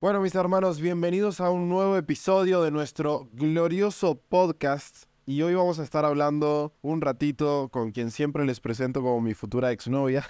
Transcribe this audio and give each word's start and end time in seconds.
Bueno, 0.00 0.22
mis 0.22 0.34
hermanos, 0.34 0.80
bienvenidos 0.80 1.42
a 1.42 1.50
un 1.50 1.68
nuevo 1.68 1.94
episodio 1.98 2.62
de 2.62 2.70
nuestro 2.70 3.28
glorioso 3.34 4.14
podcast. 4.14 5.04
Y 5.26 5.42
hoy 5.42 5.54
vamos 5.54 5.78
a 5.78 5.82
estar 5.82 6.06
hablando 6.06 6.72
un 6.80 7.02
ratito 7.02 7.68
con 7.70 7.90
quien 7.90 8.10
siempre 8.10 8.46
les 8.46 8.60
presento 8.60 9.02
como 9.02 9.20
mi 9.20 9.34
futura 9.34 9.72
exnovia. 9.72 10.24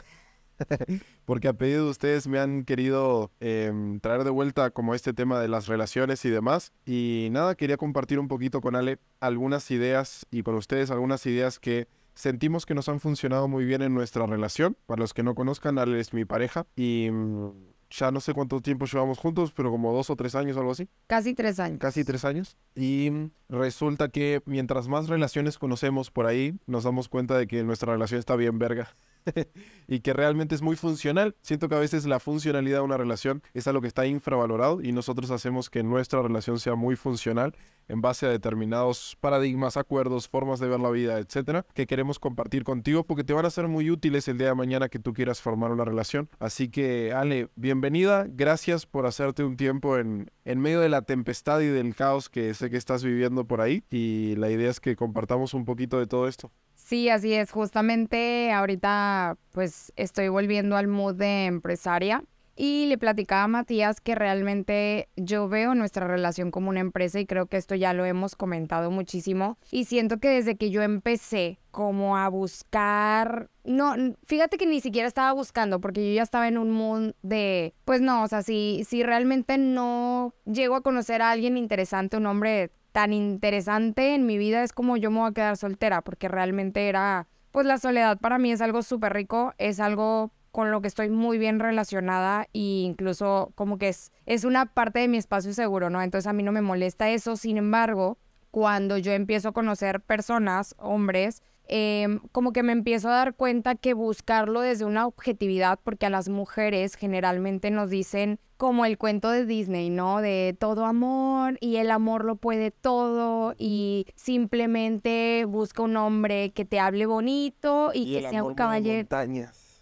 Porque 1.24 1.46
a 1.46 1.52
pedido 1.52 1.84
de 1.84 1.90
ustedes 1.90 2.26
me 2.26 2.40
han 2.40 2.64
querido 2.64 3.30
em, 3.38 4.00
traer 4.00 4.24
de 4.24 4.30
vuelta 4.30 4.70
como 4.70 4.92
este 4.96 5.12
tema 5.12 5.38
de 5.38 5.46
las 5.46 5.68
relaciones 5.68 6.24
y 6.24 6.30
demás. 6.30 6.72
Y 6.84 7.28
nada, 7.30 7.54
quería 7.54 7.76
compartir 7.76 8.18
un 8.18 8.26
poquito 8.26 8.60
con 8.60 8.74
Ale 8.74 8.98
algunas 9.20 9.70
ideas 9.70 10.26
y 10.32 10.42
con 10.42 10.56
ustedes 10.56 10.90
algunas 10.90 11.24
ideas 11.26 11.60
que 11.60 11.86
sentimos 12.14 12.66
que 12.66 12.74
nos 12.74 12.88
han 12.88 12.98
funcionado 12.98 13.46
muy 13.46 13.64
bien 13.64 13.82
en 13.82 13.94
nuestra 13.94 14.26
relación. 14.26 14.76
Para 14.86 14.98
los 14.98 15.14
que 15.14 15.22
no 15.22 15.36
conozcan, 15.36 15.78
Ale 15.78 16.00
es 16.00 16.12
mi 16.12 16.24
pareja 16.24 16.66
y 16.74 17.08
mm, 17.12 17.50
ya 17.90 18.10
no 18.10 18.20
sé 18.20 18.32
cuánto 18.34 18.60
tiempo 18.60 18.86
llevamos 18.86 19.18
juntos, 19.18 19.52
pero 19.52 19.70
como 19.70 19.92
dos 19.92 20.10
o 20.10 20.16
tres 20.16 20.34
años 20.34 20.56
o 20.56 20.60
algo 20.60 20.72
así. 20.72 20.88
Casi 21.06 21.34
tres 21.34 21.58
años. 21.60 21.78
Casi 21.80 22.04
tres 22.04 22.24
años. 22.24 22.56
Y 22.74 23.10
resulta 23.48 24.08
que 24.08 24.42
mientras 24.46 24.88
más 24.88 25.08
relaciones 25.08 25.58
conocemos 25.58 26.10
por 26.10 26.26
ahí, 26.26 26.58
nos 26.66 26.84
damos 26.84 27.08
cuenta 27.08 27.36
de 27.36 27.46
que 27.46 27.62
nuestra 27.64 27.92
relación 27.92 28.18
está 28.18 28.36
bien 28.36 28.58
verga. 28.58 28.96
y 29.88 30.00
que 30.00 30.12
realmente 30.12 30.54
es 30.54 30.62
muy 30.62 30.76
funcional. 30.76 31.34
Siento 31.42 31.68
que 31.68 31.74
a 31.74 31.78
veces 31.78 32.06
la 32.06 32.20
funcionalidad 32.20 32.78
de 32.78 32.84
una 32.84 32.96
relación 32.96 33.42
es 33.54 33.66
algo 33.66 33.80
que 33.80 33.88
está 33.88 34.06
infravalorado 34.06 34.80
y 34.82 34.92
nosotros 34.92 35.30
hacemos 35.30 35.70
que 35.70 35.82
nuestra 35.82 36.22
relación 36.22 36.58
sea 36.58 36.74
muy 36.74 36.96
funcional 36.96 37.54
en 37.88 38.00
base 38.00 38.26
a 38.26 38.30
determinados 38.30 39.16
paradigmas, 39.20 39.76
acuerdos, 39.76 40.28
formas 40.28 40.60
de 40.60 40.68
ver 40.68 40.80
la 40.80 40.90
vida, 40.90 41.18
etcétera, 41.18 41.66
que 41.74 41.86
queremos 41.86 42.18
compartir 42.18 42.62
contigo 42.62 43.04
porque 43.04 43.24
te 43.24 43.32
van 43.32 43.46
a 43.46 43.50
ser 43.50 43.66
muy 43.66 43.90
útiles 43.90 44.28
el 44.28 44.38
día 44.38 44.48
de 44.48 44.54
mañana 44.54 44.88
que 44.88 44.98
tú 44.98 45.12
quieras 45.12 45.40
formar 45.40 45.72
una 45.72 45.84
relación. 45.84 46.28
Así 46.38 46.68
que, 46.68 47.12
Ale, 47.12 47.48
bienvenida. 47.56 48.26
Gracias 48.28 48.86
por 48.86 49.06
hacerte 49.06 49.42
un 49.42 49.56
tiempo 49.56 49.98
en, 49.98 50.30
en 50.44 50.60
medio 50.60 50.80
de 50.80 50.88
la 50.88 51.02
tempestad 51.02 51.60
y 51.60 51.66
del 51.66 51.94
caos 51.94 52.28
que 52.28 52.54
sé 52.54 52.70
que 52.70 52.76
estás 52.76 53.02
viviendo 53.02 53.44
por 53.44 53.60
ahí. 53.60 53.82
Y 53.90 54.36
la 54.36 54.50
idea 54.50 54.70
es 54.70 54.80
que 54.80 54.96
compartamos 54.96 55.54
un 55.54 55.64
poquito 55.64 55.98
de 55.98 56.06
todo 56.06 56.28
esto. 56.28 56.50
Sí, 56.90 57.08
así 57.08 57.32
es. 57.34 57.52
Justamente 57.52 58.50
ahorita 58.50 59.38
pues 59.52 59.92
estoy 59.94 60.26
volviendo 60.26 60.76
al 60.76 60.88
mood 60.88 61.14
de 61.14 61.46
empresaria 61.46 62.24
y 62.56 62.86
le 62.86 62.98
platicaba 62.98 63.44
a 63.44 63.46
Matías 63.46 64.00
que 64.00 64.16
realmente 64.16 65.08
yo 65.14 65.48
veo 65.48 65.76
nuestra 65.76 66.08
relación 66.08 66.50
como 66.50 66.68
una 66.68 66.80
empresa 66.80 67.20
y 67.20 67.26
creo 67.26 67.46
que 67.46 67.58
esto 67.58 67.76
ya 67.76 67.92
lo 67.92 68.04
hemos 68.06 68.34
comentado 68.34 68.90
muchísimo 68.90 69.56
y 69.70 69.84
siento 69.84 70.18
que 70.18 70.30
desde 70.30 70.56
que 70.56 70.70
yo 70.70 70.82
empecé 70.82 71.60
como 71.70 72.16
a 72.16 72.28
buscar, 72.28 73.50
no, 73.62 73.94
fíjate 74.26 74.58
que 74.58 74.66
ni 74.66 74.80
siquiera 74.80 75.06
estaba 75.06 75.32
buscando 75.32 75.80
porque 75.80 76.08
yo 76.08 76.16
ya 76.16 76.24
estaba 76.24 76.48
en 76.48 76.58
un 76.58 76.72
mood 76.72 77.12
de, 77.22 77.72
pues 77.84 78.00
no, 78.00 78.24
o 78.24 78.26
sea, 78.26 78.42
si, 78.42 78.82
si 78.84 79.04
realmente 79.04 79.58
no 79.58 80.34
llego 80.44 80.74
a 80.74 80.82
conocer 80.82 81.22
a 81.22 81.30
alguien 81.30 81.56
interesante, 81.56 82.16
un 82.16 82.26
hombre 82.26 82.72
tan 82.92 83.12
interesante 83.12 84.14
en 84.14 84.26
mi 84.26 84.38
vida 84.38 84.62
es 84.62 84.72
como 84.72 84.96
yo 84.96 85.10
me 85.10 85.20
voy 85.20 85.30
a 85.30 85.34
quedar 85.34 85.56
soltera 85.56 86.02
porque 86.02 86.28
realmente 86.28 86.88
era, 86.88 87.26
pues 87.50 87.66
la 87.66 87.78
soledad 87.78 88.18
para 88.18 88.38
mí 88.38 88.52
es 88.52 88.60
algo 88.60 88.82
súper 88.82 89.12
rico, 89.12 89.54
es 89.58 89.80
algo 89.80 90.32
con 90.50 90.70
lo 90.70 90.80
que 90.80 90.88
estoy 90.88 91.10
muy 91.10 91.38
bien 91.38 91.60
relacionada 91.60 92.48
e 92.52 92.82
incluso 92.84 93.52
como 93.54 93.78
que 93.78 93.88
es, 93.88 94.12
es 94.26 94.44
una 94.44 94.66
parte 94.66 95.00
de 95.00 95.08
mi 95.08 95.16
espacio 95.16 95.52
seguro, 95.52 95.90
¿no? 95.90 96.02
Entonces 96.02 96.26
a 96.26 96.32
mí 96.32 96.42
no 96.42 96.52
me 96.52 96.60
molesta 96.60 97.08
eso, 97.10 97.36
sin 97.36 97.56
embargo, 97.56 98.18
cuando 98.50 98.98
yo 98.98 99.12
empiezo 99.12 99.50
a 99.50 99.52
conocer 99.52 100.00
personas, 100.00 100.74
hombres, 100.78 101.42
em, 101.70 102.20
como 102.32 102.52
que 102.52 102.62
me 102.62 102.72
empiezo 102.72 103.08
a 103.08 103.12
dar 103.12 103.34
cuenta 103.34 103.74
que 103.74 103.94
buscarlo 103.94 104.60
desde 104.60 104.84
una 104.84 105.06
objetividad, 105.06 105.78
porque 105.82 106.06
a 106.06 106.10
las 106.10 106.28
mujeres 106.28 106.96
generalmente 106.96 107.70
nos 107.70 107.90
dicen 107.90 108.38
como 108.56 108.84
el 108.84 108.98
cuento 108.98 109.30
de 109.30 109.46
Disney, 109.46 109.88
¿no? 109.88 110.20
De 110.20 110.54
todo 110.58 110.84
amor 110.84 111.56
y 111.60 111.76
el 111.76 111.90
amor 111.90 112.24
lo 112.24 112.36
puede 112.36 112.70
todo 112.70 113.54
y 113.56 114.06
simplemente 114.16 115.46
busca 115.46 115.82
un 115.82 115.96
hombre 115.96 116.50
que 116.50 116.66
te 116.66 116.78
hable 116.78 117.06
bonito 117.06 117.90
y, 117.94 118.12
que 118.12 118.28
sea 118.28 118.44
un 118.44 118.54
caballero. 118.54 119.08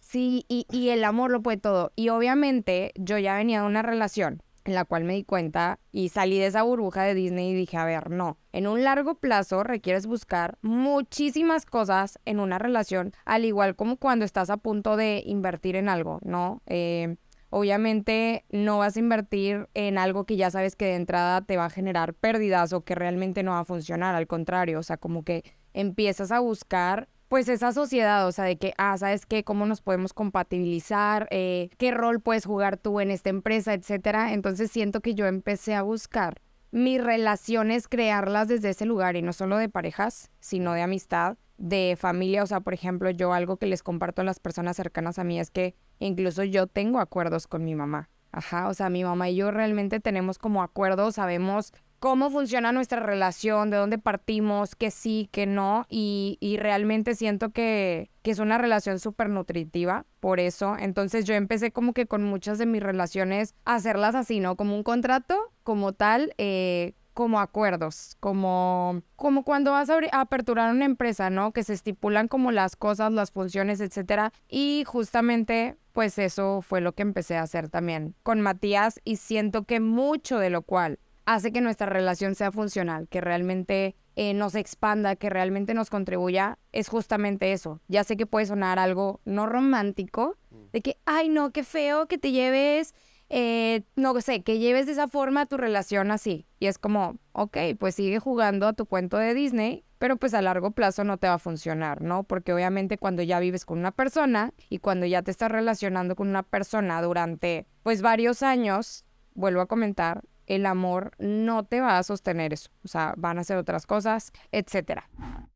Sí, 0.01 0.45
y, 0.49 0.67
y 0.71 0.91
el 0.91 1.05
amor 1.05 1.31
lo 1.31 1.43
puede 1.43 1.57
todo. 1.57 1.93
Y 1.97 2.11
obviamente 2.11 2.93
yo 2.95 3.19
ya 3.19 3.37
venía 3.37 3.63
de 3.63 3.67
una 3.67 3.83
relación 3.83 4.43
en 4.69 4.75
la 4.75 4.85
cual 4.85 5.05
me 5.05 5.15
di 5.15 5.25
cuenta 5.25 5.81
y 5.93 6.11
salí 6.11 6.39
de 6.39 6.47
esa 6.47 6.63
burbuja 6.63 7.03
de 7.03 7.15
Disney 7.15 7.53
y 7.53 7.55
dije, 7.55 7.79
a 7.79 7.87
ver, 7.87 8.11
no, 8.11 8.37
en 8.53 8.67
un 8.67 8.85
largo 8.85 9.15
plazo 9.15 9.65
requieres 9.65 10.07
buscar 10.07 10.59
muchísimas 10.61 11.65
cosas 11.65 12.19
en 12.27 12.39
una 12.39 12.59
relación, 12.59 13.13
al 13.25 13.47
igual 13.47 13.77
como 13.77 13.97
cuando 13.97 14.27
estás 14.27 14.51
a 14.51 14.59
punto 14.59 14.99
de 14.99 15.23
invertir 15.25 15.75
en 15.75 15.89
algo, 15.89 16.19
¿no? 16.23 16.61
Eh, 16.67 17.17
obviamente 17.49 18.45
no 18.51 18.77
vas 18.77 18.97
a 18.97 19.01
invertir 19.01 19.71
en 19.73 19.97
algo 19.97 20.27
que 20.27 20.37
ya 20.37 20.51
sabes 20.51 20.77
que 20.77 20.85
de 20.85 20.97
entrada 20.97 21.41
te 21.41 21.57
va 21.57 21.65
a 21.65 21.71
generar 21.71 22.13
pérdidas 22.13 22.75
o 22.75 22.83
que 22.83 22.95
realmente 22.95 23.43
no 23.43 23.53
va 23.53 23.61
a 23.61 23.65
funcionar, 23.65 24.15
al 24.15 24.27
contrario, 24.27 24.81
o 24.81 24.83
sea, 24.83 24.99
como 24.99 25.25
que 25.25 25.45
empiezas 25.73 26.31
a 26.31 26.41
buscar 26.41 27.09
pues 27.29 27.49
esa 27.49 27.73
sociedad, 27.73 28.27
o 28.27 28.33
sea, 28.33 28.45
de 28.45 28.57
que, 28.57 28.73
ah, 28.79 28.97
¿sabes 28.97 29.27
qué? 29.27 29.45
¿Cómo 29.45 29.67
nos 29.67 29.83
podemos 29.83 30.13
compatibilizar? 30.15 31.29
Eh, 31.31 31.69
¿Qué 31.77 31.91
rol 31.91 32.21
puedes 32.21 32.47
jugar 32.47 32.79
tú 32.79 33.01
en 33.01 33.11
esta 33.11 33.31
empresa, 33.31 33.75
etcétera? 33.75 34.33
Entonces 34.33 34.71
siento 34.71 35.01
que 35.01 35.15
yo 35.15 35.27
empecé 35.27 35.75
a 35.75 35.83
buscar 35.83 36.41
mis 36.71 37.03
relaciones, 37.03 37.89
crearlas 37.89 38.49
desde 38.49 38.71
ese 38.71 38.87
lugar 38.87 39.17
y 39.17 39.23
no 39.23 39.33
solo 39.33 39.57
de 39.59 39.69
parejas, 39.69 40.31
sino 40.41 40.73
de 40.73 40.83
amistad, 40.83 41.37
de 41.59 41.97
familia. 41.99 42.43
O 42.43 42.47
sea, 42.47 42.61
por 42.61 42.75
ejemplo, 42.75 43.11
yo 43.11 43.33
algo 43.33 43.59
que 43.59 43.67
les 43.67 43.83
comparto 43.83 44.23
a 44.23 44.25
las 44.25 44.41
personas 44.41 44.77
cercanas 44.77 45.19
a 45.19 45.25
mí 45.25 45.39
es 45.39 45.51
que 45.51 45.75
incluso 45.99 46.45
yo 46.45 46.67
tengo 46.67 46.99
acuerdos 46.99 47.47
con 47.47 47.65
mi 47.65 47.75
mamá. 47.75 48.09
Ajá, 48.31 48.69
o 48.69 48.75
sea, 48.75 48.91
mi 48.91 49.05
mamá 49.05 49.31
y 49.31 49.37
yo 49.37 49.51
realmente 49.51 50.01
tenemos 50.01 50.39
como 50.39 50.63
acuerdos, 50.63 51.15
sabemos 51.15 51.73
cómo 51.99 52.31
funciona 52.31 52.73
nuestra 52.73 53.01
relación, 53.01 53.71
de 53.71 53.77
dónde 53.77 53.99
partimos, 53.99 54.75
que 54.75 54.91
sí, 54.91 55.29
que 55.33 55.47
no, 55.47 55.87
y, 55.89 56.39
realmente 56.61 57.15
siento 57.15 57.51
que, 57.51 58.11
es 58.25 58.41
una 58.41 58.59
relación 58.59 58.99
súper 58.99 59.31
nutritiva, 59.31 60.05
por 60.21 60.39
eso, 60.39 60.77
entonces 60.79 61.25
yo 61.25 61.33
empecé 61.33 61.71
como 61.71 61.95
que 61.95 62.05
con 62.05 62.25
muchas 62.25 62.59
de 62.59 62.67
mis 62.67 62.83
relaciones 62.83 63.55
a 63.65 63.77
hacerlas 63.77 64.15
así, 64.15 64.39
¿no? 64.39 64.55
Como 64.55 64.77
un 64.77 64.83
contrato, 64.83 65.51
como 65.63 65.95
tal, 65.95 66.35
eh, 66.37 66.93
como 67.15 67.41
acuerdos, 67.41 68.19
como, 68.21 69.01
como 69.17 69.45
cuando 69.45 69.71
vas 69.73 69.89
a, 69.89 69.95
a, 70.13 70.21
aperturar 70.21 70.75
una 70.75 70.85
empresa, 70.85 71.31
¿no? 71.31 71.53
Que 71.53 71.65
se 71.65 71.73
estipulan 71.73 72.29
como 72.29 72.53
las 72.53 72.77
cosas, 72.77 73.13
las 73.13 73.31
funciones, 73.31 73.81
etcétera. 73.81 74.31
Y 74.47 74.85
justamente, 74.87 75.79
pues 75.93 76.19
eso 76.19 76.61
fue 76.61 76.83
lo 76.83 76.93
que 76.93 77.03
empecé 77.03 77.39
a 77.39 77.43
hacer 77.45 77.71
también 77.71 78.15
con 78.23 78.43
Matías 78.43 79.01
y 79.05 79.17
siento 79.17 79.65
que 79.65 79.81
mucho 79.81 80.39
de 80.39 80.51
lo 80.51 80.61
cual 80.61 80.99
hace 81.29 81.53
que 81.53 81.61
nuestra 81.61 81.87
relación 81.87 82.35
sea 82.35 82.51
funcional, 82.51 83.07
que 83.07 83.21
realmente 83.21 83.95
eh, 84.17 84.33
nos 84.33 84.55
expanda, 84.55 85.15
que 85.15 85.29
realmente 85.29 85.75
nos 85.75 85.91
contribuya, 85.91 86.59
es 86.73 86.89
justamente 86.89 87.53
eso. 87.53 87.83
Ya 87.87 88.03
sé 88.03 88.17
que 88.17 88.25
puede 88.25 88.47
sonar 88.47 88.79
algo 88.79 89.21
no 89.27 89.47
romántico, 89.47 90.39
mm. 90.51 90.57
de 90.73 90.81
que, 90.81 90.97
ay, 91.05 91.29
no, 91.29 91.53
qué 91.53 91.65
feo 91.65 92.07
que 92.07 92.17
te 92.17 92.33
lleves, 92.33 92.95
eh, 93.29 93.83
no 93.95 94.19
sé, 94.23 94.43
que 94.43 94.59
lleves 94.59 94.87
de 94.87 94.93
esa 94.93 95.07
forma 95.07 95.45
tu 95.45 95.59
relación 95.59 96.11
así. 96.13 96.47
Y 96.61 96.67
es 96.67 96.79
como, 96.79 97.19
ok, 97.33 97.59
pues 97.79 97.95
sigue 97.95 98.21
jugando 98.21 98.67
a 98.67 98.73
tu 98.73 98.87
cuento 98.87 99.19
de 99.19 99.35
Disney, 99.35 99.85
pero 99.99 100.17
pues 100.17 100.33
a 100.33 100.41
largo 100.41 100.71
plazo 100.71 101.05
no 101.05 101.19
te 101.19 101.29
va 101.29 101.35
a 101.35 101.39
funcionar, 101.39 102.01
¿no? 102.01 102.23
Porque 102.23 102.55
obviamente 102.55 102.97
cuando 102.97 103.23
ya 103.23 103.39
vives 103.39 103.67
con 103.67 103.79
una 103.79 103.91
persona 103.91 104.55
y 104.71 104.79
cuando 104.79 105.05
ya 105.05 105.21
te 105.21 105.31
estás 105.31 105.53
relacionando 105.53 106.17
con 106.17 106.29
una 106.29 106.43
persona 106.43 107.03
durante 107.03 107.67
pues 107.83 108.01
varios 108.01 108.43
años, 108.43 109.05
vuelvo 109.35 109.61
a 109.61 109.67
comentar, 109.67 110.23
el 110.49 110.67
amor 110.67 111.13
no 111.19 111.65
te 111.65 111.81
va 111.81 111.99
a 111.99 112.03
sostener 112.03 112.53
eso. 112.53 112.71
O 112.83 112.89
sea, 112.89 113.15
van 113.17 113.39
a 113.39 113.43
hacer 113.43 113.59
otras 113.59 113.87
cosas, 113.87 114.33
etcétera. 114.51 115.09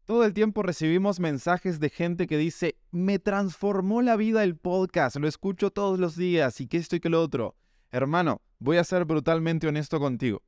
Todo 0.04 0.24
el 0.24 0.34
tiempo 0.34 0.62
recibimos 0.62 1.18
mensajes 1.18 1.80
de 1.80 1.88
gente 1.88 2.26
que 2.26 2.36
dice, 2.36 2.76
me 2.90 3.18
transformó 3.18 4.02
la 4.02 4.16
vida 4.16 4.44
el 4.44 4.56
podcast, 4.56 5.16
lo 5.16 5.26
escucho 5.26 5.70
todos 5.70 5.98
los 5.98 6.16
días 6.16 6.60
y 6.60 6.66
que 6.66 6.76
esto 6.76 6.96
y 6.96 7.00
que 7.00 7.08
lo 7.08 7.22
otro. 7.22 7.56
Hermano, 7.90 8.42
voy 8.58 8.76
a 8.76 8.84
ser 8.84 9.06
brutalmente 9.06 9.66
honesto 9.66 9.98
contigo. 9.98 10.42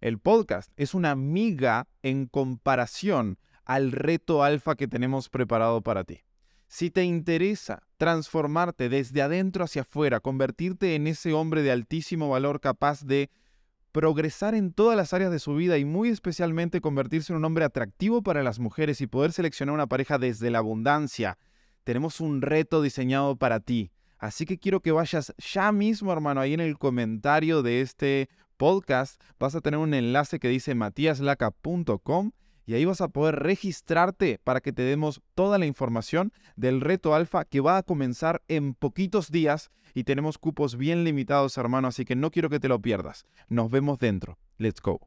El 0.00 0.18
podcast 0.18 0.72
es 0.76 0.94
una 0.94 1.14
miga 1.14 1.86
en 2.02 2.26
comparación 2.26 3.38
al 3.64 3.92
reto 3.92 4.42
alfa 4.42 4.74
que 4.74 4.88
tenemos 4.88 5.28
preparado 5.28 5.82
para 5.82 6.04
ti. 6.04 6.20
Si 6.66 6.90
te 6.90 7.04
interesa 7.04 7.82
transformarte 7.98 8.88
desde 8.88 9.20
adentro 9.20 9.64
hacia 9.64 9.82
afuera, 9.82 10.20
convertirte 10.20 10.94
en 10.94 11.06
ese 11.06 11.34
hombre 11.34 11.62
de 11.62 11.70
altísimo 11.70 12.30
valor 12.30 12.60
capaz 12.60 13.04
de 13.04 13.30
progresar 13.92 14.54
en 14.54 14.72
todas 14.72 14.96
las 14.96 15.12
áreas 15.12 15.30
de 15.30 15.38
su 15.38 15.54
vida 15.54 15.78
y 15.78 15.84
muy 15.84 16.08
especialmente 16.08 16.80
convertirse 16.80 17.32
en 17.32 17.38
un 17.38 17.44
hombre 17.44 17.64
atractivo 17.64 18.22
para 18.22 18.42
las 18.42 18.58
mujeres 18.58 19.00
y 19.00 19.06
poder 19.06 19.32
seleccionar 19.32 19.74
una 19.74 19.86
pareja 19.86 20.18
desde 20.18 20.50
la 20.50 20.58
abundancia. 20.58 21.38
Tenemos 21.84 22.20
un 22.20 22.42
reto 22.42 22.80
diseñado 22.82 23.36
para 23.36 23.60
ti. 23.60 23.92
Así 24.18 24.46
que 24.46 24.58
quiero 24.58 24.80
que 24.80 24.92
vayas 24.92 25.34
ya 25.36 25.72
mismo, 25.72 26.12
hermano, 26.12 26.40
ahí 26.40 26.54
en 26.54 26.60
el 26.60 26.78
comentario 26.78 27.62
de 27.62 27.80
este 27.80 28.28
podcast. 28.56 29.20
Vas 29.38 29.54
a 29.54 29.60
tener 29.60 29.78
un 29.78 29.94
enlace 29.94 30.38
que 30.38 30.48
dice 30.48 30.74
matiaslaca.com 30.74 32.30
y 32.66 32.74
ahí 32.74 32.84
vas 32.84 33.00
a 33.00 33.08
poder 33.08 33.36
registrarte 33.36 34.40
para 34.42 34.60
que 34.60 34.72
te 34.72 34.82
demos 34.82 35.20
toda 35.34 35.58
la 35.58 35.66
información 35.66 36.32
del 36.56 36.80
reto 36.80 37.14
alfa 37.14 37.44
que 37.44 37.60
va 37.60 37.76
a 37.76 37.82
comenzar 37.82 38.42
en 38.48 38.74
poquitos 38.74 39.30
días 39.30 39.70
y 39.94 40.04
tenemos 40.04 40.38
cupos 40.38 40.76
bien 40.76 41.04
limitados, 41.04 41.58
hermano, 41.58 41.88
así 41.88 42.04
que 42.04 42.16
no 42.16 42.30
quiero 42.30 42.48
que 42.48 42.60
te 42.60 42.68
lo 42.68 42.80
pierdas. 42.80 43.26
Nos 43.48 43.70
vemos 43.70 43.98
dentro. 43.98 44.38
Let's 44.58 44.80
go. 44.80 45.00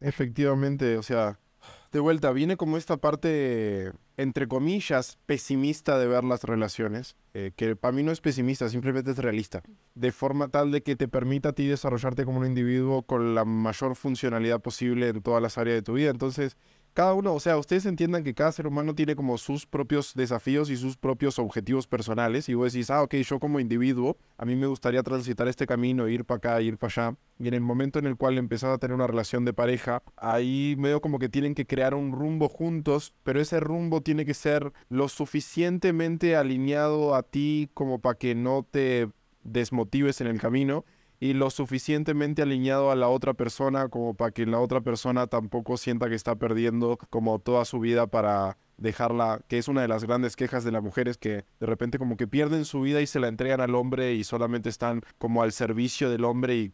Efectivamente, 0.00 0.98
o 0.98 1.02
sea, 1.02 1.38
de 1.94 2.00
vuelta, 2.00 2.32
viene 2.32 2.56
como 2.56 2.76
esta 2.76 2.96
parte, 2.96 3.92
entre 4.16 4.48
comillas, 4.48 5.16
pesimista 5.26 5.96
de 5.96 6.08
ver 6.08 6.24
las 6.24 6.42
relaciones, 6.42 7.14
eh, 7.34 7.52
que 7.54 7.76
para 7.76 7.92
mí 7.92 8.02
no 8.02 8.10
es 8.10 8.20
pesimista, 8.20 8.68
simplemente 8.68 9.12
es 9.12 9.18
realista, 9.18 9.62
de 9.94 10.10
forma 10.10 10.48
tal 10.48 10.72
de 10.72 10.82
que 10.82 10.96
te 10.96 11.06
permita 11.06 11.50
a 11.50 11.52
ti 11.52 11.68
desarrollarte 11.68 12.24
como 12.24 12.40
un 12.40 12.46
individuo 12.46 13.02
con 13.02 13.36
la 13.36 13.44
mayor 13.44 13.94
funcionalidad 13.94 14.60
posible 14.60 15.06
en 15.06 15.22
todas 15.22 15.40
las 15.40 15.56
áreas 15.56 15.76
de 15.76 15.82
tu 15.82 15.92
vida. 15.92 16.10
Entonces, 16.10 16.56
cada 16.94 17.12
uno, 17.14 17.34
o 17.34 17.40
sea, 17.40 17.58
ustedes 17.58 17.86
entiendan 17.86 18.22
que 18.22 18.34
cada 18.34 18.52
ser 18.52 18.68
humano 18.68 18.94
tiene 18.94 19.16
como 19.16 19.36
sus 19.36 19.66
propios 19.66 20.14
desafíos 20.14 20.70
y 20.70 20.76
sus 20.76 20.96
propios 20.96 21.40
objetivos 21.40 21.88
personales. 21.88 22.48
Y 22.48 22.54
vos 22.54 22.72
decís, 22.72 22.88
ah, 22.88 23.02
ok, 23.02 23.16
yo 23.16 23.40
como 23.40 23.58
individuo, 23.58 24.16
a 24.38 24.44
mí 24.44 24.54
me 24.54 24.68
gustaría 24.68 25.02
transitar 25.02 25.48
este 25.48 25.66
camino, 25.66 26.08
ir 26.08 26.24
para 26.24 26.38
acá, 26.38 26.62
ir 26.62 26.78
para 26.78 27.08
allá. 27.08 27.16
Y 27.40 27.48
en 27.48 27.54
el 27.54 27.62
momento 27.62 27.98
en 27.98 28.06
el 28.06 28.16
cual 28.16 28.38
empezás 28.38 28.70
a 28.70 28.78
tener 28.78 28.94
una 28.94 29.08
relación 29.08 29.44
de 29.44 29.52
pareja, 29.52 30.04
ahí 30.16 30.76
medio 30.78 31.00
como 31.00 31.18
que 31.18 31.28
tienen 31.28 31.56
que 31.56 31.66
crear 31.66 31.94
un 31.94 32.12
rumbo 32.12 32.48
juntos, 32.48 33.12
pero 33.24 33.40
ese 33.40 33.58
rumbo 33.58 34.00
tiene 34.00 34.24
que 34.24 34.34
ser 34.34 34.72
lo 34.88 35.08
suficientemente 35.08 36.36
alineado 36.36 37.16
a 37.16 37.24
ti 37.24 37.70
como 37.74 37.98
para 37.98 38.18
que 38.18 38.36
no 38.36 38.64
te 38.70 39.08
desmotives 39.42 40.20
en 40.20 40.28
el 40.28 40.40
camino 40.40 40.84
y 41.24 41.32
lo 41.32 41.48
suficientemente 41.48 42.42
alineado 42.42 42.90
a 42.90 42.96
la 42.96 43.08
otra 43.08 43.32
persona 43.32 43.88
como 43.88 44.12
para 44.12 44.30
que 44.30 44.44
la 44.44 44.60
otra 44.60 44.82
persona 44.82 45.26
tampoco 45.26 45.78
sienta 45.78 46.10
que 46.10 46.14
está 46.14 46.34
perdiendo 46.34 46.98
como 47.08 47.38
toda 47.38 47.64
su 47.64 47.80
vida 47.80 48.06
para 48.06 48.58
dejarla, 48.76 49.40
que 49.48 49.56
es 49.56 49.68
una 49.68 49.80
de 49.80 49.88
las 49.88 50.04
grandes 50.04 50.36
quejas 50.36 50.64
de 50.64 50.72
las 50.72 50.82
mujeres 50.82 51.16
que 51.16 51.46
de 51.60 51.66
repente 51.66 51.98
como 51.98 52.18
que 52.18 52.26
pierden 52.26 52.66
su 52.66 52.82
vida 52.82 53.00
y 53.00 53.06
se 53.06 53.20
la 53.20 53.28
entregan 53.28 53.62
al 53.62 53.74
hombre 53.74 54.12
y 54.12 54.22
solamente 54.22 54.68
están 54.68 55.00
como 55.16 55.42
al 55.42 55.52
servicio 55.52 56.10
del 56.10 56.26
hombre 56.26 56.56
y 56.56 56.68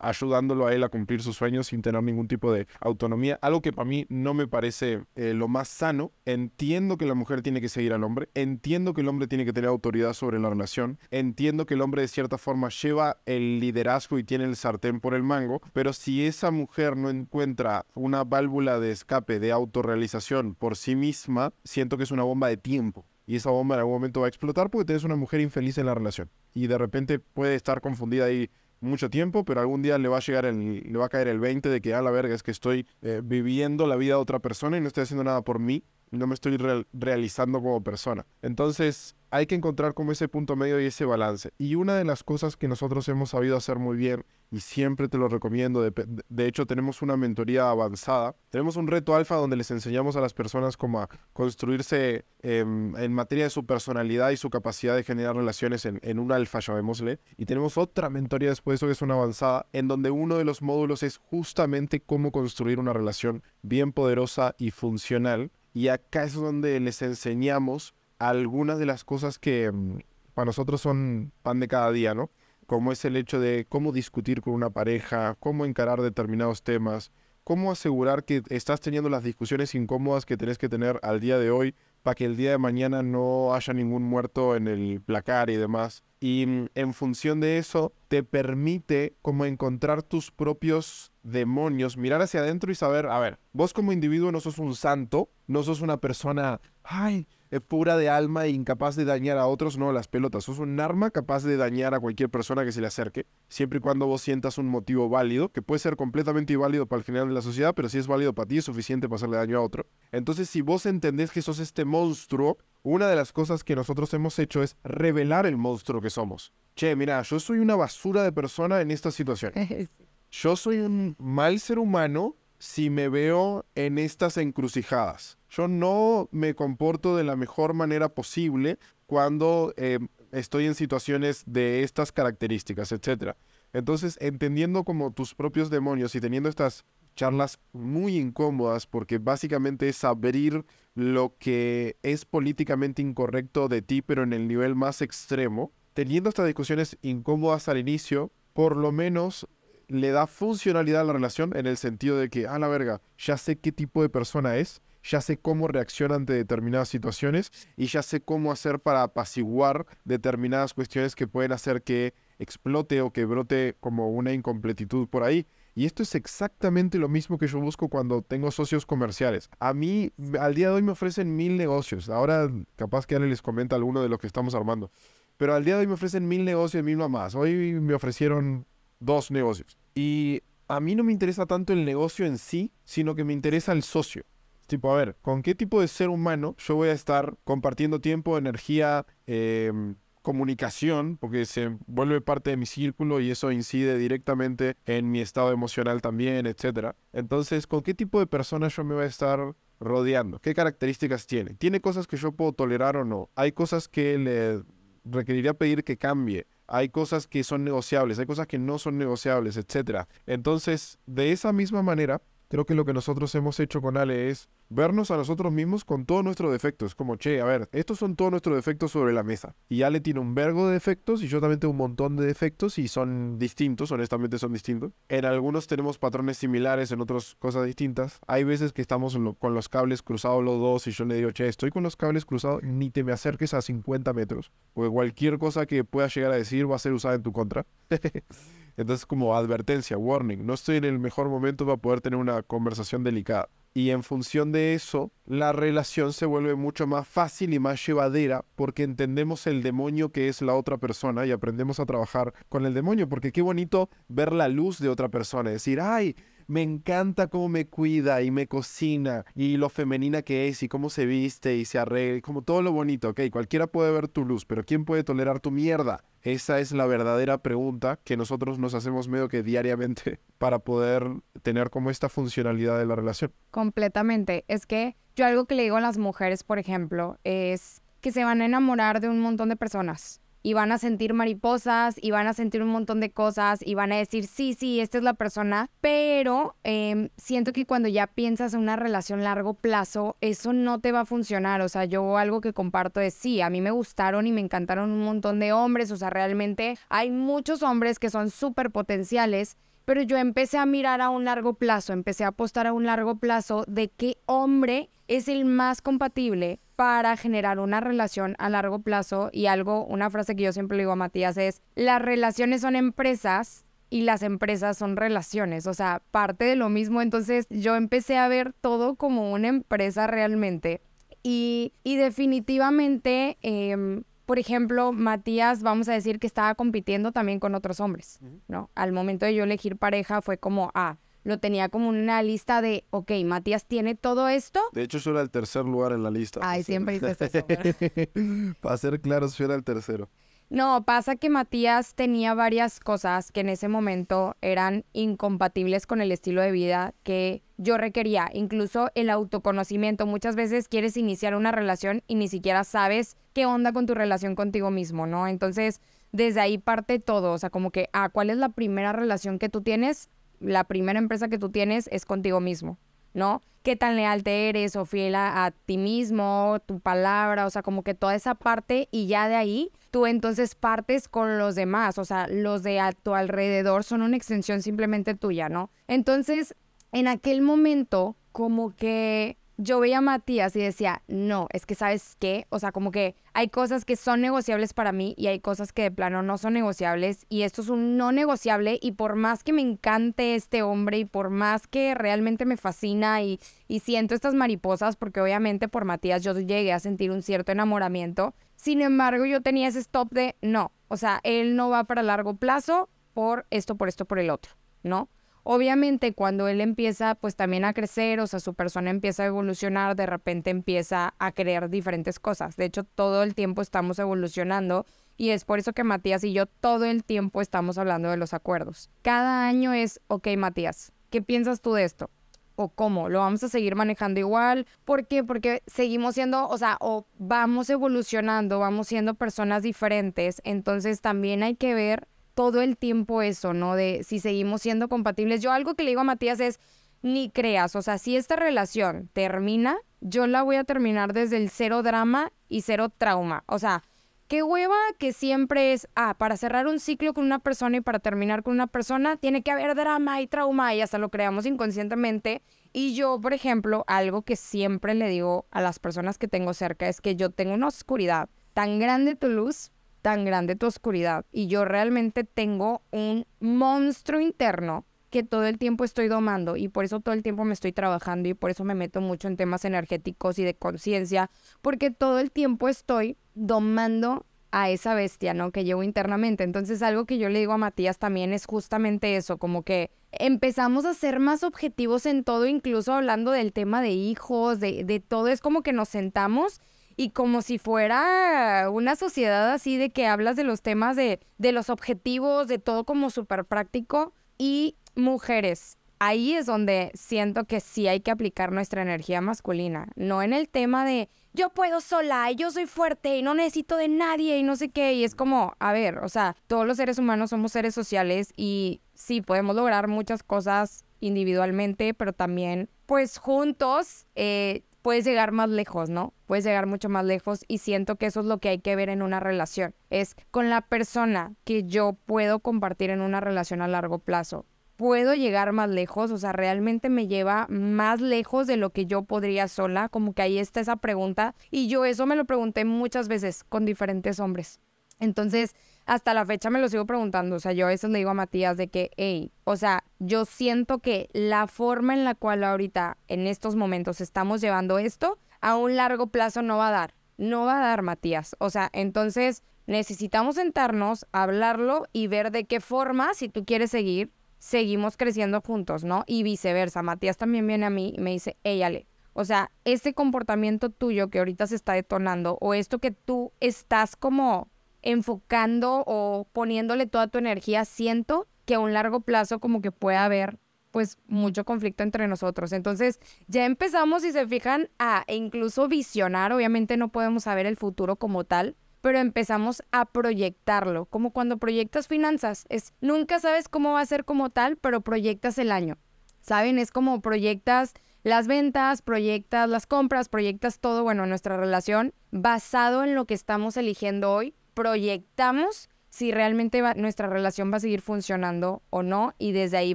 ayudándolo 0.00 0.66
a 0.66 0.74
él 0.74 0.82
a 0.82 0.88
cumplir 0.88 1.22
sus 1.22 1.36
sueños 1.36 1.68
sin 1.68 1.82
tener 1.82 2.02
ningún 2.02 2.28
tipo 2.28 2.52
de 2.52 2.66
autonomía, 2.80 3.38
algo 3.42 3.60
que 3.60 3.72
para 3.72 3.88
mí 3.88 4.06
no 4.08 4.34
me 4.34 4.46
parece 4.46 5.04
eh, 5.14 5.34
lo 5.34 5.48
más 5.48 5.68
sano. 5.68 6.12
Entiendo 6.24 6.96
que 6.96 7.06
la 7.06 7.14
mujer 7.14 7.42
tiene 7.42 7.60
que 7.60 7.68
seguir 7.68 7.92
al 7.92 8.04
hombre, 8.04 8.28
entiendo 8.34 8.94
que 8.94 9.02
el 9.02 9.08
hombre 9.08 9.28
tiene 9.28 9.44
que 9.44 9.52
tener 9.52 9.68
autoridad 9.68 10.12
sobre 10.12 10.38
la 10.38 10.48
relación, 10.48 10.98
entiendo 11.10 11.66
que 11.66 11.74
el 11.74 11.82
hombre 11.82 12.02
de 12.02 12.08
cierta 12.08 12.38
forma 12.38 12.68
lleva 12.68 13.18
el 13.26 13.60
liderazgo 13.60 14.18
y 14.18 14.24
tiene 14.24 14.44
el 14.44 14.56
sartén 14.56 15.00
por 15.00 15.14
el 15.14 15.22
mango, 15.22 15.60
pero 15.72 15.92
si 15.92 16.26
esa 16.26 16.50
mujer 16.50 16.96
no 16.96 17.10
encuentra 17.10 17.86
una 17.94 18.24
válvula 18.24 18.80
de 18.80 18.92
escape 18.92 19.40
de 19.40 19.52
autorrealización 19.52 20.54
por 20.54 20.76
sí 20.76 20.96
misma, 20.96 21.52
siento 21.64 21.96
que 21.96 22.04
es 22.04 22.10
una 22.10 22.22
bomba 22.22 22.48
de 22.48 22.56
tiempo 22.56 23.06
y 23.30 23.36
esa 23.36 23.50
bomba 23.50 23.76
en 23.76 23.78
algún 23.78 23.94
momento 23.94 24.22
va 24.22 24.26
a 24.26 24.28
explotar 24.28 24.70
porque 24.70 24.86
tienes 24.86 25.04
una 25.04 25.14
mujer 25.14 25.40
infeliz 25.40 25.78
en 25.78 25.86
la 25.86 25.94
relación. 25.94 26.28
Y 26.52 26.66
de 26.66 26.76
repente 26.76 27.20
puede 27.20 27.54
estar 27.54 27.80
confundida 27.80 28.24
ahí 28.24 28.50
mucho 28.80 29.10
tiempo, 29.10 29.44
pero 29.44 29.60
algún 29.60 29.82
día 29.82 29.98
le 29.98 30.08
va 30.08 30.18
a 30.18 30.20
llegar 30.20 30.44
el, 30.46 30.80
le 30.80 30.98
va 30.98 31.06
a 31.06 31.08
caer 31.08 31.28
el 31.28 31.38
20 31.38 31.68
de 31.68 31.80
que, 31.80 31.94
a 31.94 31.98
ah, 31.98 32.02
la 32.02 32.10
verga, 32.10 32.34
es 32.34 32.42
que 32.42 32.50
estoy 32.50 32.86
eh, 33.02 33.20
viviendo 33.22 33.86
la 33.86 33.96
vida 33.96 34.14
de 34.14 34.20
otra 34.20 34.38
persona 34.38 34.76
y 34.76 34.80
no 34.80 34.88
estoy 34.88 35.02
haciendo 35.02 35.24
nada 35.24 35.42
por 35.42 35.58
mí, 35.58 35.84
no 36.10 36.26
me 36.26 36.34
estoy 36.34 36.56
realizando 36.92 37.60
como 37.62 37.82
persona. 37.82 38.26
Entonces, 38.42 39.14
hay 39.30 39.46
que 39.46 39.54
encontrar 39.54 39.94
como 39.94 40.12
ese 40.12 40.28
punto 40.28 40.56
medio 40.56 40.80
y 40.80 40.86
ese 40.86 41.04
balance. 41.04 41.52
Y 41.58 41.74
una 41.74 41.96
de 41.96 42.04
las 42.04 42.24
cosas 42.24 42.56
que 42.56 42.68
nosotros 42.68 43.08
hemos 43.08 43.30
sabido 43.30 43.56
hacer 43.56 43.78
muy 43.78 43.96
bien, 43.96 44.24
y 44.52 44.60
siempre 44.60 45.08
te 45.08 45.16
lo 45.16 45.28
recomiendo, 45.28 45.80
de, 45.82 46.46
hecho 46.46 46.66
tenemos 46.66 47.02
una 47.02 47.16
mentoría 47.16 47.70
avanzada, 47.70 48.34
tenemos 48.48 48.74
un 48.76 48.88
reto 48.88 49.14
alfa 49.14 49.36
donde 49.36 49.56
les 49.56 49.70
enseñamos 49.70 50.16
a 50.16 50.20
las 50.20 50.34
personas 50.34 50.76
cómo 50.76 51.00
a 51.00 51.08
construirse 51.32 52.24
en 52.42 53.12
materia 53.12 53.44
de 53.44 53.50
su 53.50 53.64
personalidad 53.64 54.30
y 54.30 54.36
su 54.36 54.50
capacidad 54.50 54.96
de 54.96 55.04
generar 55.04 55.36
relaciones 55.36 55.86
en, 55.86 56.00
en 56.02 56.18
un 56.18 56.32
alfa, 56.32 56.58
llamémosle. 56.58 57.20
Y 57.36 57.46
tenemos 57.46 57.78
otra 57.78 58.10
mentoría 58.10 58.48
después 58.48 58.72
de 58.72 58.76
eso 58.76 58.86
que 58.86 58.92
es 58.92 59.02
una 59.02 59.14
avanzada, 59.14 59.66
en 59.72 59.86
donde 59.86 60.10
uno 60.10 60.36
de 60.36 60.44
los 60.44 60.62
módulos 60.62 61.04
es 61.04 61.18
justamente 61.18 62.00
cómo 62.00 62.32
construir 62.32 62.80
una 62.80 62.92
relación 62.92 63.44
bien 63.62 63.92
poderosa 63.92 64.56
y 64.58 64.72
funcional. 64.72 65.52
Y 65.72 65.88
acá 65.88 66.24
es 66.24 66.34
donde 66.34 66.80
les 66.80 67.00
enseñamos 67.02 67.94
algunas 68.20 68.78
de 68.78 68.86
las 68.86 69.02
cosas 69.02 69.38
que 69.38 69.72
mm, 69.72 69.98
para 70.34 70.46
nosotros 70.46 70.80
son 70.80 71.32
pan 71.42 71.58
de 71.58 71.66
cada 71.66 71.90
día, 71.90 72.14
¿no? 72.14 72.30
Como 72.66 72.92
es 72.92 73.04
el 73.04 73.16
hecho 73.16 73.40
de 73.40 73.66
cómo 73.68 73.90
discutir 73.90 74.42
con 74.42 74.54
una 74.54 74.70
pareja, 74.70 75.36
cómo 75.40 75.64
encarar 75.64 76.00
determinados 76.02 76.62
temas, 76.62 77.10
cómo 77.42 77.72
asegurar 77.72 78.24
que 78.24 78.42
estás 78.50 78.80
teniendo 78.80 79.08
las 79.10 79.24
discusiones 79.24 79.74
incómodas 79.74 80.24
que 80.24 80.36
tenés 80.36 80.58
que 80.58 80.68
tener 80.68 81.00
al 81.02 81.18
día 81.18 81.38
de 81.38 81.50
hoy 81.50 81.74
para 82.02 82.14
que 82.14 82.26
el 82.26 82.36
día 82.36 82.52
de 82.52 82.58
mañana 82.58 83.02
no 83.02 83.54
haya 83.54 83.72
ningún 83.72 84.02
muerto 84.02 84.54
en 84.54 84.68
el 84.68 85.00
placar 85.00 85.50
y 85.50 85.56
demás. 85.56 86.04
Y 86.20 86.44
mm, 86.46 86.66
en 86.74 86.94
función 86.94 87.40
de 87.40 87.58
eso, 87.58 87.92
te 88.08 88.22
permite 88.22 89.16
como 89.22 89.46
encontrar 89.46 90.02
tus 90.02 90.30
propios 90.30 91.10
demonios, 91.22 91.96
mirar 91.96 92.20
hacia 92.22 92.40
adentro 92.40 92.70
y 92.70 92.74
saber, 92.74 93.06
a 93.06 93.18
ver, 93.18 93.38
vos 93.52 93.72
como 93.72 93.92
individuo 93.92 94.30
no 94.30 94.40
sos 94.40 94.58
un 94.58 94.76
santo, 94.76 95.30
no 95.46 95.62
sos 95.62 95.80
una 95.80 95.96
persona, 95.96 96.60
ay, 96.84 97.26
pura 97.58 97.96
de 97.96 98.08
alma 98.08 98.46
e 98.46 98.50
incapaz 98.50 98.94
de 98.94 99.04
dañar 99.04 99.36
a 99.38 99.46
otros, 99.46 99.76
no, 99.76 99.92
las 99.92 100.06
pelotas. 100.06 100.44
Sos 100.44 100.60
un 100.60 100.78
arma 100.78 101.10
capaz 101.10 101.42
de 101.42 101.56
dañar 101.56 101.94
a 101.94 101.98
cualquier 101.98 102.30
persona 102.30 102.64
que 102.64 102.70
se 102.70 102.80
le 102.80 102.86
acerque, 102.86 103.26
siempre 103.48 103.78
y 103.78 103.80
cuando 103.80 104.06
vos 104.06 104.22
sientas 104.22 104.58
un 104.58 104.68
motivo 104.68 105.08
válido, 105.08 105.48
que 105.48 105.62
puede 105.62 105.80
ser 105.80 105.96
completamente 105.96 106.52
inválido 106.52 106.86
para 106.86 106.98
el 106.98 107.04
final 107.04 107.26
de 107.26 107.34
la 107.34 107.42
sociedad, 107.42 107.74
pero 107.74 107.88
si 107.88 107.98
es 107.98 108.06
válido 108.06 108.32
para 108.32 108.46
ti 108.46 108.58
es 108.58 108.64
suficiente 108.64 109.08
para 109.08 109.16
hacerle 109.16 109.38
daño 109.38 109.58
a 109.58 109.62
otro. 109.62 109.86
Entonces, 110.12 110.48
si 110.48 110.60
vos 110.60 110.86
entendés 110.86 111.32
que 111.32 111.42
sos 111.42 111.58
este 111.58 111.84
monstruo, 111.84 112.58
una 112.84 113.08
de 113.08 113.16
las 113.16 113.32
cosas 113.32 113.64
que 113.64 113.74
nosotros 113.74 114.14
hemos 114.14 114.38
hecho 114.38 114.62
es 114.62 114.76
revelar 114.84 115.46
el 115.46 115.56
monstruo 115.56 116.00
que 116.00 116.10
somos. 116.10 116.52
Che, 116.76 116.94
mira, 116.94 117.20
yo 117.22 117.40
soy 117.40 117.58
una 117.58 117.74
basura 117.74 118.22
de 118.22 118.32
persona 118.32 118.80
en 118.80 118.90
esta 118.90 119.10
situación. 119.10 119.52
Yo 120.32 120.54
soy 120.54 120.78
un 120.78 121.16
mal 121.18 121.58
ser 121.58 121.80
humano 121.80 122.36
si 122.60 122.88
me 122.88 123.08
veo 123.08 123.66
en 123.74 123.98
estas 123.98 124.36
encrucijadas. 124.36 125.39
Yo 125.50 125.68
no 125.68 126.28
me 126.30 126.54
comporto 126.54 127.16
de 127.16 127.24
la 127.24 127.36
mejor 127.36 127.74
manera 127.74 128.08
posible 128.08 128.78
cuando 129.06 129.74
eh, 129.76 129.98
estoy 130.32 130.66
en 130.66 130.74
situaciones 130.74 131.42
de 131.46 131.82
estas 131.82 132.12
características, 132.12 132.92
etc. 132.92 133.34
Entonces, 133.72 134.16
entendiendo 134.20 134.84
como 134.84 135.12
tus 135.12 135.34
propios 135.34 135.68
demonios 135.68 136.14
y 136.14 136.20
teniendo 136.20 136.48
estas 136.48 136.84
charlas 137.16 137.58
muy 137.72 138.16
incómodas, 138.16 138.86
porque 138.86 139.18
básicamente 139.18 139.88
es 139.88 140.04
abrir 140.04 140.64
lo 140.94 141.34
que 141.38 141.96
es 142.02 142.24
políticamente 142.24 143.02
incorrecto 143.02 143.68
de 143.68 143.82
ti, 143.82 144.02
pero 144.02 144.22
en 144.22 144.32
el 144.32 144.48
nivel 144.48 144.74
más 144.74 145.02
extremo, 145.02 145.72
teniendo 145.92 146.28
estas 146.28 146.46
discusiones 146.46 146.96
incómodas 147.02 147.68
al 147.68 147.78
inicio, 147.78 148.30
por 148.52 148.76
lo 148.76 148.92
menos 148.92 149.48
le 149.88 150.10
da 150.10 150.26
funcionalidad 150.26 151.00
a 151.00 151.04
la 151.04 151.12
relación 151.12 151.56
en 151.56 151.66
el 151.66 151.76
sentido 151.76 152.16
de 152.16 152.30
que, 152.30 152.46
a 152.46 152.58
la 152.58 152.68
verga, 152.68 153.00
ya 153.18 153.36
sé 153.36 153.58
qué 153.58 153.72
tipo 153.72 154.02
de 154.02 154.08
persona 154.08 154.56
es, 154.56 154.80
ya 155.02 155.20
sé 155.20 155.38
cómo 155.38 155.68
reacciona 155.68 156.14
ante 156.14 156.32
determinadas 156.32 156.88
situaciones 156.88 157.50
y 157.76 157.86
ya 157.86 158.02
sé 158.02 158.20
cómo 158.20 158.52
hacer 158.52 158.80
para 158.80 159.02
apaciguar 159.02 159.86
determinadas 160.04 160.74
cuestiones 160.74 161.14
que 161.14 161.26
pueden 161.26 161.52
hacer 161.52 161.82
que 161.82 162.14
explote 162.38 163.00
o 163.00 163.12
que 163.12 163.24
brote 163.24 163.76
como 163.80 164.10
una 164.10 164.32
incompletitud 164.32 165.08
por 165.08 165.22
ahí. 165.22 165.46
Y 165.74 165.86
esto 165.86 166.02
es 166.02 166.14
exactamente 166.14 166.98
lo 166.98 167.08
mismo 167.08 167.38
que 167.38 167.46
yo 167.46 167.60
busco 167.60 167.88
cuando 167.88 168.22
tengo 168.22 168.50
socios 168.50 168.84
comerciales. 168.86 169.48
A 169.60 169.72
mí, 169.72 170.10
al 170.38 170.54
día 170.54 170.68
de 170.68 170.74
hoy 170.74 170.82
me 170.82 170.92
ofrecen 170.92 171.36
mil 171.36 171.56
negocios. 171.56 172.08
Ahora, 172.08 172.50
capaz 172.76 173.06
que 173.06 173.14
Ale 173.14 173.28
les 173.28 173.40
comenta 173.40 173.76
alguno 173.76 174.02
de 174.02 174.08
los 174.08 174.18
que 174.18 174.26
estamos 174.26 174.54
armando. 174.54 174.90
Pero 175.36 175.54
al 175.54 175.64
día 175.64 175.76
de 175.76 175.80
hoy 175.80 175.86
me 175.86 175.94
ofrecen 175.94 176.28
mil 176.28 176.44
negocios 176.44 176.84
mil 176.84 176.96
más. 176.96 177.34
Hoy 177.34 177.74
me 177.80 177.94
ofrecieron 177.94 178.66
dos 178.98 179.30
negocios. 179.30 179.78
Y 179.94 180.42
a 180.68 180.80
mí 180.80 180.94
no 180.94 181.04
me 181.04 181.12
interesa 181.12 181.46
tanto 181.46 181.72
el 181.72 181.84
negocio 181.84 182.26
en 182.26 182.36
sí, 182.38 182.72
sino 182.84 183.14
que 183.14 183.24
me 183.24 183.32
interesa 183.32 183.72
el 183.72 183.82
socio. 183.82 184.24
Tipo, 184.70 184.94
a 184.94 184.96
ver, 184.96 185.16
¿con 185.20 185.42
qué 185.42 185.56
tipo 185.56 185.80
de 185.80 185.88
ser 185.88 186.10
humano 186.10 186.54
yo 186.56 186.76
voy 186.76 186.90
a 186.90 186.92
estar 186.92 187.34
compartiendo 187.42 188.00
tiempo, 188.00 188.38
energía, 188.38 189.04
em, 189.26 189.96
comunicación, 190.22 191.16
porque 191.16 191.44
se 191.44 191.76
vuelve 191.88 192.20
parte 192.20 192.50
de 192.50 192.56
mi 192.56 192.66
círculo 192.66 193.18
y 193.18 193.32
eso 193.32 193.50
incide 193.50 193.98
directamente 193.98 194.76
en 194.86 195.10
mi 195.10 195.20
estado 195.20 195.50
emocional 195.50 196.00
también, 196.00 196.46
etc. 196.46 196.94
Entonces, 197.12 197.66
¿con 197.66 197.82
qué 197.82 197.94
tipo 197.94 198.20
de 198.20 198.28
persona 198.28 198.68
yo 198.68 198.84
me 198.84 198.94
voy 198.94 199.02
a 199.02 199.06
estar 199.08 199.56
rodeando? 199.80 200.38
¿Qué 200.38 200.54
características 200.54 201.26
tiene? 201.26 201.54
¿Tiene 201.54 201.80
cosas 201.80 202.06
que 202.06 202.16
yo 202.16 202.30
puedo 202.30 202.52
tolerar 202.52 202.96
o 202.96 203.04
no? 203.04 203.28
¿Hay 203.34 203.50
cosas 203.50 203.88
que 203.88 204.18
le 204.18 204.62
requeriría 205.04 205.54
pedir 205.54 205.82
que 205.82 205.96
cambie? 205.96 206.46
hay 206.72 206.88
cosas 206.90 207.26
que 207.26 207.42
son 207.42 207.64
negociables, 207.64 208.20
hay 208.20 208.26
cosas 208.26 208.46
que 208.46 208.56
no 208.56 208.78
son 208.78 208.96
negociables, 208.96 209.56
etc. 209.56 210.04
Entonces, 210.26 211.00
de 211.04 211.32
esa 211.32 211.52
misma 211.52 211.82
manera, 211.82 212.22
Creo 212.50 212.66
que 212.66 212.74
lo 212.74 212.84
que 212.84 212.92
nosotros 212.92 213.32
hemos 213.36 213.60
hecho 213.60 213.80
con 213.80 213.96
Ale 213.96 214.28
es 214.28 214.48
vernos 214.70 215.12
a 215.12 215.16
nosotros 215.16 215.52
mismos 215.52 215.84
con 215.84 216.04
todos 216.04 216.24
nuestros 216.24 216.50
defectos. 216.50 216.96
Como, 216.96 217.14
che, 217.14 217.40
a 217.40 217.44
ver, 217.44 217.68
estos 217.70 218.00
son 218.00 218.16
todos 218.16 218.32
nuestros 218.32 218.56
defectos 218.56 218.90
sobre 218.90 219.12
la 219.12 219.22
mesa. 219.22 219.54
Y 219.68 219.82
Ale 219.82 220.00
tiene 220.00 220.18
un 220.18 220.34
vergo 220.34 220.66
de 220.66 220.72
defectos 220.72 221.22
y 221.22 221.28
yo 221.28 221.40
también 221.40 221.60
tengo 221.60 221.70
un 221.70 221.78
montón 221.78 222.16
de 222.16 222.26
defectos 222.26 222.76
y 222.78 222.88
son 222.88 223.38
distintos, 223.38 223.92
honestamente 223.92 224.36
son 224.36 224.52
distintos. 224.52 224.90
En 225.08 225.26
algunos 225.26 225.68
tenemos 225.68 225.96
patrones 225.98 226.38
similares, 226.38 226.90
en 226.90 227.00
otros 227.00 227.36
cosas 227.38 227.66
distintas. 227.66 228.18
Hay 228.26 228.42
veces 228.42 228.72
que 228.72 228.82
estamos 228.82 229.16
con 229.38 229.54
los 229.54 229.68
cables 229.68 230.02
cruzados 230.02 230.42
los 230.42 230.58
dos 230.58 230.88
y 230.88 230.90
yo 230.90 231.04
le 231.04 231.14
digo, 231.14 231.30
che, 231.30 231.46
estoy 231.46 231.70
con 231.70 231.84
los 231.84 231.94
cables 231.94 232.24
cruzados, 232.24 232.64
ni 232.64 232.90
te 232.90 233.04
me 233.04 233.12
acerques 233.12 233.54
a 233.54 233.62
50 233.62 234.12
metros. 234.12 234.50
Porque 234.74 234.90
cualquier 234.90 235.38
cosa 235.38 235.66
que 235.66 235.84
puedas 235.84 236.12
llegar 236.12 236.32
a 236.32 236.36
decir 236.36 236.68
va 236.68 236.74
a 236.74 236.80
ser 236.80 236.94
usada 236.94 237.14
en 237.14 237.22
tu 237.22 237.30
contra. 237.30 237.64
Entonces 238.80 239.04
como 239.04 239.36
advertencia, 239.36 239.98
warning, 239.98 240.46
no 240.46 240.54
estoy 240.54 240.78
en 240.78 240.84
el 240.84 240.98
mejor 240.98 241.28
momento 241.28 241.66
para 241.66 241.76
poder 241.76 242.00
tener 242.00 242.18
una 242.18 242.42
conversación 242.42 243.04
delicada. 243.04 243.50
Y 243.74 243.90
en 243.90 244.02
función 244.02 244.52
de 244.52 244.72
eso, 244.72 245.12
la 245.26 245.52
relación 245.52 246.14
se 246.14 246.24
vuelve 246.24 246.54
mucho 246.54 246.86
más 246.86 247.06
fácil 247.06 247.52
y 247.52 247.58
más 247.58 247.86
llevadera 247.86 248.44
porque 248.56 248.82
entendemos 248.82 249.46
el 249.46 249.62
demonio 249.62 250.12
que 250.12 250.28
es 250.28 250.40
la 250.40 250.54
otra 250.54 250.78
persona 250.78 251.26
y 251.26 251.30
aprendemos 251.30 251.78
a 251.78 251.84
trabajar 251.84 252.32
con 252.48 252.64
el 252.64 252.72
demonio. 252.72 253.06
Porque 253.06 253.32
qué 253.32 253.42
bonito 253.42 253.90
ver 254.08 254.32
la 254.32 254.48
luz 254.48 254.80
de 254.80 254.88
otra 254.88 255.10
persona. 255.10 255.50
Decir, 255.50 255.78
ay, 255.80 256.16
me 256.50 256.62
encanta 256.62 257.28
cómo 257.28 257.48
me 257.48 257.68
cuida 257.68 258.22
y 258.22 258.32
me 258.32 258.48
cocina 258.48 259.24
y 259.36 259.56
lo 259.56 259.68
femenina 259.68 260.22
que 260.22 260.48
es 260.48 260.64
y 260.64 260.68
cómo 260.68 260.90
se 260.90 261.06
viste 261.06 261.56
y 261.56 261.64
se 261.64 261.78
arregla, 261.78 262.20
como 262.22 262.42
todo 262.42 262.60
lo 262.60 262.72
bonito, 262.72 263.10
ok, 263.10 263.20
cualquiera 263.30 263.68
puede 263.68 263.92
ver 263.92 264.08
tu 264.08 264.24
luz, 264.24 264.44
pero 264.44 264.64
¿quién 264.64 264.84
puede 264.84 265.04
tolerar 265.04 265.38
tu 265.38 265.52
mierda? 265.52 266.02
Esa 266.22 266.58
es 266.58 266.72
la 266.72 266.86
verdadera 266.86 267.38
pregunta 267.38 268.00
que 268.02 268.16
nosotros 268.16 268.58
nos 268.58 268.74
hacemos 268.74 269.06
medio 269.06 269.28
que 269.28 269.44
diariamente 269.44 270.18
para 270.38 270.58
poder 270.58 271.08
tener 271.42 271.70
como 271.70 271.88
esta 271.88 272.08
funcionalidad 272.08 272.80
de 272.80 272.86
la 272.86 272.96
relación. 272.96 273.32
Completamente. 273.52 274.44
Es 274.48 274.66
que 274.66 274.96
yo 275.14 275.26
algo 275.26 275.44
que 275.44 275.54
le 275.54 275.62
digo 275.62 275.76
a 275.76 275.80
las 275.80 275.98
mujeres, 275.98 276.42
por 276.42 276.58
ejemplo, 276.58 277.16
es 277.22 277.80
que 278.00 278.10
se 278.10 278.24
van 278.24 278.42
a 278.42 278.46
enamorar 278.46 279.00
de 279.00 279.08
un 279.08 279.20
montón 279.20 279.50
de 279.50 279.56
personas 279.56 280.20
y 280.42 280.54
van 280.54 280.72
a 280.72 280.78
sentir 280.78 281.14
mariposas 281.14 281.96
y 282.00 282.10
van 282.10 282.26
a 282.26 282.32
sentir 282.32 282.62
un 282.62 282.68
montón 282.68 283.00
de 283.00 283.10
cosas 283.10 283.60
y 283.64 283.74
van 283.74 283.92
a 283.92 283.96
decir, 283.96 284.26
sí, 284.26 284.54
sí, 284.54 284.80
esta 284.80 284.98
es 284.98 285.04
la 285.04 285.14
persona, 285.14 285.70
pero 285.80 286.56
em, 286.64 287.10
siento 287.16 287.52
que 287.52 287.66
cuando 287.66 287.88
ya 287.88 288.06
piensas 288.06 288.54
en 288.54 288.60
una 288.60 288.76
relación 288.76 289.22
largo 289.22 289.54
plazo, 289.54 290.16
eso 290.20 290.52
no 290.52 290.80
te 290.80 290.92
va 290.92 291.00
a 291.00 291.04
funcionar. 291.04 291.60
O 291.60 291.68
sea, 291.68 291.84
yo 291.84 292.16
algo 292.16 292.40
que 292.40 292.52
comparto 292.52 293.00
es, 293.00 293.14
sí, 293.14 293.40
a 293.40 293.50
mí 293.50 293.60
me 293.60 293.70
gustaron 293.70 294.26
y 294.26 294.32
me 294.32 294.40
encantaron 294.40 294.90
un 294.90 295.04
montón 295.04 295.40
de 295.40 295.52
hombres, 295.52 295.90
o 295.90 295.96
sea, 295.96 296.10
realmente 296.10 296.78
hay 296.88 297.10
muchos 297.10 297.62
hombres 297.62 297.98
que 297.98 298.10
son 298.10 298.30
súper 298.30 298.70
potenciales 298.70 299.56
pero 299.86 300.02
yo 300.02 300.16
empecé 300.18 300.56
a 300.56 300.66
mirar 300.66 301.00
a 301.00 301.10
un 301.10 301.24
largo 301.24 301.54
plazo, 301.54 301.92
empecé 301.92 302.22
a 302.22 302.28
apostar 302.28 302.68
a 302.68 302.72
un 302.72 302.86
largo 302.86 303.16
plazo 303.16 303.64
de 303.66 303.88
qué 303.88 304.18
hombre 304.26 304.88
es 305.10 305.26
el 305.26 305.44
más 305.44 305.82
compatible 305.82 306.60
para 306.76 307.16
generar 307.16 307.58
una 307.58 307.80
relación 307.80 308.36
a 308.38 308.48
largo 308.48 308.78
plazo. 308.78 309.28
Y 309.32 309.46
algo, 309.46 309.84
una 309.84 310.08
frase 310.08 310.36
que 310.36 310.44
yo 310.44 310.52
siempre 310.52 310.76
le 310.76 310.84
digo 310.84 310.92
a 310.92 310.96
Matías 310.96 311.36
es, 311.36 311.62
las 311.74 312.00
relaciones 312.00 312.60
son 312.60 312.76
empresas 312.76 313.66
y 313.90 314.02
las 314.02 314.22
empresas 314.22 314.78
son 314.78 314.96
relaciones, 314.96 315.66
o 315.66 315.74
sea, 315.74 316.00
parte 316.12 316.44
de 316.44 316.54
lo 316.54 316.68
mismo, 316.68 317.02
entonces 317.02 317.48
yo 317.50 317.74
empecé 317.74 318.18
a 318.18 318.28
ver 318.28 318.52
todo 318.60 318.94
como 318.94 319.32
una 319.32 319.48
empresa 319.48 320.06
realmente. 320.06 320.80
Y, 321.22 321.74
y 321.84 321.96
definitivamente... 321.96 323.36
Eh, 323.42 324.02
por 324.26 324.38
ejemplo, 324.38 324.92
Matías, 324.92 325.64
vamos 325.64 325.88
a 325.88 325.92
decir 325.92 326.20
que 326.20 326.28
estaba 326.28 326.54
compitiendo 326.54 327.10
también 327.10 327.40
con 327.40 327.56
otros 327.56 327.80
hombres, 327.80 328.20
¿no? 328.46 328.70
Al 328.76 328.92
momento 328.92 329.26
de 329.26 329.34
yo 329.34 329.42
elegir 329.42 329.76
pareja 329.76 330.22
fue 330.22 330.38
como, 330.38 330.70
ah, 330.72 330.98
lo 331.24 331.38
tenía 331.38 331.68
como 331.68 331.88
una 331.88 332.22
lista 332.22 332.62
de, 332.62 332.84
ok, 332.90 333.12
Matías 333.24 333.66
tiene 333.66 333.94
todo 333.94 334.28
esto. 334.28 334.60
De 334.72 334.82
hecho, 334.82 334.98
yo 334.98 335.10
era 335.12 335.20
el 335.20 335.30
tercer 335.30 335.64
lugar 335.64 335.92
en 335.92 336.02
la 336.02 336.10
lista. 336.10 336.40
Ay, 336.42 336.62
siempre 336.62 336.94
dices 337.00 337.20
eso. 337.20 337.46
Para 338.60 338.76
ser 338.76 339.00
claro, 339.00 339.28
yo 339.28 339.44
era 339.44 339.54
el 339.54 339.64
tercero. 339.64 340.08
No, 340.50 340.84
pasa 340.84 341.14
que 341.14 341.30
Matías 341.30 341.94
tenía 341.94 342.34
varias 342.34 342.80
cosas 342.80 343.30
que 343.30 343.38
en 343.38 343.50
ese 343.50 343.68
momento 343.68 344.34
eran 344.40 344.84
incompatibles 344.92 345.86
con 345.86 346.00
el 346.00 346.10
estilo 346.10 346.42
de 346.42 346.50
vida 346.50 346.92
que 347.04 347.44
yo 347.56 347.78
requería, 347.78 348.28
incluso 348.32 348.90
el 348.96 349.10
autoconocimiento. 349.10 350.06
Muchas 350.06 350.34
veces 350.34 350.66
quieres 350.66 350.96
iniciar 350.96 351.36
una 351.36 351.52
relación 351.52 352.02
y 352.08 352.16
ni 352.16 352.26
siquiera 352.26 352.64
sabes 352.64 353.16
qué 353.32 353.46
onda 353.46 353.72
con 353.72 353.86
tu 353.86 353.94
relación 353.94 354.34
contigo 354.34 354.72
mismo, 354.72 355.06
¿no? 355.06 355.28
Entonces, 355.28 355.80
desde 356.10 356.40
ahí 356.40 356.58
parte 356.58 356.98
todo, 356.98 357.32
o 357.32 357.38
sea, 357.38 357.50
como 357.50 357.70
que, 357.70 357.88
ah, 357.92 358.08
¿cuál 358.08 358.30
es 358.30 358.36
la 358.36 358.48
primera 358.48 358.92
relación 358.92 359.38
que 359.38 359.50
tú 359.50 359.60
tienes? 359.60 360.08
La 360.40 360.64
primera 360.64 360.98
empresa 360.98 361.28
que 361.28 361.38
tú 361.38 361.50
tienes 361.50 361.88
es 361.92 362.04
contigo 362.04 362.40
mismo. 362.40 362.78
¿no? 363.14 363.42
Qué 363.62 363.76
tan 363.76 363.96
leal 363.96 364.22
te 364.22 364.48
eres 364.48 364.74
o 364.76 364.86
fiel 364.86 365.14
a, 365.14 365.52
ti 365.66 365.76
mismo, 365.76 366.58
tu 366.64 366.80
palabra, 366.80 367.46
o 367.46 367.50
sea, 367.50 367.62
como 367.62 367.82
que 367.82 367.94
toda 367.94 368.14
esa 368.14 368.34
parte 368.34 368.88
y 368.90 369.06
ya 369.06 369.28
de 369.28 369.34
ahí 369.34 369.70
tú 369.90 370.06
entonces 370.06 370.54
partes 370.54 371.08
con 371.08 371.38
los 371.38 371.56
demás, 371.56 371.98
o 371.98 372.04
sea, 372.04 372.26
los 372.28 372.62
de 372.62 372.80
a 372.80 372.92
tu 372.92 373.14
alrededor 373.14 373.84
son 373.84 374.02
una 374.02 374.16
extensión 374.16 374.62
simplemente 374.62 375.14
tuya, 375.14 375.48
¿no? 375.48 375.70
Entonces, 375.88 376.54
en 376.92 377.08
aquel 377.08 377.42
momento, 377.42 378.16
como 378.32 378.74
que 378.74 379.36
yo 379.62 379.78
veía 379.78 379.98
a 379.98 380.00
Matías 380.00 380.56
y 380.56 380.60
decía, 380.60 381.02
no, 381.06 381.46
es 381.52 381.66
que 381.66 381.74
sabes 381.74 382.16
qué, 382.18 382.46
o 382.48 382.58
sea, 382.58 382.72
como 382.72 382.90
que 382.90 383.14
hay 383.34 383.48
cosas 383.48 383.84
que 383.84 383.94
son 383.94 384.22
negociables 384.22 384.72
para 384.72 384.90
mí 384.90 385.14
y 385.18 385.26
hay 385.26 385.40
cosas 385.40 385.72
que 385.72 385.82
de 385.82 385.90
plano 385.90 386.22
no 386.22 386.38
son 386.38 386.54
negociables 386.54 387.26
y 387.28 387.42
esto 387.42 387.60
es 387.60 387.68
un 387.68 387.98
no 387.98 388.10
negociable 388.10 388.78
y 388.80 388.92
por 388.92 389.16
más 389.16 389.44
que 389.44 389.52
me 389.52 389.60
encante 389.60 390.34
este 390.34 390.62
hombre 390.62 390.98
y 390.98 391.04
por 391.04 391.28
más 391.28 391.66
que 391.66 391.94
realmente 391.94 392.46
me 392.46 392.56
fascina 392.56 393.22
y, 393.22 393.38
siento 393.80 394.14
estas 394.14 394.34
mariposas, 394.34 394.96
porque 394.96 395.20
obviamente 395.20 395.68
por 395.68 395.84
Matías 395.84 396.22
yo 396.22 396.32
llegué 396.38 396.72
a 396.72 396.80
sentir 396.80 397.10
un 397.10 397.22
cierto 397.22 397.52
enamoramiento, 397.52 398.34
sin 398.56 398.80
embargo 398.80 399.26
yo 399.26 399.42
tenía 399.42 399.68
ese 399.68 399.80
stop 399.80 400.10
de 400.12 400.36
no, 400.42 400.72
o 400.88 400.96
sea, 400.96 401.20
él 401.22 401.54
no 401.56 401.70
va 401.70 401.84
para 401.84 402.02
largo 402.02 402.34
plazo 402.34 402.88
por 403.14 403.46
esto, 403.50 403.76
por 403.76 403.88
esto, 403.88 404.04
por 404.04 404.18
el 404.18 404.30
otro, 404.30 404.52
¿no? 404.82 405.08
Obviamente 405.42 406.12
cuando 406.12 406.48
él 406.48 406.60
empieza 406.60 407.14
pues 407.14 407.36
también 407.36 407.64
a 407.64 407.72
crecer, 407.72 408.20
o 408.20 408.26
sea, 408.26 408.40
su 408.40 408.54
persona 408.54 408.90
empieza 408.90 409.22
a 409.22 409.26
evolucionar, 409.26 409.96
de 409.96 410.06
repente 410.06 410.50
empieza 410.50 411.14
a 411.18 411.32
creer 411.32 411.70
diferentes 411.70 412.18
cosas. 412.18 412.56
De 412.56 412.66
hecho, 412.66 412.84
todo 412.84 413.22
el 413.22 413.34
tiempo 413.34 413.62
estamos 413.62 413.98
evolucionando 413.98 414.84
y 415.16 415.30
es 415.30 415.44
por 415.44 415.58
eso 415.58 415.72
que 415.72 415.84
Matías 415.84 416.24
y 416.24 416.32
yo 416.32 416.46
todo 416.46 416.84
el 416.84 417.04
tiempo 417.04 417.40
estamos 417.40 417.78
hablando 417.78 418.10
de 418.10 418.16
los 418.16 418.34
acuerdos. 418.34 418.90
Cada 419.02 419.46
año 419.46 419.72
es, 419.72 420.00
ok, 420.08 420.28
Matías, 420.36 420.92
¿qué 421.10 421.22
piensas 421.22 421.60
tú 421.60 421.74
de 421.74 421.84
esto? 421.84 422.10
¿O 422.56 422.68
cómo? 422.68 423.08
¿Lo 423.08 423.20
vamos 423.20 423.42
a 423.42 423.48
seguir 423.48 423.74
manejando 423.74 424.20
igual? 424.20 424.66
¿Por 424.84 425.06
qué? 425.06 425.24
Porque 425.24 425.62
seguimos 425.66 426.14
siendo, 426.14 426.46
o 426.48 426.58
sea, 426.58 426.76
o 426.80 427.06
vamos 427.18 427.70
evolucionando, 427.70 428.58
vamos 428.58 428.88
siendo 428.88 429.14
personas 429.14 429.62
diferentes, 429.62 430.42
entonces 430.44 431.00
también 431.00 431.42
hay 431.42 431.54
que 431.54 431.74
ver 431.74 432.06
todo 432.40 432.62
el 432.62 432.78
tiempo 432.78 433.20
eso, 433.20 433.52
¿no? 433.52 433.74
De 433.76 434.00
si 434.02 434.18
seguimos 434.18 434.62
siendo 434.62 434.88
compatibles. 434.88 435.42
Yo 435.42 435.52
algo 435.52 435.74
que 435.74 435.82
le 435.82 435.90
digo 435.90 436.00
a 436.00 436.04
Matías 436.04 436.40
es, 436.40 436.58
ni 437.02 437.28
creas, 437.28 437.76
o 437.76 437.82
sea, 437.82 437.98
si 437.98 438.16
esta 438.16 438.34
relación 438.34 439.10
termina, 439.12 439.76
yo 440.00 440.26
la 440.26 440.40
voy 440.40 440.56
a 440.56 440.64
terminar 440.64 441.12
desde 441.12 441.36
el 441.36 441.50
cero 441.50 441.82
drama 441.82 442.32
y 442.48 442.62
cero 442.62 442.88
trauma. 442.88 443.44
O 443.46 443.58
sea, 443.58 443.82
qué 444.26 444.42
hueva 444.42 444.78
que 444.98 445.12
siempre 445.12 445.74
es, 445.74 445.86
ah, 445.94 446.14
para 446.16 446.38
cerrar 446.38 446.66
un 446.66 446.80
ciclo 446.80 447.12
con 447.12 447.26
una 447.26 447.40
persona 447.40 447.76
y 447.76 447.80
para 447.82 447.98
terminar 447.98 448.42
con 448.42 448.54
una 448.54 448.68
persona, 448.68 449.18
tiene 449.18 449.42
que 449.42 449.50
haber 449.50 449.74
drama 449.74 450.22
y 450.22 450.26
trauma 450.26 450.74
y 450.74 450.80
hasta 450.80 450.96
lo 450.96 451.10
creamos 451.10 451.44
inconscientemente. 451.44 452.40
Y 452.72 452.94
yo, 452.94 453.20
por 453.20 453.34
ejemplo, 453.34 453.84
algo 453.86 454.22
que 454.22 454.36
siempre 454.36 454.94
le 454.94 455.10
digo 455.10 455.44
a 455.50 455.60
las 455.60 455.78
personas 455.78 456.16
que 456.16 456.26
tengo 456.26 456.54
cerca 456.54 456.88
es 456.88 457.02
que 457.02 457.16
yo 457.16 457.28
tengo 457.28 457.52
una 457.52 457.68
oscuridad 457.68 458.30
tan 458.54 458.78
grande 458.78 459.14
tu 459.14 459.28
luz 459.28 459.72
tan 460.02 460.24
grande 460.24 460.56
tu 460.56 460.66
oscuridad 460.66 461.24
y 461.32 461.46
yo 461.46 461.64
realmente 461.64 462.24
tengo 462.24 462.82
un 462.90 463.26
monstruo 463.40 464.20
interno 464.20 464.84
que 465.10 465.22
todo 465.22 465.44
el 465.44 465.58
tiempo 465.58 465.84
estoy 465.84 466.08
domando 466.08 466.56
y 466.56 466.68
por 466.68 466.84
eso 466.84 467.00
todo 467.00 467.14
el 467.14 467.22
tiempo 467.22 467.44
me 467.44 467.52
estoy 467.52 467.72
trabajando 467.72 468.28
y 468.28 468.34
por 468.34 468.50
eso 468.50 468.64
me 468.64 468.74
meto 468.74 469.00
mucho 469.00 469.28
en 469.28 469.36
temas 469.36 469.64
energéticos 469.64 470.38
y 470.38 470.44
de 470.44 470.54
conciencia, 470.54 471.30
porque 471.62 471.90
todo 471.90 472.20
el 472.20 472.30
tiempo 472.30 472.68
estoy 472.68 473.16
domando 473.34 474.24
a 474.52 474.70
esa 474.70 474.94
bestia, 474.94 475.34
¿no? 475.34 475.52
Que 475.52 475.64
llevo 475.64 475.82
internamente. 475.82 476.44
Entonces 476.44 476.82
algo 476.82 477.04
que 477.04 477.18
yo 477.18 477.28
le 477.28 477.38
digo 477.38 477.52
a 477.52 477.58
Matías 477.58 477.98
también 477.98 478.32
es 478.32 478.46
justamente 478.46 479.16
eso, 479.16 479.38
como 479.38 479.62
que 479.62 479.90
empezamos 480.12 480.84
a 480.84 480.94
ser 480.94 481.20
más 481.20 481.44
objetivos 481.44 482.06
en 482.06 482.24
todo, 482.24 482.46
incluso 482.46 482.92
hablando 482.92 483.30
del 483.30 483.52
tema 483.52 483.80
de 483.82 483.90
hijos, 483.90 484.58
de, 484.60 484.84
de 484.84 485.00
todo, 485.00 485.28
es 485.28 485.40
como 485.40 485.62
que 485.62 485.72
nos 485.72 485.88
sentamos 485.88 486.60
y 487.00 487.12
como 487.12 487.40
si 487.40 487.56
fuera 487.56 488.68
una 488.70 488.94
sociedad 488.94 489.54
así 489.54 489.78
de 489.78 489.88
que 489.88 490.06
hablas 490.06 490.36
de 490.36 490.44
los 490.44 490.60
temas 490.60 490.96
de, 490.96 491.18
de 491.38 491.52
los 491.52 491.70
objetivos, 491.70 492.46
de 492.46 492.58
todo 492.58 492.84
como 492.84 493.08
súper 493.08 493.46
práctico 493.46 494.12
y 494.36 494.76
mujeres. 494.94 495.78
Ahí 495.98 496.34
es 496.34 496.44
donde 496.44 496.90
siento 496.92 497.44
que 497.44 497.60
sí 497.60 497.88
hay 497.88 498.00
que 498.00 498.10
aplicar 498.10 498.52
nuestra 498.52 498.82
energía 498.82 499.22
masculina, 499.22 499.88
no 499.96 500.22
en 500.22 500.34
el 500.34 500.50
tema 500.50 500.84
de 500.84 501.08
yo 501.32 501.48
puedo 501.48 501.80
sola 501.80 502.30
y 502.30 502.36
yo 502.36 502.50
soy 502.50 502.66
fuerte 502.66 503.16
y 503.16 503.22
no 503.22 503.32
necesito 503.32 503.78
de 503.78 503.88
nadie 503.88 504.36
y 504.36 504.42
no 504.42 504.56
sé 504.56 504.68
qué. 504.68 504.92
Y 504.92 505.04
es 505.04 505.14
como, 505.14 505.54
a 505.58 505.72
ver, 505.72 506.00
o 506.00 506.08
sea, 506.10 506.36
todos 506.48 506.66
los 506.66 506.76
seres 506.76 506.98
humanos 506.98 507.30
somos 507.30 507.52
seres 507.52 507.74
sociales 507.74 508.30
y 508.36 508.82
sí 508.92 509.22
podemos 509.22 509.56
lograr 509.56 509.88
muchas 509.88 510.22
cosas 510.22 510.84
individualmente, 511.00 511.94
pero 511.94 512.12
también, 512.12 512.68
pues 512.84 513.16
juntos, 513.16 514.06
eh, 514.16 514.64
puedes 514.82 515.04
llegar 515.04 515.32
más 515.32 515.48
lejos, 515.48 515.90
¿no? 515.90 516.14
Puedes 516.26 516.44
llegar 516.44 516.66
mucho 516.66 516.88
más 516.88 517.04
lejos 517.04 517.44
y 517.48 517.58
siento 517.58 517.96
que 517.96 518.06
eso 518.06 518.20
es 518.20 518.26
lo 518.26 518.38
que 518.38 518.48
hay 518.48 518.58
que 518.60 518.76
ver 518.76 518.88
en 518.88 519.02
una 519.02 519.20
relación. 519.20 519.74
Es 519.90 520.16
con 520.30 520.50
la 520.50 520.62
persona 520.62 521.34
que 521.44 521.64
yo 521.64 521.96
puedo 522.06 522.40
compartir 522.40 522.90
en 522.90 523.00
una 523.00 523.20
relación 523.20 523.62
a 523.62 523.68
largo 523.68 523.98
plazo. 523.98 524.46
Puedo 524.76 525.14
llegar 525.14 525.52
más 525.52 525.68
lejos, 525.68 526.10
o 526.10 526.16
sea, 526.16 526.32
realmente 526.32 526.88
me 526.88 527.06
lleva 527.06 527.46
más 527.50 528.00
lejos 528.00 528.46
de 528.46 528.56
lo 528.56 528.70
que 528.70 528.86
yo 528.86 529.02
podría 529.02 529.46
sola, 529.46 529.90
como 529.90 530.14
que 530.14 530.22
ahí 530.22 530.38
está 530.38 530.60
esa 530.60 530.76
pregunta. 530.76 531.34
Y 531.50 531.68
yo 531.68 531.84
eso 531.84 532.06
me 532.06 532.16
lo 532.16 532.24
pregunté 532.24 532.64
muchas 532.64 533.06
veces 533.06 533.44
con 533.44 533.66
diferentes 533.66 534.20
hombres. 534.20 534.58
Entonces, 534.98 535.54
hasta 535.90 536.14
la 536.14 536.24
fecha 536.24 536.50
me 536.50 536.60
lo 536.60 536.68
sigo 536.68 536.86
preguntando. 536.86 537.34
O 537.34 537.40
sea, 537.40 537.50
yo 537.50 537.66
a 537.66 537.70
veces 537.70 537.90
le 537.90 537.98
digo 537.98 538.10
a 538.10 538.14
Matías 538.14 538.56
de 538.56 538.68
que, 538.68 538.92
hey, 538.96 539.32
o 539.42 539.56
sea, 539.56 539.82
yo 539.98 540.24
siento 540.24 540.78
que 540.78 541.10
la 541.12 541.48
forma 541.48 541.94
en 541.94 542.04
la 542.04 542.14
cual 542.14 542.44
ahorita, 542.44 542.96
en 543.08 543.26
estos 543.26 543.56
momentos, 543.56 544.00
estamos 544.00 544.40
llevando 544.40 544.78
esto, 544.78 545.18
a 545.40 545.56
un 545.56 545.74
largo 545.74 546.06
plazo 546.06 546.42
no 546.42 546.58
va 546.58 546.68
a 546.68 546.70
dar. 546.70 546.94
No 547.18 547.44
va 547.44 547.58
a 547.58 547.60
dar, 547.60 547.82
Matías. 547.82 548.36
O 548.38 548.50
sea, 548.50 548.70
entonces 548.72 549.42
necesitamos 549.66 550.36
sentarnos, 550.36 551.06
hablarlo 551.10 551.88
y 551.92 552.06
ver 552.06 552.30
de 552.30 552.44
qué 552.44 552.60
forma, 552.60 553.12
si 553.14 553.28
tú 553.28 553.44
quieres 553.44 553.72
seguir, 553.72 554.12
seguimos 554.38 554.96
creciendo 554.96 555.40
juntos, 555.40 555.82
¿no? 555.82 556.04
Y 556.06 556.22
viceversa. 556.22 556.82
Matías 556.82 557.16
también 557.16 557.48
viene 557.48 557.66
a 557.66 557.70
mí 557.70 557.94
y 557.96 558.00
me 558.00 558.12
dice, 558.12 558.36
hey, 558.44 558.62
Ale, 558.62 558.86
o 559.12 559.24
sea, 559.24 559.50
este 559.64 559.92
comportamiento 559.92 560.70
tuyo 560.70 561.10
que 561.10 561.18
ahorita 561.18 561.48
se 561.48 561.56
está 561.56 561.72
detonando 561.72 562.38
o 562.40 562.54
esto 562.54 562.78
que 562.78 562.92
tú 562.92 563.32
estás 563.40 563.96
como 563.96 564.49
enfocando 564.82 565.84
o 565.86 566.26
poniéndole 566.32 566.86
toda 566.86 567.08
tu 567.08 567.18
energía, 567.18 567.64
siento 567.64 568.26
que 568.44 568.54
a 568.54 568.60
un 568.60 568.72
largo 568.72 569.00
plazo 569.00 569.38
como 569.38 569.60
que 569.60 569.72
puede 569.72 569.96
haber 569.96 570.38
pues 570.70 570.98
mucho 571.06 571.44
conflicto 571.44 571.82
entre 571.82 572.08
nosotros. 572.08 572.52
Entonces 572.52 573.00
ya 573.26 573.44
empezamos, 573.44 574.02
si 574.02 574.12
se 574.12 574.26
fijan, 574.26 574.68
a 574.78 575.04
incluso 575.08 575.68
visionar, 575.68 576.32
obviamente 576.32 576.76
no 576.76 576.90
podemos 576.90 577.24
saber 577.24 577.46
el 577.46 577.56
futuro 577.56 577.96
como 577.96 578.24
tal, 578.24 578.56
pero 578.80 578.98
empezamos 578.98 579.62
a 579.72 579.84
proyectarlo, 579.84 580.86
como 580.86 581.12
cuando 581.12 581.36
proyectas 581.36 581.86
finanzas, 581.86 582.46
es 582.48 582.72
nunca 582.80 583.20
sabes 583.20 583.48
cómo 583.48 583.72
va 583.72 583.80
a 583.80 583.86
ser 583.86 584.04
como 584.04 584.30
tal, 584.30 584.56
pero 584.56 584.80
proyectas 584.80 585.38
el 585.38 585.52
año. 585.52 585.76
¿Saben? 586.22 586.58
Es 586.58 586.70
como 586.70 587.00
proyectas 587.00 587.74
las 588.02 588.26
ventas, 588.26 588.82
proyectas 588.82 589.48
las 589.48 589.66
compras, 589.66 590.08
proyectas 590.08 590.60
todo, 590.60 590.82
bueno, 590.82 591.06
nuestra 591.06 591.36
relación 591.36 591.94
basado 592.10 592.84
en 592.84 592.94
lo 592.94 593.06
que 593.06 593.14
estamos 593.14 593.56
eligiendo 593.56 594.12
hoy, 594.12 594.34
proyectamos 594.54 595.68
si 595.90 596.12
realmente 596.12 596.62
nuestra 596.76 597.08
relación 597.08 597.52
va 597.52 597.56
a 597.56 597.60
seguir 597.60 597.80
funcionando 597.82 598.62
o 598.70 598.82
no 598.82 599.14
y 599.18 599.32
desde 599.32 599.56
ahí 599.56 599.74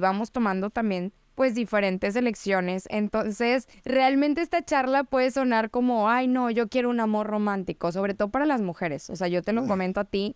vamos 0.00 0.32
tomando 0.32 0.70
también 0.70 1.12
pues 1.36 1.54
diferentes 1.54 2.16
elecciones. 2.16 2.88
Entonces, 2.90 3.68
realmente 3.84 4.40
esta 4.40 4.64
charla 4.64 5.04
puede 5.04 5.30
sonar 5.30 5.70
como, 5.70 6.08
ay, 6.08 6.26
no, 6.26 6.50
yo 6.50 6.68
quiero 6.68 6.88
un 6.88 6.98
amor 6.98 7.26
romántico, 7.26 7.92
sobre 7.92 8.14
todo 8.14 8.30
para 8.30 8.46
las 8.46 8.62
mujeres. 8.62 9.10
O 9.10 9.16
sea, 9.16 9.28
yo 9.28 9.42
te 9.42 9.52
lo 9.52 9.66
comento 9.66 10.00
a 10.00 10.04
ti. 10.04 10.34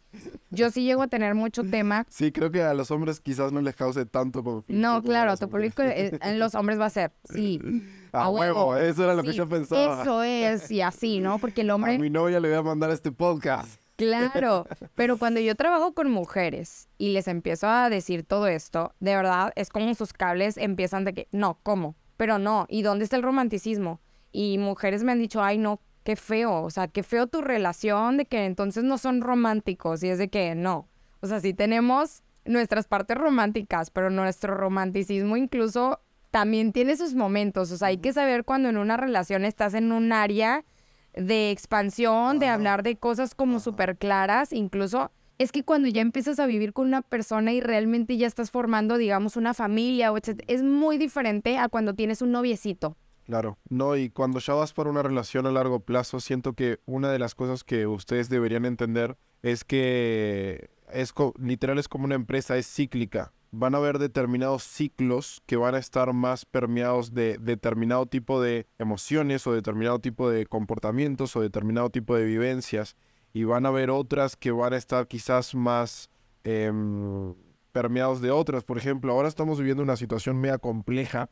Yo 0.51 0.71
sí 0.71 0.85
llego 0.85 1.03
a 1.03 1.09
tener 1.09 1.35
mucho 1.35 1.65
tema. 1.65 2.07
Sí, 2.21 2.33
creo 2.33 2.51
que 2.51 2.63
a 2.63 2.75
los 2.75 2.91
hombres 2.91 3.19
quizás 3.19 3.51
no 3.51 3.63
les 3.63 3.75
cause 3.75 4.05
tanto 4.05 4.45
conflicto. 4.45 4.79
No, 4.79 5.03
claro, 5.03 5.35
tu 5.39 5.49
público 5.49 5.83
eh, 5.83 6.19
en 6.21 6.39
los 6.39 6.55
hombres 6.55 6.79
va 6.79 6.87
a 6.87 6.91
ser, 6.91 7.13
sí. 7.25 7.59
A, 8.13 8.29
huevo. 8.29 8.77
eso 8.77 9.05
era 9.05 9.15
lo 9.15 9.23
que 9.23 9.33
yo 9.33 9.49
pensaba. 9.49 10.03
Eso 10.03 10.23
es, 10.23 10.71
y 10.71 10.83
así, 10.83 11.21
¿no? 11.21 11.39
Porque 11.39 11.63
el 11.63 11.71
hombre... 11.71 11.95
A 11.95 11.99
mi 11.99 12.11
novia 12.11 12.41
le 12.41 12.49
voy 12.49 12.59
a 12.59 12.63
mandar 12.63 12.91
este 12.91 13.11
podcast. 13.11 13.80
Claro, 14.01 14.67
pero 14.95 15.19
cuando 15.19 15.41
yo 15.41 15.55
trabajo 15.55 15.93
con 15.93 16.11
mujeres 16.11 16.89
y 16.97 17.11
les 17.11 17.29
empiezo 17.29 17.69
a 17.69 17.91
decir 17.91 18.25
todo 18.25 18.47
esto, 18.47 18.95
de 18.99 19.15
verdad 19.15 19.53
es 19.57 19.69
como 19.69 19.95
sus 19.95 20.13
cables 20.13 20.57
empiezan 20.57 21.05
de 21.05 21.13
que, 21.13 21.29
no, 21.33 21.59
¿cómo? 21.63 21.97
Pero 22.17 22.39
no, 22.39 22.67
¿y 22.69 22.83
dónde 22.83 23.05
está 23.05 23.17
el 23.17 23.23
romanticismo? 23.23 24.01
Y 24.33 24.59
mujeres 24.59 25.05
me 25.05 25.13
han 25.13 25.19
dicho, 25.19 25.43
ay, 25.43 25.59
no, 25.59 25.81
qué 26.03 26.17
feo, 26.17 26.63
o 26.63 26.71
sea, 26.71 26.89
qué 26.89 27.03
feo 27.03 27.27
tu 27.27 27.43
relación, 27.43 28.17
de 28.17 28.25
que 28.25 28.47
entonces 28.47 28.85
no 28.85 28.97
son 28.97 29.21
románticos, 29.21 30.03
y 30.03 30.09
es 30.09 30.19
de 30.19 30.29
que 30.29 30.55
no. 30.55 30.89
O 31.21 31.27
sea, 31.27 31.41
sí 31.41 31.53
tenemos 31.53 32.23
nuestras 32.45 32.87
partes 32.87 33.19
románticas, 33.19 33.91
pero 33.91 34.09
nuestro 34.09 34.55
romanticismo 34.55 35.37
incluso 35.37 36.01
también 36.31 36.73
tiene 36.73 36.97
sus 36.97 37.15
momentos, 37.15 37.71
o 37.71 37.77
sea, 37.77 37.89
hay 37.89 37.99
que 37.99 38.13
saber 38.13 38.45
cuando 38.45 38.69
en 38.69 38.79
una 38.79 38.97
relación 38.97 39.45
estás 39.45 39.75
en 39.75 39.93
un 39.93 40.13
área 40.13 40.65
de 41.15 41.51
expansión, 41.51 42.39
de 42.39 42.49
hablar 42.49 42.83
de 42.83 42.97
cosas 42.97 43.35
como 43.35 43.61
súper 43.61 43.97
claras, 43.97 44.53
incluso 44.53 45.11
es 45.39 45.53
que 45.53 45.65
cuando 45.65 45.89
ya 45.89 46.03
empiezas 46.03 46.39
a 46.39 46.47
vivir 46.47 46.73
con 46.73 46.87
una 46.87 47.01
persona 47.01 47.53
y 47.53 47.61
realmente 47.61 48.17
ya 48.19 48.27
estás 48.27 48.51
formando, 48.51 48.99
digamos, 48.99 49.37
una 49.37 49.55
familia, 49.55 50.13
o 50.13 50.19
etc., 50.19 50.43
es 50.49 50.63
muy 50.63 50.99
diferente 50.99 51.57
a 51.57 51.69
cuando 51.69 51.95
tienes 51.95 52.21
un 52.21 52.31
noviecito. 52.31 52.97
Claro, 53.25 53.57
no, 53.69 53.97
y 53.97 54.11
cuando 54.11 54.39
ya 54.39 54.55
vas 54.55 54.73
para 54.73 54.91
una 54.91 55.03
relación 55.03 55.47
a 55.47 55.51
largo 55.51 55.81
plazo, 55.81 56.21
siento 56.21 56.53
que 56.53 56.81
una 56.85 57.11
de 57.11 57.19
las 57.19 57.35
cosas 57.35 57.65
que 57.65 57.87
ustedes 57.87 58.29
deberían 58.29 58.65
entender 58.67 59.17
es 59.43 59.65
que 59.65 60.71
es 60.93 61.15
literal 61.39 61.79
es 61.79 61.89
como 61.89 62.05
una 62.05 62.17
empresa, 62.17 62.57
es 62.59 62.67
cíclica 62.67 63.33
van 63.53 63.75
a 63.75 63.79
haber 63.79 63.99
determinados 63.99 64.63
ciclos 64.63 65.43
que 65.47 65.57
van 65.57 65.75
a 65.75 65.79
estar 65.79 66.13
más 66.13 66.45
permeados 66.45 67.15
de 67.15 67.37
determinado 67.39 68.07
tipo 68.07 68.41
de 68.41 68.67
emociones 68.79 69.47
o 69.47 69.53
determinado 69.53 69.99
tipo 69.99 70.31
de 70.31 70.47
comportamientos 70.47 71.35
o 71.37 71.41
determinado 71.41 71.91
tipo 71.91 72.15
de 72.15 72.25
vivencias 72.25 72.97
y 73.33 73.45
van 73.45 73.67
a 73.67 73.71
haber 73.71 73.91
otras 73.91 74.37
que 74.37 74.51
van 74.51 74.73
a 74.73 74.77
estar 74.77 75.07
quizás 75.09 75.55
más 75.55 76.11
em, 76.45 77.35
permeados 77.73 78.21
de 78.21 78.31
otras. 78.31 78.65
Por 78.65 78.79
ejemplo, 78.79 79.13
ahora 79.13 79.29
estamos 79.29 79.59
viviendo 79.59 79.83
una 79.83 79.97
situación 79.97 80.41
media 80.41 80.59
compleja 80.59 81.31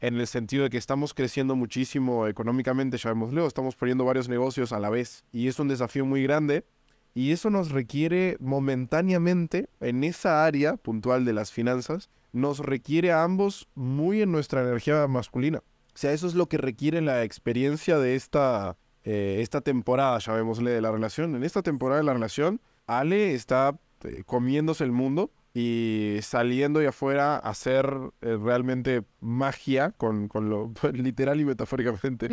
en 0.00 0.20
el 0.20 0.26
sentido 0.26 0.64
de 0.64 0.70
que 0.70 0.76
estamos 0.76 1.14
creciendo 1.14 1.56
muchísimo 1.56 2.26
económicamente, 2.26 2.98
ya 2.98 3.10
vemos 3.10 3.32
estamos 3.46 3.74
poniendo 3.74 4.04
varios 4.04 4.28
negocios 4.28 4.72
a 4.72 4.80
la 4.80 4.90
vez 4.90 5.24
y 5.32 5.48
es 5.48 5.58
un 5.58 5.68
desafío 5.68 6.04
muy 6.04 6.22
grande 6.22 6.66
y 7.14 7.30
eso 7.30 7.48
nos 7.48 7.70
requiere 7.70 8.36
momentáneamente, 8.40 9.68
en 9.80 10.02
esa 10.02 10.44
área 10.44 10.76
puntual 10.76 11.24
de 11.24 11.32
las 11.32 11.52
finanzas, 11.52 12.10
nos 12.32 12.58
requiere 12.58 13.12
a 13.12 13.22
ambos 13.22 13.68
muy 13.76 14.20
en 14.20 14.32
nuestra 14.32 14.62
energía 14.62 15.06
masculina. 15.06 15.58
O 15.58 15.96
sea, 15.96 16.12
eso 16.12 16.26
es 16.26 16.34
lo 16.34 16.46
que 16.46 16.58
requiere 16.58 17.00
la 17.00 17.22
experiencia 17.22 17.98
de 17.98 18.16
esta, 18.16 18.76
eh, 19.04 19.38
esta 19.40 19.60
temporada, 19.60 20.18
llamémosle, 20.18 20.72
de 20.72 20.80
la 20.80 20.90
relación. 20.90 21.36
En 21.36 21.44
esta 21.44 21.62
temporada 21.62 22.00
de 22.00 22.06
la 22.06 22.14
relación, 22.14 22.60
Ale 22.88 23.34
está 23.34 23.78
eh, 24.02 24.24
comiéndose 24.26 24.82
el 24.82 24.90
mundo 24.90 25.30
y 25.56 26.18
saliendo 26.20 26.82
y 26.82 26.86
afuera 26.86 27.36
a 27.36 27.38
hacer 27.38 27.88
eh, 28.22 28.36
realmente 28.42 29.04
magia 29.20 29.92
con, 29.92 30.26
con, 30.26 30.50
lo 30.50 30.72
literal 30.92 31.40
y 31.40 31.44
metafóricamente 31.44 32.28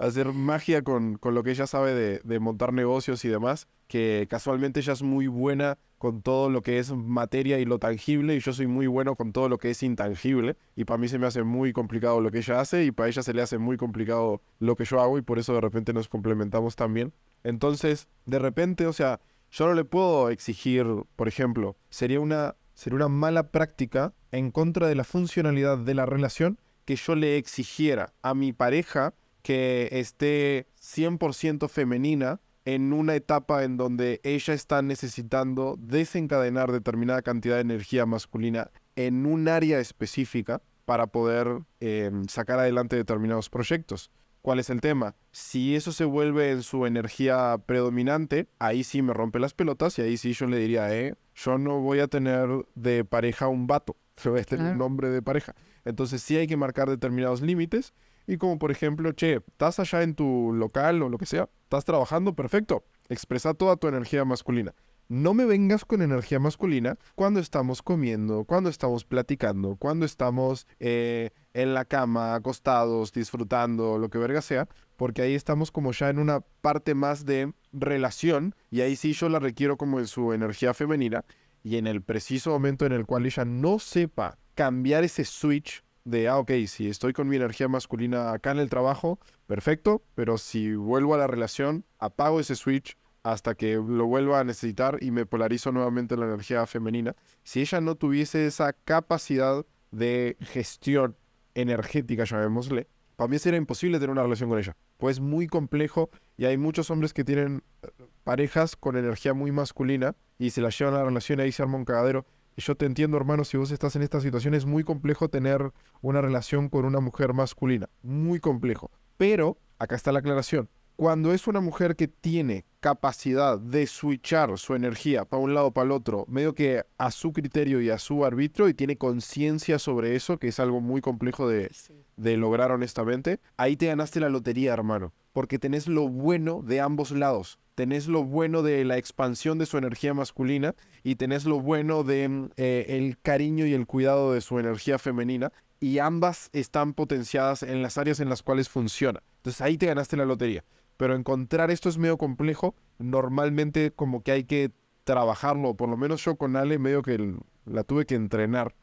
hacer 0.00 0.32
magia 0.32 0.82
con, 0.82 1.16
con, 1.16 1.36
lo 1.36 1.44
que 1.44 1.52
ella 1.52 1.68
sabe 1.68 1.94
de, 1.94 2.20
de, 2.24 2.40
montar 2.40 2.72
negocios 2.72 3.24
y 3.24 3.28
demás 3.28 3.68
que 3.86 4.26
casualmente 4.28 4.80
ella 4.80 4.94
es 4.94 5.02
muy 5.02 5.28
buena 5.28 5.78
con 5.98 6.22
todo 6.22 6.50
lo 6.50 6.62
que 6.62 6.80
es 6.80 6.92
materia 6.92 7.60
y 7.60 7.64
lo 7.64 7.78
tangible 7.78 8.34
y 8.34 8.40
yo 8.40 8.52
soy 8.52 8.66
muy 8.66 8.88
bueno 8.88 9.14
con 9.14 9.32
todo 9.32 9.48
lo 9.48 9.58
que 9.58 9.70
es 9.70 9.82
intangible 9.84 10.56
y 10.74 10.84
para 10.84 10.98
mí 10.98 11.06
se 11.06 11.20
me 11.20 11.26
hace 11.28 11.44
muy 11.44 11.72
complicado 11.72 12.20
lo 12.20 12.32
que 12.32 12.38
ella 12.38 12.60
hace 12.60 12.84
y 12.84 12.90
para 12.90 13.08
ella 13.08 13.22
se 13.22 13.32
le 13.32 13.42
hace 13.42 13.58
muy 13.58 13.76
complicado 13.76 14.42
lo 14.58 14.74
que 14.74 14.84
yo 14.84 15.00
hago 15.00 15.18
y 15.18 15.22
por 15.22 15.38
eso 15.38 15.54
de 15.54 15.60
repente 15.60 15.92
nos 15.92 16.08
complementamos 16.08 16.74
también. 16.74 17.12
Entonces 17.44 18.08
de 18.26 18.40
repente 18.40 18.86
o 18.86 18.92
sea 18.92 19.20
yo 19.56 19.66
no 19.68 19.72
le 19.72 19.84
puedo 19.84 20.28
exigir, 20.28 20.84
por 21.16 21.28
ejemplo, 21.28 21.76
sería 21.88 22.20
una, 22.20 22.56
sería 22.74 22.96
una 22.96 23.08
mala 23.08 23.52
práctica 23.52 24.12
en 24.30 24.50
contra 24.50 24.86
de 24.86 24.94
la 24.94 25.04
funcionalidad 25.04 25.78
de 25.78 25.94
la 25.94 26.04
relación 26.04 26.60
que 26.84 26.96
yo 26.96 27.14
le 27.14 27.38
exigiera 27.38 28.12
a 28.20 28.34
mi 28.34 28.52
pareja 28.52 29.14
que 29.40 29.88
esté 29.92 30.66
100% 30.78 31.70
femenina 31.70 32.40
en 32.66 32.92
una 32.92 33.14
etapa 33.14 33.64
en 33.64 33.78
donde 33.78 34.20
ella 34.24 34.52
está 34.52 34.82
necesitando 34.82 35.76
desencadenar 35.78 36.70
determinada 36.70 37.22
cantidad 37.22 37.54
de 37.54 37.62
energía 37.62 38.04
masculina 38.04 38.70
en 38.94 39.24
un 39.24 39.48
área 39.48 39.80
específica 39.80 40.60
para 40.84 41.06
poder 41.06 41.60
eh, 41.80 42.10
sacar 42.28 42.58
adelante 42.58 42.96
determinados 42.96 43.48
proyectos. 43.48 44.10
¿Cuál 44.46 44.60
es 44.60 44.70
el 44.70 44.80
tema? 44.80 45.16
Si 45.32 45.74
eso 45.74 45.90
se 45.90 46.04
vuelve 46.04 46.52
en 46.52 46.62
su 46.62 46.86
energía 46.86 47.58
predominante, 47.66 48.46
ahí 48.60 48.84
sí 48.84 49.02
me 49.02 49.12
rompe 49.12 49.40
las 49.40 49.54
pelotas 49.54 49.98
y 49.98 50.02
ahí 50.02 50.16
sí 50.16 50.34
yo 50.34 50.46
le 50.46 50.56
diría, 50.58 50.94
eh, 50.94 51.16
yo 51.34 51.58
no 51.58 51.80
voy 51.80 51.98
a 51.98 52.06
tener 52.06 52.48
de 52.76 53.04
pareja 53.04 53.48
un 53.48 53.66
vato, 53.66 53.96
se 54.16 54.28
voy 54.28 54.38
a 54.38 54.44
tener 54.44 54.70
un 54.70 54.78
nombre 54.78 55.08
de 55.08 55.20
pareja. 55.20 55.56
Entonces 55.84 56.22
sí 56.22 56.36
hay 56.36 56.46
que 56.46 56.56
marcar 56.56 56.88
determinados 56.88 57.40
límites 57.40 57.92
y 58.28 58.36
como 58.36 58.56
por 58.60 58.70
ejemplo, 58.70 59.10
che, 59.10 59.42
estás 59.48 59.80
allá 59.80 60.04
en 60.04 60.14
tu 60.14 60.52
local 60.52 61.02
o 61.02 61.08
lo 61.08 61.18
que 61.18 61.26
sea, 61.26 61.48
estás 61.64 61.84
trabajando, 61.84 62.36
perfecto, 62.36 62.84
expresa 63.08 63.52
toda 63.52 63.74
tu 63.74 63.88
energía 63.88 64.24
masculina 64.24 64.76
no 65.08 65.34
me 65.34 65.44
vengas 65.44 65.84
con 65.84 66.02
energía 66.02 66.38
masculina 66.38 66.98
cuando 67.14 67.40
estamos 67.40 67.82
comiendo, 67.82 68.44
cuando 68.44 68.70
estamos 68.70 69.04
platicando, 69.04 69.76
cuando 69.76 70.06
estamos 70.06 70.66
eh, 70.80 71.30
en 71.54 71.74
la 71.74 71.84
cama, 71.84 72.34
acostados, 72.34 73.12
disfrutando, 73.12 73.98
lo 73.98 74.08
que 74.10 74.18
verga 74.18 74.42
sea, 74.42 74.68
porque 74.96 75.22
ahí 75.22 75.34
estamos 75.34 75.70
como 75.70 75.92
ya 75.92 76.10
en 76.10 76.18
una 76.18 76.40
parte 76.60 76.94
más 76.94 77.24
de 77.24 77.52
relación 77.72 78.54
y 78.70 78.80
ahí 78.80 78.96
sí 78.96 79.12
yo 79.12 79.28
la 79.28 79.38
requiero 79.38 79.76
como 79.76 79.98
en 79.98 80.06
su 80.06 80.32
energía 80.32 80.74
femenina 80.74 81.24
y 81.62 81.76
en 81.76 81.86
el 81.86 82.02
preciso 82.02 82.50
momento 82.50 82.86
en 82.86 82.92
el 82.92 83.06
cual 83.06 83.26
ella 83.26 83.44
no 83.44 83.78
sepa 83.78 84.38
cambiar 84.54 85.04
ese 85.04 85.24
switch 85.24 85.82
de, 86.04 86.28
ah, 86.28 86.38
ok, 86.38 86.52
si 86.68 86.88
estoy 86.88 87.12
con 87.12 87.28
mi 87.28 87.34
energía 87.34 87.66
masculina 87.66 88.30
acá 88.30 88.52
en 88.52 88.60
el 88.60 88.70
trabajo, 88.70 89.18
perfecto, 89.46 90.04
pero 90.14 90.38
si 90.38 90.74
vuelvo 90.74 91.14
a 91.14 91.18
la 91.18 91.26
relación, 91.26 91.84
apago 91.98 92.38
ese 92.38 92.54
switch 92.54 92.96
hasta 93.26 93.56
que 93.56 93.74
lo 93.74 94.06
vuelva 94.06 94.38
a 94.38 94.44
necesitar 94.44 94.98
y 95.00 95.10
me 95.10 95.26
polarizo 95.26 95.72
nuevamente 95.72 96.14
en 96.14 96.20
la 96.20 96.26
energía 96.26 96.64
femenina. 96.64 97.16
Si 97.42 97.60
ella 97.60 97.80
no 97.80 97.96
tuviese 97.96 98.46
esa 98.46 98.72
capacidad 98.72 99.66
de 99.90 100.36
gestión 100.40 101.16
energética, 101.56 102.22
llamémosle, 102.22 102.86
para 103.16 103.26
mí 103.26 103.40
sería 103.40 103.58
imposible 103.58 103.98
tener 103.98 104.10
una 104.10 104.22
relación 104.22 104.48
con 104.48 104.60
ella. 104.60 104.76
Pues 104.96 105.16
es 105.16 105.20
muy 105.20 105.48
complejo 105.48 106.08
y 106.36 106.44
hay 106.44 106.56
muchos 106.56 106.88
hombres 106.92 107.12
que 107.12 107.24
tienen 107.24 107.64
eh, 107.82 107.88
parejas 108.22 108.76
con 108.76 108.96
energía 108.96 109.34
muy 109.34 109.50
masculina 109.50 110.14
y 110.38 110.50
se 110.50 110.60
la 110.60 110.68
llevan 110.68 110.94
a 110.94 110.98
la 110.98 111.04
relación 111.06 111.40
y 111.40 111.42
ahí 111.42 111.52
se 111.52 111.64
arma 111.64 111.78
un 111.78 111.84
cagadero. 111.84 112.26
Y 112.54 112.62
yo 112.62 112.76
te 112.76 112.86
entiendo, 112.86 113.16
hermano, 113.16 113.42
si 113.42 113.56
vos 113.56 113.72
estás 113.72 113.96
en 113.96 114.02
esta 114.02 114.20
situación, 114.20 114.54
es 114.54 114.66
muy 114.66 114.84
complejo 114.84 115.28
tener 115.28 115.72
una 116.00 116.20
relación 116.20 116.68
con 116.68 116.84
una 116.84 117.00
mujer 117.00 117.34
masculina. 117.34 117.88
Muy 118.02 118.38
complejo. 118.38 118.92
Pero, 119.16 119.58
acá 119.80 119.96
está 119.96 120.12
la 120.12 120.20
aclaración. 120.20 120.68
Cuando 120.96 121.34
es 121.34 121.46
una 121.46 121.60
mujer 121.60 121.94
que 121.94 122.08
tiene 122.08 122.64
capacidad 122.80 123.58
de 123.58 123.86
switchar 123.86 124.56
su 124.56 124.74
energía 124.74 125.26
para 125.26 125.42
un 125.42 125.52
lado 125.52 125.66
o 125.66 125.70
para 125.70 125.84
el 125.84 125.90
otro, 125.90 126.24
medio 126.26 126.54
que 126.54 126.84
a 126.96 127.10
su 127.10 127.34
criterio 127.34 127.82
y 127.82 127.90
a 127.90 127.98
su 127.98 128.24
arbitrio, 128.24 128.66
y 128.66 128.72
tiene 128.72 128.96
conciencia 128.96 129.78
sobre 129.78 130.16
eso, 130.16 130.38
que 130.38 130.48
es 130.48 130.58
algo 130.58 130.80
muy 130.80 131.02
complejo 131.02 131.48
de, 131.48 131.70
de 132.16 132.36
lograr 132.38 132.72
honestamente, 132.72 133.40
ahí 133.58 133.76
te 133.76 133.88
ganaste 133.88 134.20
la 134.20 134.30
lotería, 134.30 134.72
hermano. 134.72 135.12
Porque 135.34 135.58
tenés 135.58 135.86
lo 135.86 136.08
bueno 136.08 136.62
de 136.62 136.80
ambos 136.80 137.10
lados. 137.10 137.58
Tenés 137.74 138.06
lo 138.08 138.24
bueno 138.24 138.62
de 138.62 138.82
la 138.86 138.96
expansión 138.96 139.58
de 139.58 139.66
su 139.66 139.76
energía 139.76 140.14
masculina 140.14 140.74
y 141.02 141.16
tenés 141.16 141.44
lo 141.44 141.60
bueno 141.60 142.04
de 142.04 142.26
mm, 142.26 142.50
eh, 142.56 142.86
el 142.88 143.18
cariño 143.20 143.66
y 143.66 143.74
el 143.74 143.86
cuidado 143.86 144.32
de 144.32 144.40
su 144.40 144.58
energía 144.58 144.98
femenina. 144.98 145.52
Y 145.78 145.98
ambas 145.98 146.48
están 146.54 146.94
potenciadas 146.94 147.62
en 147.62 147.82
las 147.82 147.98
áreas 147.98 148.20
en 148.20 148.30
las 148.30 148.42
cuales 148.42 148.70
funciona. 148.70 149.22
Entonces 149.36 149.60
ahí 149.60 149.76
te 149.76 149.84
ganaste 149.84 150.16
la 150.16 150.24
lotería 150.24 150.64
pero 150.96 151.14
encontrar 151.14 151.70
esto 151.70 151.88
es 151.88 151.98
medio 151.98 152.18
complejo. 152.18 152.74
Normalmente 152.98 153.90
como 153.90 154.22
que 154.22 154.32
hay 154.32 154.44
que 154.44 154.72
trabajarlo, 155.04 155.74
por 155.74 155.88
lo 155.88 155.96
menos 155.96 156.24
yo 156.24 156.36
con 156.36 156.56
Ale 156.56 156.78
medio 156.78 157.02
que 157.02 157.34
la 157.64 157.84
tuve 157.84 158.06
que 158.06 158.14
entrenar. 158.14 158.74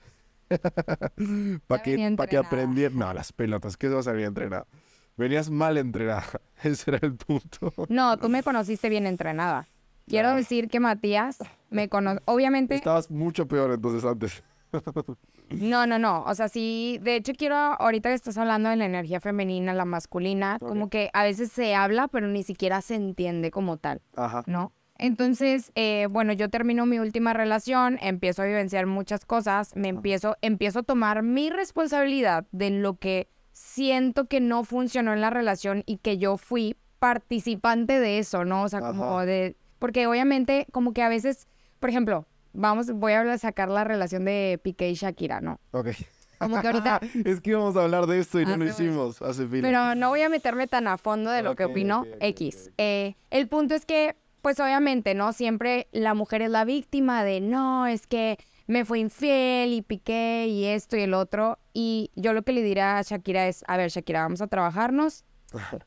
para 1.67 1.84
que, 1.84 2.13
pa 2.15 2.28
que 2.28 2.38
aprendiera. 2.38 2.93
No, 2.93 3.13
las 3.13 3.34
pelotas, 3.34 3.78
¿qué 3.78 3.88
vas 3.89 4.08
a 4.08 4.12
venir 4.12 4.28
entrenada? 4.28 4.67
Venías 5.17 5.49
mal 5.49 5.78
entrenada, 5.78 6.26
ese 6.63 6.91
era 6.91 6.99
el 7.02 7.15
punto. 7.15 7.73
No, 7.89 8.17
tú 8.17 8.30
me 8.30 8.43
conociste 8.43 8.89
bien 8.89 9.08
entrenada. 9.08 9.67
Quiero 10.08 10.36
decir 10.36 10.69
que 10.69 10.80
Matías 10.80 11.38
me 11.69 11.88
conoce, 11.88 12.19
obviamente... 12.26 12.76
Estabas 12.76 13.10
mucho 13.10 13.47
peor 13.47 13.71
entonces 13.71 14.04
antes. 14.04 14.43
No, 15.49 15.86
no, 15.88 15.99
no. 15.99 16.23
O 16.23 16.36
sea, 16.36 16.49
sí, 16.49 16.99
de 17.01 17.15
hecho 17.15 17.34
quiero, 17.38 17.56
ahorita 17.56 18.10
que 18.10 18.15
estás 18.15 18.38
hablando 18.38 18.69
de 18.69 18.75
la 18.75 18.86
energía 18.86 19.19
femenina, 19.19 19.73
la 19.73 19.86
masculina, 19.86 20.58
como 20.60 20.89
que 20.89 21.10
a 21.13 21.23
veces 21.23 21.51
se 21.51 21.75
habla, 21.75 22.08
pero 22.08 22.27
ni 22.27 22.43
siquiera 22.43 22.82
se 22.82 22.95
entiende 22.95 23.51
como 23.51 23.77
tal. 23.77 24.01
Ajá. 24.15 24.43
¿No? 24.47 24.73
Entonces, 24.97 25.71
eh, 25.75 26.08
bueno, 26.10 26.34
yo 26.34 26.49
termino 26.49 26.86
mi 26.86 26.99
última 26.99 27.34
relación, 27.34 27.97
empiezo 28.01 28.41
a 28.41 28.45
vivenciar 28.45 28.86
muchas 28.86 29.25
cosas, 29.25 29.75
me 29.75 29.89
empiezo, 29.89 30.38
empiezo 30.41 30.79
a 30.79 30.84
tomar 30.84 31.23
mi 31.23 31.49
responsabilidad 31.49 32.45
de 32.51 32.69
lo 32.69 32.97
que 32.97 33.27
siento 33.51 34.27
que 34.27 34.39
no 34.39 34.63
funcionó 34.63 35.13
en 35.13 35.21
la 35.21 35.29
relación 35.29 35.84
y 35.86 35.97
que 35.97 36.17
yo 36.17 36.38
fui 36.38 36.77
participante 36.99 37.99
de 37.99 38.19
eso, 38.19 38.45
¿no? 38.45 38.63
O 38.63 38.69
sea, 38.69 38.79
como 38.79 39.19
de, 39.21 39.58
porque 39.79 40.08
obviamente 40.08 40.67
como 40.71 40.93
que 40.93 41.01
a 41.01 41.10
veces, 41.10 41.47
por 41.79 41.89
ejemplo, 41.89 42.25
vamos, 42.53 42.91
voy 42.91 43.13
a 43.13 43.37
sacar 43.37 43.69
la 43.69 43.83
relación 43.83 44.25
de 44.25 44.59
Piqué 44.63 44.89
y 44.89 44.93
Shakira, 44.93 45.41
¿no? 45.41 45.59
Ok. 45.71 45.89
Como 46.39 46.61
que 46.61 46.67
ahorita... 46.67 46.99
es 47.25 47.41
que 47.41 47.51
íbamos 47.51 47.75
a 47.75 47.83
hablar 47.83 48.05
de 48.05 48.19
esto 48.19 48.39
y 48.39 48.45
no 48.45 48.57
lo 48.57 48.65
hicimos 48.65 49.21
hace 49.21 49.47
fin. 49.47 49.61
Pero 49.61 49.95
no 49.95 50.09
voy 50.09 50.21
a 50.21 50.29
meterme 50.29 50.67
tan 50.67 50.87
a 50.87 50.97
fondo 50.97 51.31
de 51.31 51.41
lo 51.41 51.55
que 51.55 51.65
opino 51.65 52.05
X. 52.19 52.71
Eh, 52.77 53.15
el 53.29 53.47
punto 53.47 53.75
es 53.75 53.85
que, 53.85 54.15
pues 54.41 54.59
obviamente, 54.59 55.13
¿no? 55.13 55.33
Siempre 55.33 55.87
la 55.91 56.13
mujer 56.13 56.41
es 56.41 56.49
la 56.49 56.65
víctima 56.65 57.23
de, 57.23 57.41
no, 57.41 57.87
es 57.87 58.07
que 58.07 58.37
me 58.67 58.85
fue 58.85 58.99
infiel 58.99 59.73
y 59.73 59.81
piqué 59.81 60.47
y 60.47 60.65
esto 60.65 60.97
y 60.97 61.01
el 61.01 61.13
otro. 61.13 61.59
Y 61.73 62.11
yo 62.15 62.33
lo 62.33 62.43
que 62.43 62.51
le 62.51 62.61
diré 62.61 62.81
a 62.81 63.01
Shakira 63.01 63.47
es, 63.47 63.63
a 63.67 63.77
ver, 63.77 63.89
Shakira, 63.89 64.23
vamos 64.23 64.41
a 64.41 64.47
trabajarnos. 64.47 65.25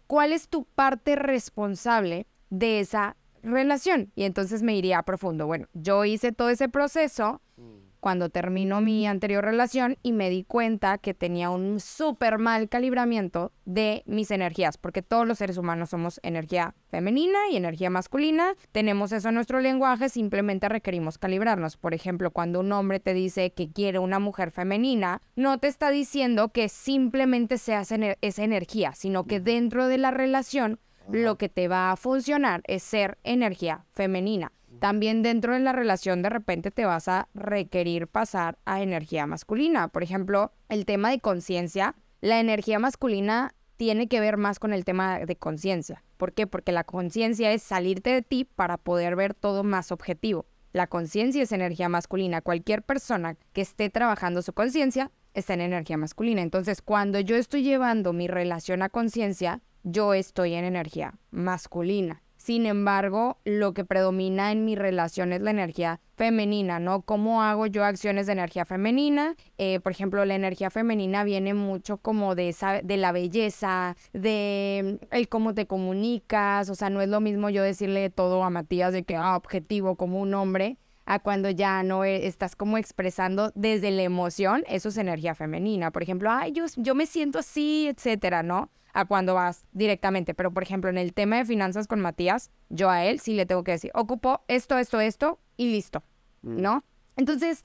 ¿Cuál 0.07 0.33
es 0.33 0.49
tu 0.49 0.65
parte 0.65 1.17
responsable 1.17 2.27
de 2.51 2.81
esa 2.81 3.17
relación. 3.47 4.13
Y 4.15 4.25
entonces 4.25 4.63
me 4.63 4.77
iría 4.77 4.99
a 4.99 5.05
profundo. 5.05 5.47
Bueno, 5.47 5.69
yo 5.73 6.05
hice 6.05 6.33
todo 6.33 6.51
ese 6.51 6.69
proceso 6.69 7.41
mm. 7.57 7.63
cuando 8.01 8.29
terminó 8.29 8.81
mi 8.81 9.07
anterior 9.07 9.45
relación 9.45 9.97
y 10.03 10.13
me 10.13 10.31
di 10.31 10.45
cuenta 10.45 10.99
que 10.99 11.15
tenía 11.15 11.51
un 11.51 11.81
súper 11.81 12.39
mal 12.39 12.69
calibramiento 12.69 13.53
de 13.65 14.03
mis 14.07 14.31
energías, 14.31 14.79
porque 14.79 15.03
todos 15.03 15.27
los 15.27 15.39
seres 15.39 15.57
humanos 15.57 15.91
somos 15.91 16.21
energía 16.23 16.75
femenina 16.89 17.39
y 17.51 17.57
energía 17.57 17.91
masculina. 17.91 18.55
Tenemos 18.73 19.13
eso 19.13 19.29
en 19.29 19.35
nuestro 19.35 19.61
lenguaje, 19.61 20.09
simplemente 20.09 20.69
requerimos 20.69 21.19
calibrarnos. 21.19 21.77
Por 21.77 21.95
ejemplo, 21.95 22.31
cuando 22.31 22.61
un 22.61 22.71
hombre 22.73 23.01
te 23.01 23.15
dice 23.15 23.53
que 23.53 23.71
quiere 23.73 23.99
una 23.99 24.19
mujer 24.19 24.51
femenina, 24.51 25.21
no 25.35 25.59
te 25.59 25.69
está 25.69 25.91
diciendo 25.91 26.51
que 26.51 26.69
simplemente 26.69 27.59
seas 27.59 27.93
esa 28.21 28.45
energía, 28.45 28.93
sino 28.95 29.25
que 29.25 29.41
dentro 29.41 29.89
de 29.89 29.99
la 29.99 30.11
relación 30.11 30.79
lo 31.11 31.37
que 31.37 31.49
te 31.49 31.69
va 31.69 31.93
a 31.93 31.97
funcionar 31.97 32.63
es 32.67 32.83
ser 32.83 33.19
energía 33.25 33.85
femenina. 33.93 34.53
También 34.79 35.23
dentro 35.23 35.55
de 35.55 35.61
la 35.61 35.73
relación 35.73 36.23
de 36.23 36.29
repente 36.29 36.71
te 36.71 36.85
vas 36.85 37.09
a 37.09 37.29
requerir 37.35 38.09
pasar 38.09 38.59
a 38.65 38.83
energía 38.83 39.27
masculina. 39.27 39.89
Por 39.89 40.03
ejemplo, 40.03 40.53
el 40.69 40.85
tema 40.85 41.11
de 41.11 41.21
conciencia, 41.21 41.95
la 42.21 42.41
energía 42.41 42.79
masculina 42.79 43.55
tiene 43.77 44.09
que 44.09 44.21
ver 44.21 44.37
más 44.37 44.59
con 44.59 44.73
el 44.73 44.85
tema 44.85 45.19
de 45.21 45.37
conciencia. 45.37 46.03
¿Por 46.17 46.33
qué? 46.33 46.47
Porque 46.47 46.73
la 46.73 46.85
conciencia 46.85 47.53
es 47.53 47.63
salirte 47.63 48.11
de 48.11 48.23
ti 48.23 48.45
para 48.45 48.77
poder 48.77 49.17
ver 49.17 49.35
todo 49.35 49.65
más 49.65 49.93
objetivo. 49.93 50.47
La 50.73 50.87
conciencia 50.87 51.43
es 51.43 51.53
energía 51.53 51.89
masculina. 51.89 52.43
Cualquier 52.43 52.83
persona 52.83 53.37
que 53.53 53.63
esté 53.63 53.89
trabajando 53.89 54.43
su 54.43 54.53
conciencia 54.53 55.11
está 55.33 55.55
en 55.55 55.63
energía 55.63 55.97
masculina. 55.97 56.43
Entonces, 56.43 56.83
cuando 56.83 57.21
yo 57.21 57.37
estoy 57.37 57.63
llevando 57.63 58.13
mi 58.13 58.27
relación 58.29 58.83
a 58.83 58.89
conciencia, 58.89 59.63
yo 59.87 60.15
estoy 60.15 60.55
en 60.55 60.65
energía 60.65 61.15
masculina. 61.31 62.23
Sin 62.37 62.67
embargo, 62.67 63.39
lo 63.45 63.73
que 63.73 63.85
predomina 63.85 64.53
en 64.53 64.65
mi 64.65 64.77
relación 64.77 65.33
es 65.33 65.41
la 65.41 65.51
energía 65.51 66.01
femenina, 66.17 66.79
¿no? 66.79 67.03
¿Cómo 67.03 67.43
hago 67.43 67.67
yo 67.67 67.85
acciones 67.85 68.27
de 68.27 68.33
energía 68.33 68.65
femenina? 68.65 69.35
Eh, 69.59 69.81
por 69.81 69.93
ejemplo, 69.93 70.25
la 70.25 70.35
energía 70.35 70.71
femenina 70.71 71.25
viene 71.25 71.55
mucho 71.55 71.97
como 71.97 72.35
de, 72.35 72.51
esa, 72.51 72.83
de 72.83 72.97
la 72.99 73.13
belleza, 73.13 73.97
de 74.13 74.99
el 75.11 75.29
cómo 75.29 75.55
te 75.55 75.67
comunicas, 75.67 76.69
o 76.69 76.75
sea, 76.75 76.91
no 76.91 77.01
es 77.01 77.09
lo 77.09 77.21
mismo 77.21 77.49
yo 77.49 77.63
decirle 77.63 78.11
todo 78.11 78.45
a 78.45 78.51
Matías 78.51 78.93
de 78.93 79.03
que, 79.03 79.17
ah, 79.17 79.37
objetivo 79.37 79.97
como 79.97 80.21
un 80.21 80.35
hombre, 80.35 80.79
a 81.05 81.21
cuando 81.21 81.51
ya 81.51 81.83
no 81.85 82.05
e, 82.05 82.27
estás 82.27 82.57
como 82.57 82.79
expresando 82.79 83.53
desde 83.55 83.91
la 83.93 84.03
emoción, 84.03 84.65
eso 84.69 84.89
es 84.89 84.99
energía 84.99 85.35
femenina. 85.35 85.91
Por 85.91 86.03
ejemplo, 86.03 86.31
ay, 86.31 86.53
yo, 86.53 86.65
yo 86.77 86.95
me 86.95 87.07
siento 87.07 87.39
así, 87.39 87.89
etcétera, 87.89 88.43
¿no? 88.43 88.71
A 88.97 89.05
cuando 89.05 89.35
vas 89.35 89.67
directamente. 89.73 90.35
Pero, 90.35 90.53
por 90.53 90.63
ejemplo, 90.63 90.89
en 90.89 90.97
el 90.97 91.13
tema 91.13 91.37
de 91.37 91.45
finanzas 91.45 91.87
con 91.87 92.01
Matías, 92.01 92.51
yo 92.71 92.89
a 92.91 93.05
él 93.05 93.21
sí 93.21 93.35
le 93.35 93.45
tengo 93.45 93.63
que 93.63 93.73
decir, 93.73 93.91
ocupo 93.95 94.43
esto, 94.49 94.79
esto, 94.79 95.01
esto 95.01 95.39
y 95.59 95.71
listo, 95.71 96.03
mm. 96.43 96.63
¿no? 96.63 96.83
Entonces, 97.17 97.63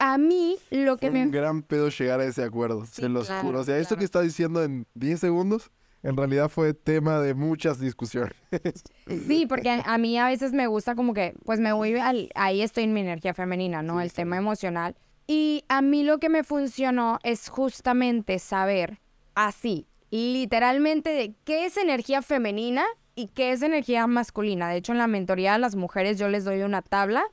a 0.00 0.18
mí 0.18 0.56
lo 0.70 0.96
que 0.96 1.10
me... 1.10 1.22
un 1.22 1.30
gran 1.30 1.62
pedo 1.62 1.88
llegar 1.90 2.20
a 2.20 2.24
ese 2.24 2.42
acuerdo, 2.42 2.84
se 2.86 3.08
los 3.08 3.30
juro. 3.30 3.60
O 3.60 3.64
sea, 3.64 3.78
esto 3.78 3.96
que 3.96 4.04
está 4.04 4.20
diciendo 4.20 4.64
en 4.64 4.86
10 4.94 5.20
segundos, 5.20 5.70
en 6.02 6.16
realidad 6.16 6.48
fue 6.48 6.74
tema 6.74 7.20
de 7.20 7.34
muchas 7.34 7.78
discusiones. 7.78 8.34
Sí, 9.26 9.46
porque 9.46 9.70
a, 9.70 9.98
mí 9.98 10.18
a 10.18 10.26
veces 10.26 10.52
me 10.52 10.66
gusta 10.66 10.94
como 10.94 11.14
que, 11.14 11.34
pues 11.44 11.60
me 11.60 11.72
voy 11.72 11.94
al, 11.96 12.30
ahí 12.34 12.60
estoy 12.62 12.84
en 12.84 12.92
mi 12.92 13.00
energía 13.00 13.32
femenina, 13.32 13.82
¿no? 13.82 14.00
el 14.00 14.12
tema 14.12 14.36
emocional. 14.36 14.96
Y 15.26 15.64
a 15.68 15.82
mí 15.82 16.02
lo 16.02 16.18
que 16.18 16.28
me 16.28 16.42
funcionó 16.44 17.18
es 17.22 17.48
justamente 17.48 18.38
saber 18.38 19.00
así, 19.34 19.87
literalmente 20.10 21.10
de 21.10 21.34
qué 21.44 21.66
es 21.66 21.76
energía 21.76 22.22
femenina 22.22 22.84
y 23.14 23.28
qué 23.28 23.52
es 23.52 23.62
energía 23.62 24.06
masculina. 24.06 24.68
De 24.68 24.76
hecho, 24.76 24.92
en 24.92 24.98
la 24.98 25.06
mentoría 25.06 25.54
a 25.54 25.58
las 25.58 25.76
mujeres 25.76 26.18
yo 26.18 26.28
les 26.28 26.44
doy 26.44 26.62
una 26.62 26.82
tabla 26.82 27.24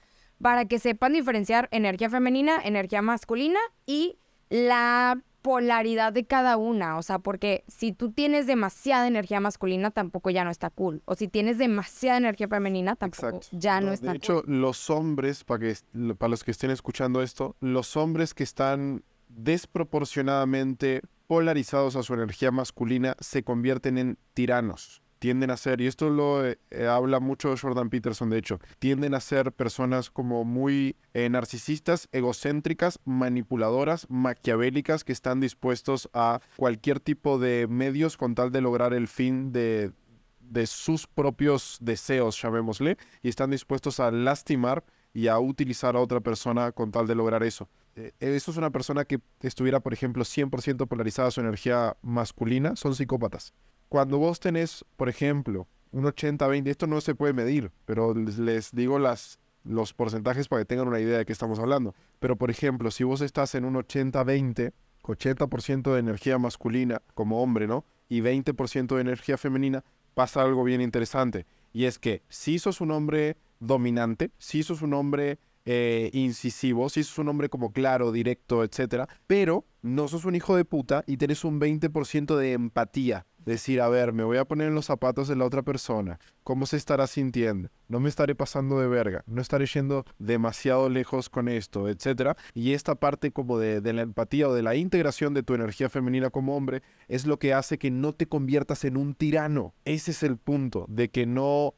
para 0.42 0.66
que 0.66 0.80
sepan 0.80 1.14
diferenciar 1.14 1.70
energía 1.72 2.10
femenina, 2.10 2.60
energía 2.64 3.02
masculina 3.02 3.60
y 3.86 4.18
la 4.50 5.22
polaridad 5.42 6.12
de 6.12 6.26
cada 6.26 6.58
una, 6.58 6.98
o 6.98 7.04
sea, 7.04 7.20
porque 7.20 7.64
si 7.68 7.92
tú 7.92 8.12
tienes 8.12 8.48
demasiada 8.48 9.08
energía 9.08 9.40
masculina 9.40 9.92
tampoco 9.92 10.32
ya 10.32 10.44
no 10.44 10.50
está 10.50 10.72
cool, 10.72 11.04
o 11.06 11.14
si 11.14 11.28
tienes 11.28 11.60
demasiada 11.60 12.18
energía 12.18 12.48
femenina 12.48 12.96
tampoco 12.96 13.42
ya 13.52 13.80
no, 13.80 13.92
está 13.92 14.08
cool. 14.08 14.14
De 14.14 14.18
hecho, 14.18 14.44
los 14.48 14.90
hombres, 14.90 15.44
para, 15.44 15.60
que, 15.60 15.76
para 16.18 16.30
los 16.32 16.44
que 16.44 16.50
estén 16.50 16.72
escuchando 16.72 17.22
esto, 17.22 17.56
los 17.60 17.96
hombres 17.96 18.34
que 18.34 18.42
están 18.44 19.04
desproporcionadamente 19.30 21.02
polarizados 21.28 21.96
a 21.96 22.04
su 22.04 22.14
energía 22.14 22.52
masculina 22.52 23.16
se 23.20 23.44
convierten 23.44 23.98
en 23.98 24.18
tiranos. 24.34 25.02
tienden 25.20 25.50
a 25.50 25.58
ser, 25.58 25.82
y 25.82 25.88
esto 25.88 26.10
lo 26.10 26.46
eh, 26.46 26.60
eh, 26.70 26.86
habla 26.86 27.20
mucho 27.20 27.56
Jordan 27.58 27.90
Peterson, 27.90 28.30
de 28.30 28.38
hecho, 28.38 28.60
tienden 28.80 29.16
a 29.16 29.20
ser 29.22 29.52
personas 29.54 30.12
como 30.12 30.44
muy 30.44 30.98
eh, 31.14 31.28
narcisistas, 31.30 32.10
egocéntricas, 32.12 33.00
manipuladoras, 33.06 34.06
maquiavélicas, 34.10 35.04
que 35.04 35.14
están 35.14 35.40
dispuestos 35.40 36.10
a 36.14 36.42
cualquier 36.58 37.00
tipo 37.00 37.40
de 37.40 37.66
medios 37.68 38.18
con 38.18 38.36
tal 38.36 38.52
de 38.52 38.62
lograr 38.62 38.94
el 38.94 39.08
fin 39.08 39.52
de, 39.52 39.94
de 40.42 40.68
sus 40.68 41.08
propios 41.08 41.78
deseos, 41.82 42.40
llamémosle, 42.40 42.98
y 43.24 43.30
están 43.30 43.50
dispuestos 43.50 44.00
a 44.00 44.12
lastimar 44.12 44.84
y 45.16 45.30
a 45.30 45.40
utilizar 45.40 45.96
a 45.96 46.02
otra 46.02 46.20
persona 46.20 46.74
con 46.74 46.92
tal 46.92 47.08
de 47.08 47.16
lograr 47.16 47.42
eso. 47.42 47.70
Eh, 47.96 48.12
eso 48.20 48.52
es 48.52 48.58
una 48.58 48.70
persona 48.70 49.06
que 49.06 49.22
estuviera, 49.40 49.80
por 49.80 49.94
ejemplo, 49.94 50.26
100% 50.26 50.88
polarizada 50.88 51.30
a 51.30 51.32
su 51.32 51.40
energía 51.40 51.96
masculina, 52.02 52.76
son 52.76 52.96
psicópatas. 52.96 53.54
Cuando 53.88 54.18
vos 54.18 54.42
tenés, 54.42 54.84
por 54.98 55.08
ejemplo, 55.08 55.68
un 55.94 56.04
80-20, 56.04 56.68
esto 56.68 56.86
no 56.86 57.00
se 57.00 57.16
puede 57.16 57.32
medir, 57.32 57.72
pero 57.86 58.14
les, 58.14 58.38
les 58.38 58.72
digo 58.74 59.00
las, 59.00 59.40
los 59.64 59.94
porcentajes 59.94 60.50
para 60.50 60.64
que 60.64 60.66
tengan 60.66 60.90
una 60.90 61.00
idea 61.00 61.20
de 61.20 61.26
qué 61.26 61.32
estamos 61.32 61.60
hablando. 61.60 61.96
Pero, 62.20 62.36
por 62.36 62.52
ejemplo, 62.52 62.92
si 62.92 63.06
vos 63.06 63.22
estás 63.22 63.56
en 63.56 63.64
un 63.64 63.76
80-20, 63.76 64.74
80% 65.02 65.94
de 65.94 66.00
energía 66.00 66.38
masculina 66.38 67.02
como 67.14 67.42
hombre, 67.42 67.68
¿no? 67.68 67.86
Y 68.10 68.20
20% 68.20 68.96
de 68.96 69.02
energía 69.02 69.38
femenina, 69.38 69.86
pasa 70.14 70.42
algo 70.42 70.66
bien 70.66 70.82
interesante. 70.82 71.46
Y 71.72 71.86
es 71.86 72.00
que 72.00 72.22
si 72.28 72.60
sos 72.60 72.82
un 72.82 72.92
hombre 72.92 73.38
dominante, 73.60 74.32
si 74.38 74.64
sos 74.64 74.82
un 74.82 74.94
hombre 74.94 75.40
eh, 75.66 76.10
incisivo, 76.14 76.90
si 76.90 77.04
sos 77.04 77.18
un 77.20 77.30
hombre 77.30 77.50
como 77.50 77.72
claro, 77.72 78.12
directo, 78.12 78.64
etcétera, 78.64 79.08
pero 79.28 79.66
no 79.82 80.08
sos 80.08 80.26
un 80.26 80.36
hijo 80.36 80.56
de 80.56 80.66
puta 80.66 81.04
y 81.08 81.18
tenés 81.18 81.44
un 81.44 81.60
20% 81.60 82.36
de 82.36 82.54
empatía. 82.54 83.26
Decir, 83.38 83.82
a 83.82 83.90
ver, 83.90 84.12
me 84.12 84.24
voy 84.24 84.38
a 84.38 84.46
poner 84.46 84.70
en 84.70 84.76
los 84.76 84.86
zapatos 84.86 85.28
de 85.28 85.36
la 85.36 85.46
otra 85.46 85.62
persona. 85.62 86.20
¿Cómo 86.46 86.68
se 86.68 86.78
estará 86.78 87.08
sintiendo? 87.08 87.70
No 87.88 88.00
me 88.00 88.08
estaré 88.08 88.36
pasando 88.36 88.80
de 88.80 88.88
verga. 88.88 89.24
No 89.26 89.42
estaré 89.42 89.66
yendo 89.66 90.06
demasiado 90.20 90.90
lejos 90.90 91.28
con 91.28 91.50
esto, 91.50 91.90
etcétera. 91.90 92.38
Y 92.54 92.74
esta 92.74 92.94
parte 92.94 93.32
como 93.32 93.58
de, 93.58 93.82
de 93.82 93.94
la 93.94 94.04
empatía 94.04 94.48
o 94.48 94.54
de 94.54 94.62
la 94.62 94.76
integración 94.76 95.34
de 95.34 95.42
tu 95.42 95.56
energía 95.56 95.90
femenina 95.90 96.30
como 96.30 96.56
hombre 96.56 96.84
es 97.08 97.26
lo 97.26 97.40
que 97.40 97.56
hace 97.56 97.80
que 97.80 97.90
no 97.90 98.14
te 98.14 98.28
conviertas 98.28 98.86
en 98.86 98.96
un 98.96 99.16
tirano. 99.16 99.74
Ese 99.86 100.12
es 100.12 100.22
el 100.22 100.38
punto, 100.38 100.86
de 100.88 101.10
que 101.10 101.26
no, 101.26 101.74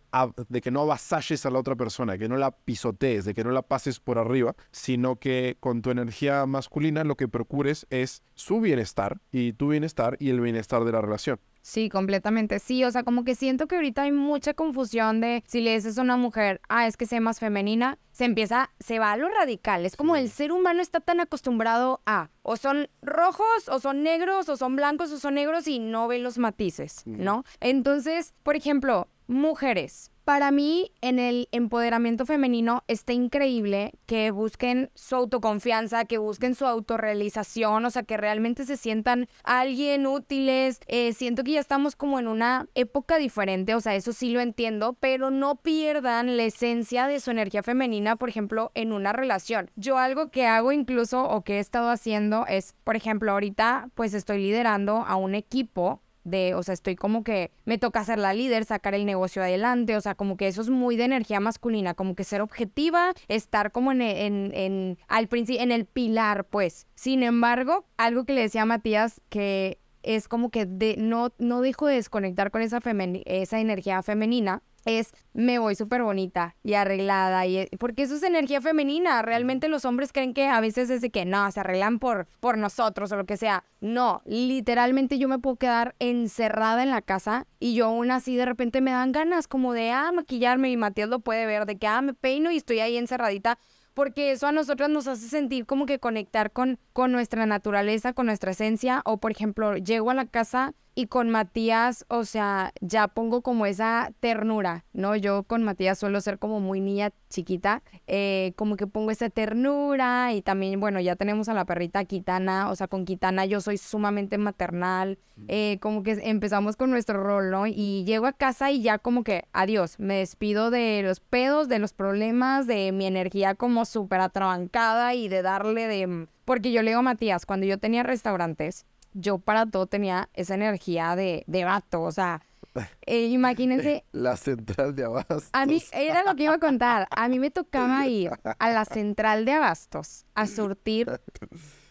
de 0.50 0.60
que 0.60 0.70
no 0.70 0.82
avasalles 0.82 1.46
a 1.46 1.50
la 1.50 1.60
otra 1.60 1.78
persona, 1.78 2.18
que 2.18 2.28
no 2.28 2.36
la 2.36 2.52
pisotees, 2.52 3.24
de 3.24 3.34
que 3.34 3.46
no 3.46 3.52
la 3.52 3.62
pases 3.62 4.02
por 4.02 4.18
arriba, 4.18 4.54
sino 4.72 5.16
que 5.16 5.56
con 5.62 5.82
tu 5.82 5.92
energía 5.92 6.46
masculina 6.46 7.06
lo 7.06 7.16
que 7.16 7.30
procures 7.30 7.88
es 7.90 8.22
su 8.36 8.60
bienestar 8.60 9.22
y 9.32 9.54
tu 9.54 9.70
bienestar 9.70 10.18
y 10.20 10.30
el 10.30 10.42
bienestar 10.42 10.84
de 10.84 10.92
la 10.92 11.00
relación. 11.00 11.40
Sí, 11.68 11.90
completamente. 11.90 12.60
Sí, 12.60 12.86
o 12.86 12.92
sea, 12.92 13.04
como 13.04 13.26
que 13.26 13.36
siento 13.36 13.68
que 13.68 13.76
ahorita 13.76 14.04
hay 14.04 14.14
mucha 14.14 14.54
confusión 14.58 15.22
de 15.22 15.44
si 15.48 15.62
le 15.62 15.76
dices 15.76 15.98
a 15.98 16.02
una 16.02 16.18
mujer, 16.18 16.60
ah, 16.68 16.88
es 16.88 16.98
que 16.98 17.06
sea 17.06 17.22
más 17.22 17.40
femenina, 17.40 18.00
se 18.12 18.26
empieza, 18.26 18.72
se 18.80 19.00
va 19.00 19.14
a 19.14 19.18
lo 19.18 19.30
radical. 19.30 19.86
Es 19.86 19.96
como 19.96 20.18
el 20.18 20.30
ser 20.30 20.52
humano 20.52 20.82
está 20.82 21.00
tan 21.00 21.22
acostumbrado 21.22 22.02
a, 22.06 22.32
o 22.42 22.58
son 22.58 22.90
rojos, 23.02 23.70
o 23.70 23.80
son 23.80 24.04
negros, 24.04 24.50
o 24.50 24.58
son 24.58 24.76
blancos, 24.76 25.12
o 25.12 25.20
son 25.20 25.36
negros 25.36 25.68
y 25.68 25.80
no 25.80 26.08
ve 26.08 26.18
los 26.18 26.38
matices, 26.40 27.04
¿no? 27.06 27.46
Entonces, 27.62 28.34
por 28.44 28.56
ejemplo, 28.56 29.08
mujeres. 29.28 30.12
Para 30.28 30.52
mí, 30.52 30.92
en 31.00 31.20
el 31.20 31.48
empoderamiento 31.54 32.26
femenino 32.26 32.84
está 32.90 33.14
increíble 33.14 33.94
que 34.08 34.32
busquen 34.32 34.92
su 34.94 35.16
autoconfianza, 35.16 36.04
que 36.04 36.18
busquen 36.18 36.54
su 36.54 36.66
autorrealización, 36.66 37.86
o 37.86 37.90
sea, 37.90 38.04
que 38.04 38.18
realmente 38.18 38.66
se 38.66 38.76
sientan 38.76 39.30
alguien 39.46 40.06
útiles. 40.06 40.82
Eh, 40.88 41.14
siento 41.14 41.46
que 41.46 41.54
ya 41.54 41.62
estamos 41.62 41.96
como 41.96 42.20
en 42.20 42.28
una 42.28 42.68
época 42.76 43.18
diferente, 43.20 43.74
o 43.74 43.80
sea, 43.80 43.96
eso 43.96 44.12
sí 44.12 44.34
lo 44.34 44.42
entiendo, 44.42 44.98
pero 45.00 45.32
no 45.32 45.56
pierdan 45.56 46.36
la 46.36 46.44
esencia 46.44 47.08
de 47.08 47.22
su 47.22 47.32
energía 47.32 47.64
femenina, 47.64 48.18
por 48.18 48.28
ejemplo, 48.28 48.74
en 48.76 48.92
una 48.92 49.14
relación. 49.14 49.72
Yo 49.78 49.98
algo 49.98 50.30
que 50.30 50.46
hago 50.46 50.74
incluso 50.74 51.24
o 51.24 51.46
que 51.46 51.56
he 51.56 51.60
estado 51.60 51.90
haciendo 51.90 52.46
es, 52.48 52.76
por 52.84 52.98
ejemplo, 52.98 53.32
ahorita 53.32 53.92
pues 53.96 54.14
estoy 54.14 54.40
liderando 54.40 55.06
a 55.08 55.16
un 55.16 55.36
equipo 55.36 56.02
de, 56.30 56.54
o 56.54 56.64
sea, 56.64 56.74
estoy 56.74 56.96
como 56.96 57.24
que 57.24 57.52
me 57.66 57.78
toca 57.78 58.04
ser 58.04 58.20
la 58.20 58.34
líder, 58.34 58.66
sacar 58.66 58.94
el 58.94 59.06
negocio 59.06 59.42
adelante, 59.42 59.96
o 59.96 60.02
sea, 60.02 60.16
como 60.16 60.38
que 60.38 60.48
eso 60.48 60.62
es 60.62 60.70
muy 60.70 60.96
de 60.98 61.06
energía 61.06 61.40
masculina, 61.40 61.94
como 61.94 62.16
que 62.16 62.24
ser 62.24 62.42
objetiva, 62.42 63.14
estar 63.28 63.72
como 63.72 63.92
en, 63.92 64.02
en, 64.02 64.52
en 64.54 64.98
al 65.08 65.28
en 65.32 65.72
el 65.72 65.86
pilar, 65.86 66.46
pues. 66.46 66.88
Sin 66.96 67.24
embargo, 67.24 67.86
algo 67.98 68.26
que 68.26 68.34
le 68.34 68.42
decía 68.42 68.64
a 68.64 68.66
Matías 68.66 69.22
que 69.30 69.80
es 70.04 70.28
como 70.28 70.50
que 70.52 70.66
de, 70.66 70.96
no, 70.98 71.34
no 71.38 71.62
dejo 71.62 71.86
de 71.88 71.96
desconectar 71.96 72.50
con 72.50 72.62
esa, 72.62 72.80
femeni- 72.80 73.24
esa 73.26 73.60
energía 73.60 74.02
femenina, 74.04 74.64
es 74.88 75.12
me 75.34 75.60
voy 75.60 75.76
súper 75.76 76.02
bonita 76.02 76.56
y 76.64 76.74
arreglada 76.74 77.46
y 77.46 77.58
e- 77.58 77.70
porque 77.78 78.04
eso 78.04 78.16
es 78.16 78.24
energía 78.24 78.62
femenina. 78.62 79.22
Realmente 79.22 79.68
los 79.68 79.86
hombres 79.86 80.12
creen 80.12 80.34
que 80.34 80.48
a 80.48 80.60
veces 80.62 80.90
es 80.90 81.02
de 81.02 81.12
que 81.12 81.26
no 81.26 81.52
se 81.52 81.60
arreglan 81.60 82.00
por 82.00 82.28
por 82.40 82.58
nosotros 82.58 83.12
o 83.12 83.18
lo 83.18 83.26
que 83.26 83.38
sea. 83.38 83.64
No 83.82 84.22
literalmente 84.26 85.20
yo 85.20 85.28
me 85.28 85.40
puedo 85.40 85.58
quedar 85.58 85.96
encerrada 86.00 86.82
en 86.82 86.90
la 86.90 87.02
casa 87.02 87.46
y 87.60 87.76
yo 87.76 87.86
aún 87.88 88.10
así 88.10 88.36
de 88.36 88.46
repente 88.46 88.82
me 88.82 88.92
dan 88.92 89.12
ganas 89.12 89.48
como 89.48 89.74
de 89.74 89.92
ah 89.92 90.12
maquillarme 90.12 90.72
y 90.72 90.78
Matías 90.78 91.10
lo 91.10 91.20
puede 91.20 91.46
ver 91.46 91.66
de 91.66 91.78
que 91.78 91.88
ah 91.88 92.02
me 92.02 92.14
peino 92.14 92.50
y 92.52 92.58
estoy 92.58 92.80
ahí 92.80 92.98
encerradita 92.98 93.60
porque 93.94 94.32
eso 94.32 94.46
a 94.46 94.52
nosotras 94.52 94.92
nos 94.92 95.08
hace 95.08 95.28
sentir 95.28 95.66
como 95.66 95.88
que 95.88 95.98
conectar 95.98 96.52
con, 96.52 96.78
con 96.94 97.12
nuestra 97.12 97.48
naturaleza, 97.48 98.14
con 98.14 98.28
nuestra 98.28 98.52
esencia, 98.52 99.02
o 99.06 99.18
por 99.18 99.32
ejemplo, 99.32 99.76
llego 99.76 100.12
a 100.12 100.14
la 100.14 100.28
casa 100.28 100.76
y 100.98 101.06
con 101.06 101.30
Matías, 101.30 102.08
o 102.08 102.26
sea, 102.26 102.74
ya 102.82 103.08
pongo 103.08 103.44
como 103.44 103.68
esa 103.68 104.12
ternura, 104.20 104.84
¿no? 104.94 105.16
Yo 105.16 105.44
con 105.44 105.62
Matías 105.62 106.00
suelo 106.00 106.20
ser 106.22 106.40
como 106.40 106.60
muy 106.60 106.82
niña 106.82 107.12
chiquita, 107.30 107.84
eh, 108.08 108.54
como 108.56 108.78
que 108.78 108.88
pongo 108.88 109.12
esa 109.12 109.30
ternura 109.30 110.34
y 110.34 110.42
también, 110.42 110.80
bueno, 110.80 111.00
ya 111.00 111.16
tenemos 111.16 111.50
a 111.50 111.54
la 111.54 111.66
perrita 111.66 112.04
Kitana, 112.06 112.72
o 112.72 112.76
sea, 112.76 112.88
con 112.88 113.06
Kitana 113.06 113.46
yo 113.46 113.62
soy 113.62 113.78
sumamente 113.78 114.40
maternal, 114.40 115.20
eh, 115.48 115.78
como 115.82 116.02
que 116.02 116.14
empezamos 116.24 116.76
con 116.78 116.90
nuestro 116.90 117.22
rol, 117.22 117.52
¿no? 117.52 117.68
Y 117.68 118.04
llego 118.06 118.26
a 118.26 118.34
casa 118.34 118.72
y 118.72 118.82
ya 118.82 118.98
como 118.98 119.24
que, 119.24 119.46
adiós, 119.54 120.00
me 120.00 120.16
despido 120.16 120.72
de 120.72 121.04
los 121.04 121.20
pedos, 121.20 121.70
de 121.70 121.78
los 121.78 121.94
problemas, 121.94 122.66
de 122.66 122.92
mi 122.92 123.06
energía 123.06 123.54
como 123.54 123.86
súper 123.86 124.20
atrabancada 124.20 125.14
y 125.14 125.28
de 125.28 125.44
darle 125.44 125.86
de... 125.86 126.28
Porque 126.44 126.72
yo 126.72 126.82
le 126.82 126.90
digo 126.90 127.02
a 127.02 127.04
Matías, 127.04 127.46
cuando 127.46 127.68
yo 127.68 127.78
tenía 127.78 128.02
restaurantes, 128.02 128.88
yo 129.20 129.38
para 129.40 129.66
todo 129.66 129.88
tenía 129.88 130.30
esa 130.34 130.56
energía 130.56 131.16
de, 131.16 131.44
de 131.48 131.64
vato, 131.66 132.02
o 132.02 132.12
sea, 132.12 132.42
eh, 133.06 133.26
imagínense, 133.28 134.04
La 134.12 134.38
central 134.38 134.96
de 134.96 135.04
abastos. 135.06 135.50
a 135.54 135.66
mí, 135.66 135.82
era 135.94 136.24
lo 136.24 136.36
que 136.36 136.44
iba 136.44 136.54
a 136.54 136.60
contar, 136.60 137.08
a 137.12 137.28
mí 137.30 137.40
me 137.40 137.52
tocaba 137.52 138.06
ir 138.08 138.32
a 138.60 138.70
la 138.72 138.86
central 138.86 139.46
de 139.46 139.54
abastos 139.54 140.26
a 140.36 140.46
surtir 140.48 141.10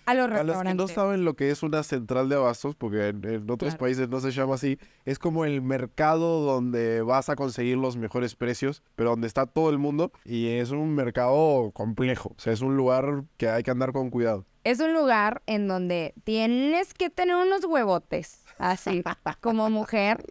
a 0.06 0.14
los 0.14 0.28
Para 0.28 0.44
los 0.44 0.56
que 0.58 0.62
no 0.74 0.84
restaurantes. 0.84 0.90
saben 0.94 1.24
lo 1.24 1.34
que 1.34 1.50
es 1.50 1.64
una 1.64 1.82
central 1.82 2.28
de 2.28 2.36
abastos, 2.36 2.76
porque 2.76 3.08
en, 3.08 3.24
en 3.24 3.50
otros 3.50 3.70
Claro. 3.72 3.78
países 3.80 4.08
no 4.08 4.20
se 4.20 4.30
llama 4.30 4.54
así, 4.54 4.78
es 5.04 5.18
como 5.18 5.44
el 5.44 5.62
mercado 5.62 6.42
donde 6.42 7.02
vas 7.02 7.28
a 7.28 7.34
conseguir 7.34 7.76
los 7.76 7.96
mejores 7.96 8.36
precios, 8.36 8.84
pero 8.94 9.10
donde 9.10 9.26
está 9.26 9.46
todo 9.46 9.68
el 9.70 9.78
mundo 9.78 10.12
y 10.24 10.46
es 10.50 10.70
un 10.70 10.94
mercado 10.94 11.72
complejo, 11.72 12.34
o 12.36 12.40
sea, 12.40 12.52
es 12.52 12.60
un 12.60 12.76
lugar 12.76 13.24
que 13.36 13.48
hay 13.48 13.64
que 13.64 13.72
andar 13.72 13.90
con 13.92 14.10
cuidado. 14.10 14.44
Es 14.66 14.80
un 14.80 14.92
lugar 14.94 15.42
en 15.46 15.68
donde 15.68 16.12
tienes 16.24 16.92
que 16.92 17.08
tener 17.08 17.36
unos 17.36 17.64
huevotes, 17.64 18.42
así, 18.58 19.04
como 19.40 19.70
mujer, 19.70 20.24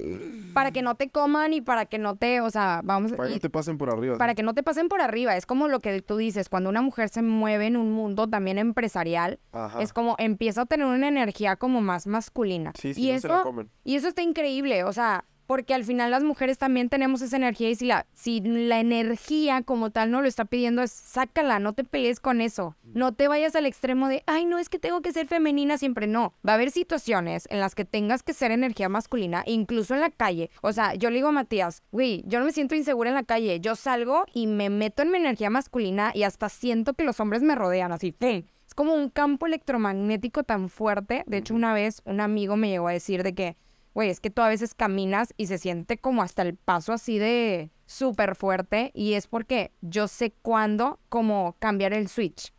para 0.53 0.71
que 0.71 0.81
no 0.81 0.95
te 0.95 1.09
coman 1.09 1.53
y 1.53 1.61
para 1.61 1.85
que 1.85 1.97
no 1.99 2.17
te, 2.17 2.41
o 2.41 2.49
sea, 2.49 2.81
vamos, 2.83 3.13
Para 3.13 3.27
que 3.29 3.31
y- 3.31 3.35
no 3.35 3.39
te 3.39 3.49
pasen 3.49 3.77
por 3.77 3.89
arriba. 3.89 4.17
para 4.17 4.35
que 4.35 4.43
no 4.43 4.53
te 4.53 4.61
pasen 4.61 4.89
por 4.89 4.99
arriba. 4.99 5.37
Es 5.37 5.45
como 5.45 5.69
lo 5.69 5.79
que 5.79 6.01
tú 6.01 6.17
dices, 6.17 6.49
cuando 6.49 6.69
una 6.69 6.81
mujer 6.81 7.07
se 7.07 7.21
mueve 7.21 7.67
en 7.67 7.77
un 7.77 7.93
mundo 7.93 8.27
también 8.27 8.57
empresarial, 8.57 9.39
Ajá. 9.53 9.81
es 9.81 9.93
como 9.93 10.15
empieza 10.19 10.63
a 10.63 10.65
tener 10.65 10.85
una 10.85 11.07
energía 11.07 11.55
como 11.55 11.79
más 11.79 12.05
masculina. 12.05 12.73
Sí, 12.77 12.89
y 12.89 12.93
sí, 12.93 13.11
no 13.13 13.19
se 13.21 13.27
la 13.29 13.33
eso, 13.35 13.43
comen. 13.43 13.69
y 13.85 13.95
eso 13.95 14.09
está 14.09 14.21
increíble, 14.21 14.83
o 14.83 14.91
sea, 14.91 15.23
porque 15.47 15.73
al 15.73 15.83
final 15.83 16.11
las 16.11 16.23
mujeres 16.23 16.57
también 16.57 16.89
tenemos 16.89 17.21
esa 17.21 17.37
energía 17.37 17.69
y 17.69 17.75
si 17.75 17.85
la, 17.85 18.05
si 18.13 18.41
la 18.41 18.79
energía 18.79 19.61
como 19.61 19.91
tal 19.91 20.11
no 20.11 20.21
lo 20.21 20.27
está 20.27 20.45
pidiendo 20.45 20.81
es 20.81 20.91
sácala, 20.91 21.59
no 21.59 21.73
te 21.73 21.83
pelees 21.83 22.19
con 22.19 22.41
eso. 22.41 22.75
No 22.83 23.13
te 23.13 23.27
vayas 23.27 23.55
al 23.55 23.65
extremo 23.65 24.07
de, 24.07 24.23
ay, 24.25 24.45
no, 24.45 24.57
es 24.57 24.69
que 24.69 24.79
tengo 24.79 25.01
que 25.01 25.11
ser 25.11 25.27
femenina 25.27 25.77
siempre. 25.77 26.07
No, 26.07 26.33
va 26.47 26.53
a 26.53 26.55
haber 26.55 26.71
situaciones 26.71 27.47
en 27.49 27.59
las 27.59 27.75
que 27.75 27.85
tengas 27.85 28.23
que 28.23 28.33
ser 28.33 28.51
energía 28.51 28.89
masculina, 28.89 29.43
incluso 29.45 29.93
en 29.93 30.01
la 30.01 30.09
calle. 30.09 30.49
O 30.61 30.73
sea, 30.73 30.93
yo 30.95 31.09
le 31.09 31.17
digo 31.17 31.29
a 31.29 31.33
Matías, 31.33 31.83
güey, 31.91 32.23
yo 32.25 32.39
no 32.39 32.45
me 32.45 32.51
siento 32.51 32.75
insegura 32.75 33.09
en 33.09 33.15
la 33.15 33.23
calle. 33.23 33.59
Yo 33.59 33.75
salgo 33.75 34.25
y 34.33 34.47
me 34.47 34.69
meto 34.69 35.03
en 35.03 35.11
mi 35.11 35.17
energía 35.17 35.49
masculina 35.49 36.11
y 36.13 36.23
hasta 36.23 36.49
siento 36.49 36.93
que 36.93 37.03
los 37.03 37.19
hombres 37.19 37.41
me 37.41 37.55
rodean 37.55 37.91
así. 37.91 38.11
¡pum! 38.11 38.43
Es 38.67 38.73
como 38.73 38.93
un 38.93 39.09
campo 39.09 39.45
electromagnético 39.45 40.43
tan 40.43 40.69
fuerte. 40.69 41.23
De 41.27 41.37
hecho, 41.37 41.53
una 41.53 41.73
vez 41.73 42.01
un 42.05 42.19
amigo 42.19 42.55
me 42.55 42.69
llegó 42.69 42.87
a 42.87 42.93
decir 42.93 43.23
de 43.23 43.35
que, 43.35 43.57
güey, 43.95 44.09
es 44.09 44.19
que 44.19 44.29
tú 44.29 44.41
a 44.41 44.49
veces 44.49 44.75
caminas 44.75 45.33
y 45.37 45.47
se 45.47 45.57
siente 45.57 45.97
como 45.97 46.21
hasta 46.21 46.43
el 46.43 46.55
paso 46.55 46.91
así 46.93 47.17
de 47.17 47.71
súper 47.85 48.35
fuerte 48.35 48.91
y 48.93 49.13
es 49.13 49.25
porque 49.25 49.71
yo 49.81 50.07
sé 50.07 50.33
cuándo 50.41 50.99
como 51.09 51.55
cambiar 51.59 51.93
el 51.93 52.09
switch. 52.09 52.53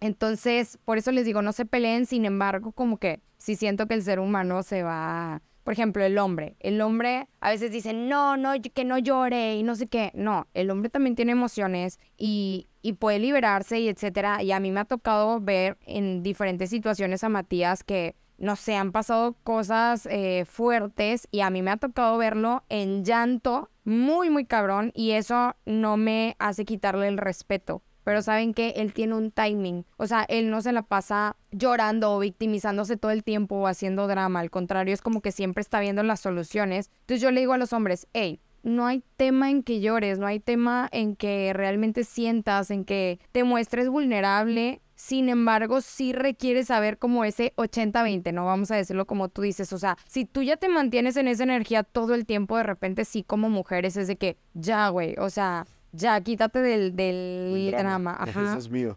Entonces, 0.00 0.78
por 0.84 0.98
eso 0.98 1.12
les 1.12 1.26
digo, 1.26 1.42
no 1.42 1.52
se 1.52 1.66
peleen, 1.66 2.06
sin 2.06 2.24
embargo, 2.24 2.72
como 2.72 2.96
que 2.96 3.20
sí 3.36 3.54
siento 3.54 3.86
que 3.86 3.94
el 3.94 4.02
ser 4.02 4.18
humano 4.18 4.62
se 4.62 4.82
va, 4.82 5.42
por 5.62 5.74
ejemplo, 5.74 6.02
el 6.02 6.18
hombre. 6.18 6.56
El 6.58 6.80
hombre 6.80 7.28
a 7.40 7.50
veces 7.50 7.70
dice, 7.70 7.92
no, 7.92 8.36
no, 8.36 8.54
que 8.60 8.84
no 8.84 8.98
llore 8.98 9.56
y 9.56 9.62
no 9.62 9.76
sé 9.76 9.86
qué. 9.86 10.10
No, 10.14 10.48
el 10.54 10.70
hombre 10.70 10.88
también 10.88 11.14
tiene 11.14 11.32
emociones 11.32 12.00
y, 12.16 12.66
y 12.80 12.94
puede 12.94 13.18
liberarse 13.18 13.78
y 13.78 13.88
etcétera. 13.88 14.42
Y 14.42 14.50
a 14.52 14.58
mí 14.58 14.72
me 14.72 14.80
ha 14.80 14.86
tocado 14.86 15.38
ver 15.38 15.76
en 15.86 16.22
diferentes 16.22 16.70
situaciones 16.70 17.22
a 17.22 17.28
Matías 17.28 17.84
que 17.84 18.16
no 18.42 18.56
sé, 18.56 18.74
han 18.74 18.90
pasado 18.90 19.36
cosas 19.44 20.06
eh, 20.10 20.44
fuertes 20.46 21.28
y 21.30 21.40
a 21.40 21.50
mí 21.50 21.62
me 21.62 21.70
ha 21.70 21.76
tocado 21.76 22.18
verlo 22.18 22.64
en 22.68 23.04
llanto 23.04 23.70
muy, 23.84 24.30
muy 24.30 24.46
cabrón 24.46 24.90
y 24.96 25.12
eso 25.12 25.54
no 25.64 25.96
me 25.96 26.34
hace 26.40 26.64
quitarle 26.64 27.06
el 27.06 27.18
respeto. 27.18 27.82
Pero 28.02 28.20
saben 28.20 28.52
que 28.52 28.70
él 28.70 28.92
tiene 28.92 29.14
un 29.14 29.30
timing. 29.30 29.86
O 29.96 30.08
sea, 30.08 30.24
él 30.28 30.50
no 30.50 30.60
se 30.60 30.72
la 30.72 30.82
pasa 30.82 31.36
llorando 31.52 32.12
o 32.12 32.18
victimizándose 32.18 32.96
todo 32.96 33.12
el 33.12 33.22
tiempo 33.22 33.54
o 33.54 33.68
haciendo 33.68 34.08
drama. 34.08 34.40
Al 34.40 34.50
contrario, 34.50 34.92
es 34.92 35.02
como 35.02 35.20
que 35.20 35.30
siempre 35.30 35.60
está 35.60 35.78
viendo 35.78 36.02
las 36.02 36.18
soluciones. 36.18 36.90
Entonces 37.02 37.22
yo 37.22 37.30
le 37.30 37.38
digo 37.38 37.52
a 37.52 37.58
los 37.58 37.72
hombres, 37.72 38.08
hey, 38.12 38.40
no 38.64 38.86
hay 38.86 39.04
tema 39.16 39.50
en 39.50 39.62
que 39.62 39.80
llores, 39.80 40.18
no 40.18 40.26
hay 40.26 40.40
tema 40.40 40.88
en 40.90 41.14
que 41.14 41.52
realmente 41.52 42.02
sientas, 42.02 42.72
en 42.72 42.84
que 42.84 43.20
te 43.30 43.44
muestres 43.44 43.88
vulnerable 43.88 44.82
sin 45.02 45.28
embargo, 45.28 45.80
sí 45.80 46.12
requiere 46.12 46.64
saber 46.64 46.96
como 46.96 47.24
ese 47.24 47.52
80-20, 47.56 48.32
¿no? 48.32 48.46
Vamos 48.46 48.70
a 48.70 48.76
decirlo 48.76 49.04
como 49.04 49.28
tú 49.28 49.42
dices. 49.42 49.72
O 49.72 49.78
sea, 49.78 49.98
si 50.06 50.24
tú 50.24 50.42
ya 50.42 50.56
te 50.56 50.68
mantienes 50.68 51.16
en 51.16 51.26
esa 51.26 51.42
energía 51.42 51.82
todo 51.82 52.14
el 52.14 52.24
tiempo, 52.24 52.56
de 52.56 52.62
repente 52.62 53.04
sí 53.04 53.24
como 53.24 53.50
mujeres 53.50 53.96
es 53.96 54.06
de 54.06 54.14
que, 54.14 54.36
ya, 54.54 54.88
güey, 54.90 55.16
o 55.18 55.28
sea, 55.28 55.66
ya, 55.90 56.20
quítate 56.20 56.60
del, 56.60 56.94
del 56.94 57.74
drama. 57.76 58.16
Ajá. 58.16 58.42
Eso 58.44 58.58
es 58.58 58.70
mío. 58.70 58.96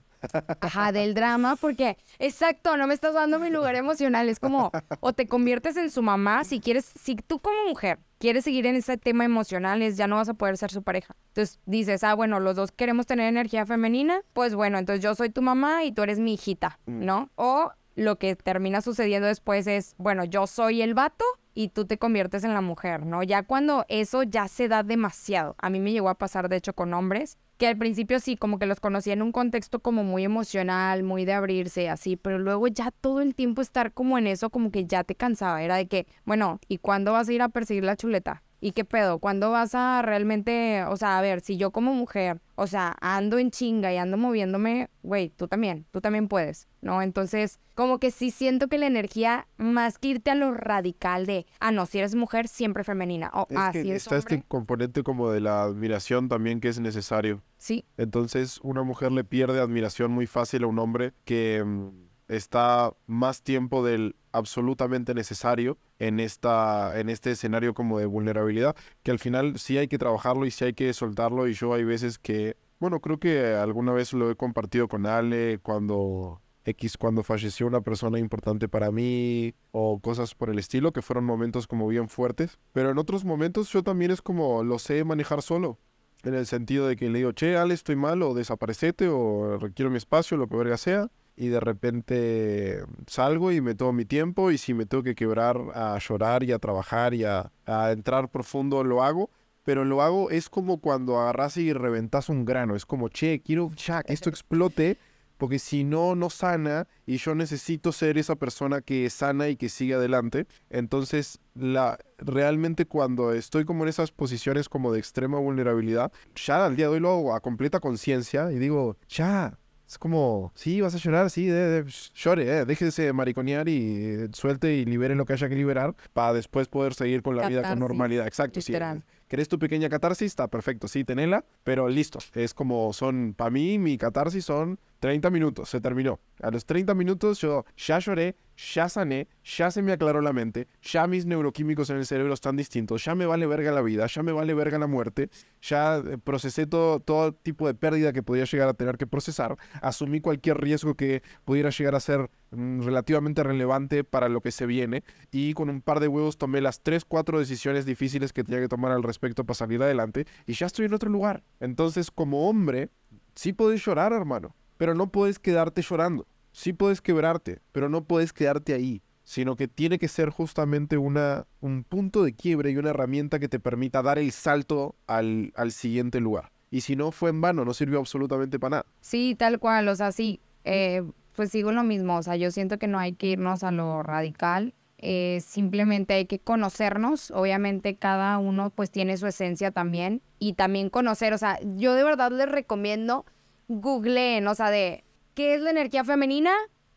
Ajá, 0.62 0.92
del 0.92 1.16
drama, 1.16 1.56
porque, 1.56 1.98
exacto, 2.20 2.78
no 2.78 2.86
me 2.86 2.94
estás 2.94 3.16
dando 3.16 3.40
mi 3.40 3.50
lugar 3.50 3.74
emocional. 3.76 4.30
Es 4.30 4.40
como, 4.40 4.72
o 5.00 5.14
te 5.14 5.28
conviertes 5.28 5.76
en 5.76 5.90
su 5.90 6.04
mamá, 6.04 6.44
si 6.44 6.60
quieres, 6.60 6.86
si 6.86 7.16
tú 7.16 7.40
como 7.40 7.68
mujer 7.68 7.98
quieres 8.26 8.44
seguir 8.44 8.66
en 8.66 8.76
ese 8.76 8.98
tema 8.98 9.24
emocional, 9.24 9.84
es, 9.84 9.98
ya 9.98 10.08
no 10.08 10.16
vas 10.16 10.30
a 10.30 10.34
poder 10.34 10.58
ser 10.58 10.72
su 10.72 10.82
pareja. 10.82 11.16
Entonces 11.28 11.60
dices, 11.68 12.04
ah, 12.04 12.16
bueno, 12.16 12.40
los 12.40 12.56
dos 12.56 12.72
queremos 12.72 13.06
tener 13.06 13.28
energía 13.30 13.68
femenina, 13.68 14.22
pues 14.34 14.56
bueno, 14.56 14.80
entonces 14.80 15.04
yo 15.04 15.14
soy 15.14 15.30
tu 15.30 15.44
mamá 15.44 15.84
y 15.84 15.92
tú 15.92 16.02
eres 16.02 16.18
mi 16.18 16.34
hijita, 16.34 16.80
Mm. 16.88 17.06
¿no? 17.06 17.30
O 17.36 17.72
lo 17.94 18.18
que 18.18 18.36
termina 18.36 18.82
sucediendo 18.82 19.28
después 19.28 19.68
es, 19.68 19.94
bueno, 20.00 20.24
yo 20.26 20.48
soy 20.48 20.82
el 20.82 20.96
vato 20.96 21.24
y 21.56 21.70
tú 21.70 21.86
te 21.86 21.98
conviertes 21.98 22.44
en 22.44 22.54
la 22.54 22.62
mujer, 22.62 23.06
¿no? 23.06 23.24
Ya 23.24 23.42
cuando 23.42 23.86
eso 23.88 24.22
ya 24.22 24.48
se 24.48 24.68
da 24.68 24.84
demasiado. 24.84 25.56
A 25.58 25.70
mí 25.72 25.80
me 25.80 25.94
llegó 25.94 26.10
a 26.10 26.18
pasar, 26.18 26.50
de 26.50 26.58
hecho, 26.58 26.74
con 26.74 26.94
hombres, 26.94 27.40
que 27.58 27.68
al 27.68 27.78
principio 27.78 28.20
sí, 28.20 28.36
como 28.36 28.60
que 28.60 28.66
los 28.66 28.82
conocía 28.82 29.14
en 29.14 29.22
un 29.22 29.32
contexto 29.32 29.80
como 29.80 30.04
muy 30.04 30.26
emocional, 30.26 31.04
muy 31.04 31.24
de 31.24 31.34
abrirse, 31.34 31.90
así, 31.90 32.18
pero 32.18 32.38
luego 32.38 32.68
ya 32.68 32.92
todo 32.92 33.22
el 33.22 33.34
tiempo 33.34 33.62
estar 33.62 33.94
como 33.94 34.18
en 34.18 34.28
eso, 34.28 34.50
como 34.50 34.70
que 34.70 34.86
ya 34.86 35.06
te 35.06 35.16
cansaba. 35.16 35.64
Era 35.64 35.78
de 35.78 35.88
que, 35.88 36.06
bueno, 36.26 36.60
¿y 36.68 36.80
cuándo 36.80 37.14
vas 37.14 37.30
a 37.30 37.34
ir 37.34 37.42
a 37.42 37.50
perseguir 37.50 37.86
la 37.86 37.96
chuleta? 37.96 38.44
¿Y 38.66 38.72
qué 38.72 38.84
pedo? 38.84 39.20
¿Cuándo 39.20 39.52
vas 39.52 39.76
a 39.76 40.02
realmente, 40.02 40.84
o 40.86 40.98
sea, 40.98 41.20
a 41.20 41.22
ver, 41.22 41.42
si 41.42 41.56
yo 41.56 41.70
como 41.70 41.94
mujer, 41.94 42.42
o 42.56 42.66
sea, 42.66 42.96
ando 43.00 43.38
en 43.38 43.52
chinga 43.52 43.94
y 43.94 43.98
ando 43.98 44.18
moviéndome, 44.18 44.90
güey, 45.04 45.30
tú 45.30 45.48
también, 45.48 45.86
tú 45.92 46.02
también 46.02 46.28
puedes, 46.28 46.68
¿no? 46.82 47.04
Entonces, 47.04 47.60
como 47.76 48.00
que 48.00 48.10
sí 48.10 48.32
siento 48.32 48.68
que 48.68 48.80
la 48.80 48.88
energía, 48.88 49.48
más 49.58 50.00
que 50.00 50.08
irte 50.08 50.32
a 50.32 50.36
lo 50.36 50.52
radical 50.52 51.28
de, 51.28 51.46
ah, 51.60 51.72
no, 51.72 51.86
si 51.86 52.00
eres 52.00 52.16
mujer, 52.16 52.48
siempre 52.48 52.84
femenina, 52.84 53.30
o, 53.36 53.46
Es 53.52 53.56
ah, 53.56 53.70
que 53.72 53.84
si 53.84 53.92
es 53.92 53.98
está 53.98 54.16
hombre, 54.16 54.38
este 54.38 54.48
componente 54.48 55.04
como 55.04 55.30
de 55.30 55.42
la 55.42 55.62
admiración 55.62 56.28
también 56.28 56.60
que 56.60 56.70
es 56.70 56.80
necesario. 56.80 57.44
sí, 57.60 57.86
Entonces, 57.98 58.60
una 58.64 58.82
mujer 58.82 59.12
le 59.12 59.24
pierde 59.24 59.60
admiración 59.60 60.12
muy 60.12 60.26
fácil 60.26 60.64
a 60.64 60.68
un 60.68 60.80
hombre 60.80 61.14
que 61.24 61.64
mm, 61.64 61.90
está 62.30 62.94
más 63.06 63.44
tiempo 63.44 63.86
del 63.86 64.16
absolutamente 64.38 65.14
necesario 65.14 65.78
en 66.00 66.20
esta 66.20 67.00
en 67.00 67.10
este 67.10 67.32
escenario 67.32 67.74
como 67.74 68.00
de 68.00 68.06
vulnerabilidad, 68.06 68.76
que 69.04 69.12
al 69.12 69.20
final 69.20 69.58
sí 69.60 69.78
hay 69.78 69.88
que 69.88 69.98
trabajarlo 69.98 70.46
y 70.46 70.52
sí 70.52 70.66
hay 70.66 70.74
que 70.74 70.94
soltarlo 70.94 71.48
y 71.48 71.54
yo 71.54 71.74
hay 71.74 71.84
veces 71.84 72.20
que 72.20 72.58
bueno, 72.80 73.00
creo 73.00 73.20
que 73.20 73.56
alguna 73.56 73.94
vez 73.94 74.14
lo 74.14 74.30
he 74.30 74.36
compartido 74.36 74.88
con 74.88 75.06
Ale 75.06 75.60
cuando 75.60 76.42
X 76.66 76.98
cuando 76.98 77.24
falleció 77.24 77.68
una 77.68 77.82
persona 77.82 78.20
importante 78.20 78.68
para 78.68 78.92
mí 78.92 79.54
o 79.72 80.00
cosas 80.00 80.36
por 80.36 80.50
el 80.50 80.60
estilo 80.60 80.92
que 80.92 81.02
fueron 81.02 81.24
momentos 81.26 81.68
como 81.68 81.88
bien 81.88 82.10
fuertes, 82.10 82.60
pero 82.74 82.90
en 82.90 82.98
otros 82.98 83.24
momentos 83.24 83.70
yo 83.72 83.84
también 83.84 84.12
es 84.12 84.22
como 84.22 84.64
lo 84.64 84.80
sé 84.80 85.04
manejar 85.04 85.42
solo. 85.42 85.78
En 86.24 86.34
el 86.34 86.48
sentido 86.48 86.88
de 86.88 86.96
que 86.96 87.10
le 87.10 87.20
digo, 87.20 87.34
che, 87.34 87.56
Ale, 87.56 87.76
estoy 87.76 87.96
mal, 87.96 88.24
o 88.24 88.34
desaparecete, 88.34 89.08
o 89.10 89.60
requiero 89.60 89.92
mi 89.92 89.98
espacio, 89.98 90.38
lo 90.38 90.48
que 90.48 90.56
verga 90.58 90.76
sea. 90.76 91.12
Y 91.36 91.50
de 91.50 91.60
repente 91.60 92.84
salgo 93.08 93.52
y 93.52 93.60
me 93.62 93.76
tomo 93.76 93.94
mi 93.94 94.06
tiempo, 94.06 94.52
y 94.52 94.58
si 94.58 94.74
me 94.74 94.86
tengo 94.86 95.04
que 95.04 95.16
quebrar 95.16 95.58
a 95.74 95.98
llorar 96.00 96.44
y 96.44 96.52
a 96.52 96.60
trabajar 96.60 97.14
y 97.14 97.26
a, 97.26 97.52
entrar 97.92 98.30
profundo, 98.30 98.84
lo 98.84 99.04
hago. 99.04 99.30
Pero 99.64 99.84
lo 99.84 100.02
hago 100.02 100.30
es 100.30 100.48
como 100.48 100.80
cuando 100.80 101.20
agarras 101.20 101.58
y 101.58 101.74
reventas 101.74 102.30
un 102.30 102.46
grano. 102.46 102.76
Es 102.76 102.86
como, 102.86 103.10
che, 103.10 103.42
quiero 103.42 103.72
ya 103.76 104.04
que 104.04 104.14
esto 104.14 104.30
explote, 104.30 104.98
porque 105.38 105.60
si 105.60 105.84
no, 105.84 106.16
no 106.16 106.30
sana, 106.30 106.88
y 107.06 107.18
yo 107.18 107.36
necesito 107.36 107.92
ser 107.92 108.18
esa 108.18 108.36
persona 108.36 108.82
que 108.82 109.10
sana 109.10 109.50
y 109.50 109.56
que 109.56 109.70
sigue 109.70 109.96
adelante. 109.96 110.48
Entonces, 110.70 111.40
la, 111.56 111.98
realmente 112.20 112.86
cuando 112.86 113.34
estoy 113.34 113.66
como 113.66 113.84
en 113.84 113.90
esas 113.90 114.12
posiciones 114.12 114.70
como 114.70 114.94
de 114.94 115.00
extrema 115.00 115.40
vulnerabilidad, 115.40 116.12
ya 116.36 116.66
al 116.66 116.76
día 116.76 116.86
de 116.86 116.94
hoy 116.94 117.00
lo 117.00 117.10
hago 117.10 117.36
a 117.36 117.42
completa 117.42 117.80
conciencia 117.80 118.52
y 118.52 118.60
digo, 118.60 118.98
ya, 119.10 119.58
es 119.88 119.98
como, 119.98 120.52
sí, 120.56 120.82
vas 120.82 120.96
a 120.96 120.98
llorar, 120.98 121.30
sí, 121.30 121.46
de, 121.46 121.84
de- 121.84 121.92
llore, 122.16 122.60
eh, 122.60 122.66
déjese 122.66 123.04
de 123.04 123.14
mariconear 123.14 123.70
y 123.70 123.98
eh, 123.98 124.28
suelte 124.34 124.74
y 124.76 124.86
libere 124.86 125.16
lo 125.16 125.26
que 125.26 125.34
haya 125.34 125.48
que 125.48 125.56
liberar 125.56 125.96
para 126.14 126.34
después 126.34 126.68
poder 126.68 126.94
seguir 126.94 127.22
con 127.22 127.36
la 127.36 127.48
vida 127.48 127.62
con 127.70 127.80
normalidad. 127.80 128.26
Exacto, 128.28 128.62
sí. 128.62 128.72
literal. 128.72 129.04
¿Querés 129.28 129.50
tu 129.50 129.58
pequeña 129.58 129.90
catarsis? 129.90 130.28
Está 130.28 130.48
perfecto, 130.48 130.88
sí, 130.88 131.04
tenela, 131.04 131.44
pero 131.64 131.88
listo. 131.90 132.20
Es 132.36 132.54
como 132.54 132.94
son, 132.94 133.34
para 133.36 133.50
mí, 133.50 133.80
mi 133.80 133.98
catarsis 133.98 134.46
son 134.46 134.80
30 135.00 135.30
minutos, 135.32 135.70
se 135.70 135.82
terminó. 135.82 136.20
A 136.42 136.52
los 136.52 136.66
30 136.66 136.94
minutos 136.94 137.40
yo 137.42 137.66
ya 137.76 137.98
lloré, 138.00 138.36
ya 138.56 138.90
sané, 138.90 139.28
ya 139.44 139.72
se 139.72 139.82
me 139.82 139.92
aclaró 139.92 140.22
la 140.22 140.34
mente, 140.34 140.68
ya 140.82 141.08
mis 141.08 141.26
neuroquímicos 141.26 141.90
en 141.90 141.98
el 141.98 142.06
cerebro 142.06 142.34
están 142.34 142.56
distintos, 142.56 143.04
ya 143.04 143.16
me 143.16 143.26
vale 143.26 143.46
verga 143.48 143.72
la 143.72 143.82
vida, 143.82 144.08
ya 144.08 144.24
me 144.24 144.32
vale 144.32 144.54
verga 144.54 144.80
la 144.80 144.88
muerte, 144.88 145.30
ya 145.62 145.98
eh, 145.98 146.18
procesé 146.18 146.66
todo, 146.68 147.00
todo 147.00 147.34
tipo 147.34 147.68
de 147.68 147.74
pérdida 147.74 148.14
que 148.14 148.24
podía 148.24 148.46
llegar 148.46 148.70
a 148.70 148.74
tener 148.74 148.98
que 148.98 149.08
procesar, 149.08 149.58
asumí 149.82 150.22
cualquier 150.22 150.58
riesgo 150.58 150.96
que 150.96 151.22
pudiera 151.44 151.70
llegar 151.70 151.96
a 151.96 152.00
ser 152.00 152.30
mm, 152.52 152.82
relativamente 152.82 153.44
relevante 153.44 154.04
para 154.04 154.30
lo 154.30 154.42
que 154.42 154.52
se 154.52 154.66
viene 154.66 155.04
y 155.32 155.54
con 155.54 155.70
un 155.70 155.82
par 155.82 156.00
de 156.00 156.08
huevos 156.08 156.38
tomé 156.38 156.62
las 156.62 156.82
3, 156.82 157.06
4 157.06 157.40
decisiones 157.40 157.86
difíciles 157.86 158.34
que 158.34 158.44
tenía 158.44 158.62
que 158.62 158.70
tomar 158.70 158.92
al 158.92 159.04
respecto 159.04 159.44
para 159.44 159.56
salir 159.56 159.82
adelante 159.84 160.26
y 160.46 160.54
ya 160.54 160.68
estoy 160.68 160.86
en 160.86 160.94
otro 160.94 161.10
lugar. 161.10 161.44
Entonces, 161.60 162.12
como 162.12 162.50
hombre, 162.50 162.90
sí 163.36 163.54
puedes 163.54 163.84
llorar, 163.86 164.14
hermano, 164.14 164.56
pero 164.78 164.94
no 164.96 165.12
puedes 165.12 165.40
quedarte 165.40 165.82
llorando. 165.82 166.26
Sí 166.56 166.72
puedes 166.72 167.02
quebrarte, 167.02 167.60
pero 167.74 167.90
no 167.90 168.06
puedes 168.06 168.32
quedarte 168.32 168.74
ahí, 168.74 169.02
sino 169.26 169.58
que 169.58 169.68
tiene 169.68 170.00
que 170.00 170.08
ser 170.08 170.30
justamente 170.30 170.98
una, 170.98 171.48
un 171.60 171.84
punto 171.84 172.24
de 172.24 172.34
quiebre 172.34 172.72
y 172.72 172.78
una 172.78 172.92
herramienta 172.92 173.40
que 173.40 173.50
te 173.50 173.60
permita 173.60 174.02
dar 174.02 174.20
el 174.20 174.32
salto 174.32 174.96
al, 175.06 175.52
al 175.58 175.74
siguiente 175.74 176.22
lugar. 176.22 176.54
Y 176.72 176.80
si 176.80 176.96
no, 176.96 177.12
fue 177.12 177.32
en 177.32 177.42
vano, 177.42 177.66
no 177.66 177.74
sirvió 177.74 178.00
absolutamente 178.00 178.58
para 178.58 178.70
nada. 178.70 178.86
Sí, 179.02 179.36
tal 179.38 179.60
cual, 179.60 179.90
o 179.90 179.96
sea, 179.98 180.14
sí, 180.14 180.40
eh, 180.64 181.04
pues 181.36 181.52
sigo 181.52 181.74
lo 181.74 181.84
mismo, 181.84 182.16
o 182.16 182.24
sea, 182.24 182.38
yo 182.38 182.50
siento 182.52 182.80
que 182.80 182.88
no 182.88 183.00
hay 183.00 183.12
que 183.12 183.28
irnos 183.28 183.66
a 183.66 183.72
lo 183.72 184.02
radical, 184.02 184.74
eh, 185.00 185.44
simplemente 185.46 186.14
hay 186.14 186.26
que 186.26 186.40
conocernos, 186.40 187.32
obviamente 187.32 187.98
cada 187.98 188.38
uno 188.38 188.70
pues 188.70 188.92
tiene 188.92 189.18
su 189.18 189.28
esencia 189.28 189.72
también 189.72 190.22
y 190.40 190.54
también 190.54 190.90
conocer, 190.90 191.34
o 191.34 191.38
sea, 191.38 191.60
yo 191.76 191.96
de 191.96 192.06
verdad 192.06 192.32
les 192.32 192.50
recomiendo 192.50 193.26
googleen, 193.68 194.48
o 194.48 194.56
sea, 194.56 194.70
de 194.70 195.05
qué 195.36 195.54
es 195.54 195.62
la 195.62 195.70
energía 195.70 196.04
femenina, 196.04 196.52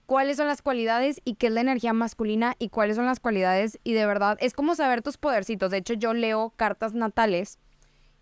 cuáles 0.07 0.39
son 0.39 0.47
las 0.47 0.63
cualidades 0.63 1.21
y 1.25 1.35
qué 1.35 1.49
es 1.49 1.53
la 1.53 1.61
energía 1.61 1.93
masculina 1.93 2.55
y 2.59 2.71
cuáles 2.71 2.97
son 2.97 3.05
las 3.05 3.21
cualidades 3.21 3.79
y 3.85 3.93
de 3.93 4.07
verdad 4.07 4.39
es 4.41 4.55
como 4.55 4.75
saber 4.75 5.03
tus 5.03 5.19
podercitos, 5.19 5.71
de 5.71 5.77
hecho 5.79 5.93
yo 5.95 6.15
leo 6.15 6.55
cartas 6.57 6.95
natales 6.95 7.59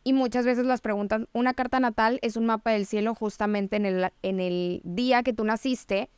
y 0.02 0.12
muchas 0.12 0.44
veces 0.44 0.66
las 0.66 0.80
preguntan, 0.80 1.28
una 1.32 1.54
carta 1.54 1.78
natal 1.78 2.18
es 2.22 2.36
un 2.36 2.46
mapa 2.46 2.72
del 2.72 2.86
cielo 2.86 3.14
justamente 3.14 3.76
en 3.76 3.86
el, 3.86 4.10
en 4.22 4.40
el 4.40 4.80
día 4.84 5.22
que 5.22 5.32
tú 5.32 5.44
naciste 5.44 6.10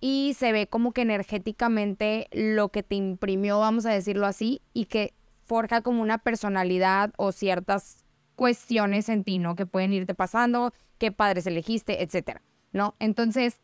y 0.00 0.34
se 0.38 0.52
ve 0.52 0.66
como 0.66 0.92
que 0.92 1.02
energéticamente 1.02 2.28
lo 2.32 2.70
que 2.70 2.82
te 2.82 2.94
imprimió, 2.94 3.58
vamos 3.58 3.84
a 3.86 3.90
decirlo 3.90 4.26
así, 4.26 4.62
y 4.72 4.86
que 4.86 5.12
forja 5.44 5.82
como 5.82 6.00
una 6.00 6.18
personalidad 6.18 7.12
o 7.18 7.32
ciertas 7.32 8.04
cuestiones 8.34 9.08
en 9.08 9.24
ti, 9.24 9.38
¿no? 9.38 9.54
Que 9.56 9.66
pueden 9.66 9.92
irte 9.92 10.14
pasando, 10.14 10.72
qué 10.98 11.12
padres 11.12 11.46
elegiste, 11.46 12.02
etcétera, 12.02 12.42
¿no? 12.72 12.94
Entonces, 12.98 13.60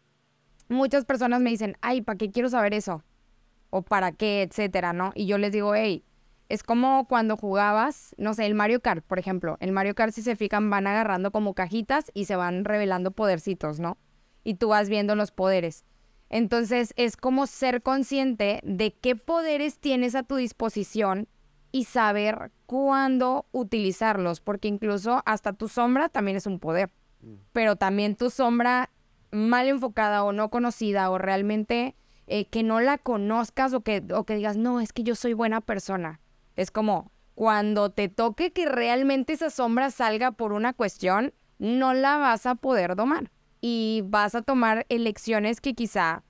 muchas 0.68 1.04
personas 1.04 1.40
me 1.40 1.50
dicen, 1.50 1.76
ay, 1.80 2.02
¿para 2.02 2.18
qué 2.18 2.30
quiero 2.30 2.48
saber 2.48 2.74
eso? 2.74 3.02
O 3.70 3.82
para 3.82 4.12
qué, 4.12 4.42
etcétera, 4.42 4.92
¿no? 4.92 5.12
Y 5.14 5.26
yo 5.26 5.38
les 5.38 5.52
digo, 5.52 5.74
hey, 5.74 6.04
es 6.48 6.62
como 6.62 7.06
cuando 7.08 7.36
jugabas, 7.36 8.14
no 8.18 8.34
sé, 8.34 8.46
el 8.46 8.54
Mario 8.54 8.80
Kart, 8.80 9.04
por 9.04 9.18
ejemplo. 9.18 9.56
El 9.60 9.72
Mario 9.72 9.94
Kart, 9.94 10.12
si 10.12 10.22
se 10.22 10.36
fijan, 10.36 10.70
van 10.70 10.86
agarrando 10.86 11.32
como 11.32 11.54
cajitas 11.54 12.10
y 12.14 12.26
se 12.26 12.36
van 12.36 12.64
revelando 12.64 13.10
podercitos, 13.10 13.80
¿no? 13.80 13.98
Y 14.44 14.54
tú 14.54 14.68
vas 14.68 14.88
viendo 14.88 15.16
los 15.16 15.32
poderes. 15.32 15.84
Entonces 16.28 16.92
es 16.96 17.16
como 17.16 17.46
ser 17.46 17.82
consciente 17.82 18.60
de 18.64 18.94
qué 18.94 19.16
poderes 19.16 19.78
tienes 19.78 20.14
a 20.14 20.22
tu 20.22 20.36
disposición 20.36 21.28
y 21.72 21.84
saber 21.84 22.52
cuándo 22.66 23.46
utilizarlos, 23.52 24.40
porque 24.40 24.68
incluso 24.68 25.22
hasta 25.26 25.52
tu 25.52 25.68
sombra 25.68 26.08
también 26.08 26.36
es 26.36 26.46
un 26.46 26.58
poder, 26.58 26.90
mm. 27.20 27.34
pero 27.52 27.76
también 27.76 28.16
tu 28.16 28.30
sombra 28.30 28.90
mal 29.30 29.68
enfocada 29.68 30.24
o 30.24 30.32
no 30.32 30.50
conocida 30.50 31.10
o 31.10 31.18
realmente 31.18 31.94
eh, 32.26 32.46
que 32.46 32.62
no 32.62 32.80
la 32.80 32.98
conozcas 32.98 33.72
o 33.72 33.80
que, 33.82 34.02
o 34.12 34.24
que 34.24 34.34
digas, 34.34 34.56
no, 34.56 34.80
es 34.80 34.92
que 34.92 35.02
yo 35.02 35.14
soy 35.14 35.32
buena 35.32 35.60
persona. 35.60 36.20
Es 36.56 36.70
como 36.70 37.12
cuando 37.34 37.90
te 37.90 38.08
toque 38.08 38.52
que 38.52 38.66
realmente 38.66 39.34
esa 39.34 39.50
sombra 39.50 39.90
salga 39.90 40.32
por 40.32 40.52
una 40.52 40.72
cuestión, 40.72 41.34
no 41.58 41.94
la 41.94 42.16
vas 42.16 42.46
a 42.46 42.54
poder 42.54 42.96
domar 42.96 43.30
y 43.60 44.02
vas 44.06 44.34
a 44.34 44.42
tomar 44.42 44.86
elecciones 44.88 45.60
que 45.60 45.74
quizá 45.74 46.22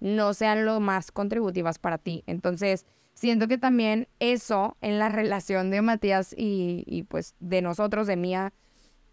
no 0.00 0.34
sean 0.34 0.64
lo 0.64 0.80
más 0.80 1.12
contributivas 1.12 1.78
para 1.78 1.98
ti. 1.98 2.24
Entonces, 2.26 2.86
siento 3.14 3.48
que 3.48 3.58
también 3.58 4.08
eso 4.20 4.76
en 4.80 4.98
la 4.98 5.08
relación 5.08 5.70
de 5.70 5.82
Matías 5.82 6.34
y, 6.36 7.06
pues 7.08 7.34
de 7.40 7.62
nosotros, 7.62 8.06
de 8.06 8.16
Mía, 8.16 8.52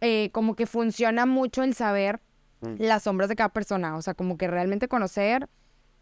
eh, 0.02 0.30
como 0.32 0.56
que 0.56 0.66
funciona 0.66 1.26
mucho 1.26 1.64
el 1.64 1.74
saber 1.74 2.22
mm. 2.62 2.76
las 2.80 3.04
sombras 3.04 3.30
de 3.30 3.36
cada 3.36 3.50
persona, 3.50 3.96
o 3.96 4.02
sea, 4.02 4.14
como 4.14 4.38
que 4.38 4.48
realmente 4.48 4.88
conocer 4.88 5.50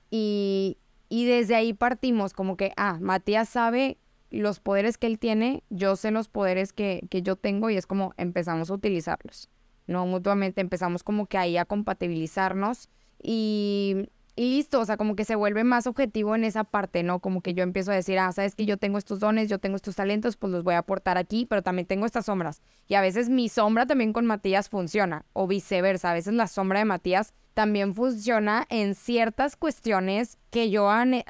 y, 0.09 0.77
y 1.09 1.25
desde 1.25 1.55
ahí 1.55 1.73
partimos, 1.73 2.33
como 2.33 2.57
que, 2.57 2.73
ah, 2.77 2.97
Matías 3.01 3.49
sabe 3.49 3.97
los 4.29 4.59
poderes 4.59 4.97
que 4.97 5.07
él 5.07 5.19
tiene, 5.19 5.63
yo 5.69 5.95
sé 5.95 6.11
los 6.11 6.27
poderes 6.27 6.73
que, 6.73 7.07
que 7.09 7.21
yo 7.21 7.35
tengo 7.35 7.69
y 7.69 7.77
es 7.77 7.85
como 7.85 8.13
empezamos 8.17 8.69
a 8.69 8.73
utilizarlos. 8.73 9.49
¿no? 9.87 10.05
Mutuamente 10.05 10.61
empezamos 10.61 11.01
como 11.03 11.25
que 11.25 11.37
ahí 11.37 11.57
a 11.57 11.65
compatibilizarnos 11.65 12.89
y, 13.21 14.09
y 14.37 14.51
listo, 14.51 14.79
o 14.79 14.85
sea, 14.85 14.97
como 14.97 15.15
que 15.15 15.25
se 15.25 15.33
vuelve 15.33 15.63
más 15.63 15.87
objetivo 15.87 16.35
en 16.35 16.43
esa 16.43 16.63
parte, 16.63 17.01
¿no? 17.01 17.19
Como 17.19 17.41
que 17.41 17.55
yo 17.55 17.63
empiezo 17.63 17.91
a 17.91 17.95
decir, 17.95 18.19
ah, 18.19 18.31
sabes 18.31 18.53
que 18.53 18.67
yo 18.67 18.77
tengo 18.77 18.99
estos 18.99 19.19
dones, 19.19 19.49
yo 19.49 19.57
tengo 19.57 19.75
estos 19.75 19.95
talentos, 19.95 20.37
pues 20.37 20.53
los 20.53 20.63
voy 20.63 20.75
a 20.75 20.77
aportar 20.77 21.17
aquí, 21.17 21.47
pero 21.47 21.63
también 21.63 21.87
tengo 21.87 22.05
estas 22.05 22.27
sombras. 22.27 22.61
Y 22.87 22.93
a 22.93 23.01
veces 23.01 23.29
mi 23.29 23.49
sombra 23.49 23.87
también 23.87 24.13
con 24.13 24.27
Matías 24.27 24.69
funciona, 24.69 25.25
o 25.33 25.47
viceversa, 25.47 26.11
a 26.11 26.13
veces 26.13 26.35
la 26.35 26.45
sombra 26.45 26.77
de 26.77 26.85
Matías 26.85 27.33
también 27.55 27.95
funciona 27.95 28.67
en 28.69 28.93
ciertas 28.93 29.55
cuestiones 29.55 30.37
que 30.51 30.69
yo, 30.69 30.87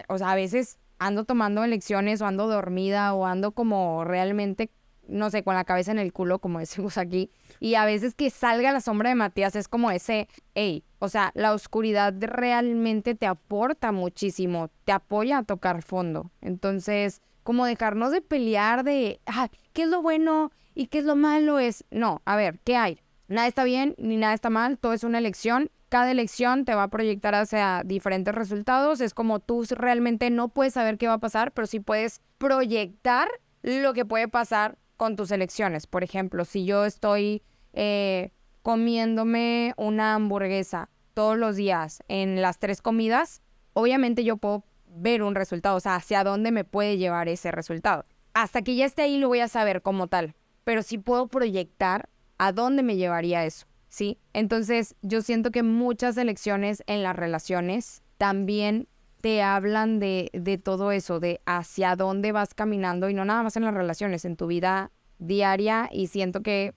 o 0.09 0.17
sea, 0.17 0.31
a 0.31 0.35
veces 0.35 0.77
ando 0.99 1.23
tomando 1.23 1.63
elecciones 1.63 2.21
o 2.21 2.25
ando 2.25 2.47
dormida 2.47 3.13
o 3.13 3.25
ando 3.25 3.53
como 3.53 4.03
realmente 4.03 4.69
no 5.07 5.29
sé, 5.29 5.43
con 5.43 5.55
la 5.55 5.63
cabeza 5.63 5.91
en 5.91 5.99
el 5.99 6.11
culo, 6.13 6.39
como 6.39 6.59
decimos 6.59 6.97
aquí. 6.97 7.31
Y 7.61 7.75
a 7.75 7.85
veces 7.85 8.13
que 8.13 8.29
salga 8.29 8.73
la 8.73 8.81
sombra 8.81 9.09
de 9.09 9.15
Matías 9.15 9.55
es 9.55 9.69
como 9.69 9.91
ese, 9.91 10.27
hey, 10.53 10.83
o 10.99 11.09
sea, 11.09 11.31
la 11.35 11.53
oscuridad 11.53 12.13
realmente 12.19 13.15
te 13.15 13.27
aporta 13.27 13.91
muchísimo, 13.91 14.69
te 14.85 14.91
apoya 14.91 15.39
a 15.39 15.43
tocar 15.43 15.83
fondo. 15.83 16.31
Entonces, 16.41 17.21
como 17.43 17.65
dejarnos 17.65 18.11
de 18.11 18.21
pelear 18.21 18.83
de, 18.83 19.21
ah, 19.25 19.49
¿qué 19.73 19.83
es 19.83 19.87
lo 19.89 20.01
bueno 20.01 20.51
y 20.73 20.87
qué 20.87 20.99
es 20.99 21.05
lo 21.05 21.15
malo? 21.15 21.59
Es, 21.59 21.85
no, 21.91 22.21
a 22.25 22.35
ver, 22.35 22.59
¿qué 22.63 22.75
hay? 22.75 22.99
Nada 23.27 23.47
está 23.47 23.63
bien 23.63 23.95
ni 23.97 24.17
nada 24.17 24.33
está 24.33 24.49
mal, 24.49 24.77
todo 24.77 24.93
es 24.93 25.03
una 25.03 25.17
elección. 25.17 25.69
Cada 25.89 26.11
elección 26.11 26.65
te 26.65 26.75
va 26.75 26.83
a 26.83 26.87
proyectar 26.89 27.35
hacia 27.35 27.83
diferentes 27.85 28.35
resultados. 28.35 28.99
Es 28.99 29.13
como 29.13 29.39
tú 29.39 29.63
realmente 29.69 30.29
no 30.29 30.49
puedes 30.49 30.73
saber 30.73 30.97
qué 30.97 31.07
va 31.07 31.13
a 31.13 31.19
pasar, 31.19 31.53
pero 31.53 31.67
sí 31.67 31.79
puedes 31.79 32.21
proyectar 32.37 33.29
lo 33.61 33.93
que 33.93 34.03
puede 34.03 34.27
pasar 34.27 34.77
con 34.97 35.15
tus 35.15 35.31
elecciones. 35.31 35.87
Por 35.87 36.03
ejemplo, 36.03 36.43
si 36.43 36.65
yo 36.65 36.83
estoy 36.83 37.43
eh, 37.71 38.31
comiéndome 38.67 39.73
una 39.77 40.13
hamburguesa 40.13 40.89
todos 41.13 41.37
los 41.37 41.55
días 41.55 42.03
en 42.09 42.41
las 42.41 42.59
tres 42.59 42.81
comidas, 42.81 43.41
obviamente 43.71 44.25
yo 44.25 44.35
puedo 44.35 44.65
ver 44.87 45.23
un 45.23 45.35
resultado, 45.35 45.77
o 45.77 45.79
sea, 45.79 45.95
hacia 45.95 46.25
dónde 46.25 46.51
me 46.51 46.65
puede 46.65 46.97
llevar 46.97 47.29
ese 47.29 47.49
resultado. 47.49 48.05
Hasta 48.33 48.63
que 48.63 48.75
ya 48.75 48.83
esté 48.83 49.03
ahí 49.03 49.19
lo 49.19 49.29
voy 49.29 49.39
a 49.39 49.47
saber 49.47 49.81
como 49.81 50.07
tal, 50.07 50.35
pero 50.65 50.83
sí 50.83 50.97
puedo 50.97 51.29
proyectar 51.29 52.09
a 52.37 52.51
dónde 52.51 52.83
me 52.83 52.97
llevaría 52.97 53.45
eso, 53.45 53.67
¿sí? 53.87 54.19
Entonces, 54.33 54.97
yo 55.01 55.21
siento 55.21 55.51
que 55.51 55.63
muchas 55.63 56.17
elecciones 56.17 56.83
en 56.87 57.03
las 57.03 57.15
relaciones 57.15 58.03
también 58.17 58.89
te 59.21 59.41
hablan 59.41 59.99
de, 59.99 60.29
de 60.33 60.57
todo 60.57 60.91
eso, 60.91 61.21
de 61.21 61.39
hacia 61.45 61.95
dónde 61.95 62.33
vas 62.33 62.53
caminando 62.53 63.09
y 63.09 63.13
no 63.13 63.23
nada 63.23 63.43
más 63.43 63.55
en 63.55 63.63
las 63.63 63.73
relaciones, 63.73 64.25
en 64.25 64.35
tu 64.35 64.45
vida 64.45 64.91
diaria 65.19 65.87
y 65.89 66.07
siento 66.07 66.43
que 66.43 66.75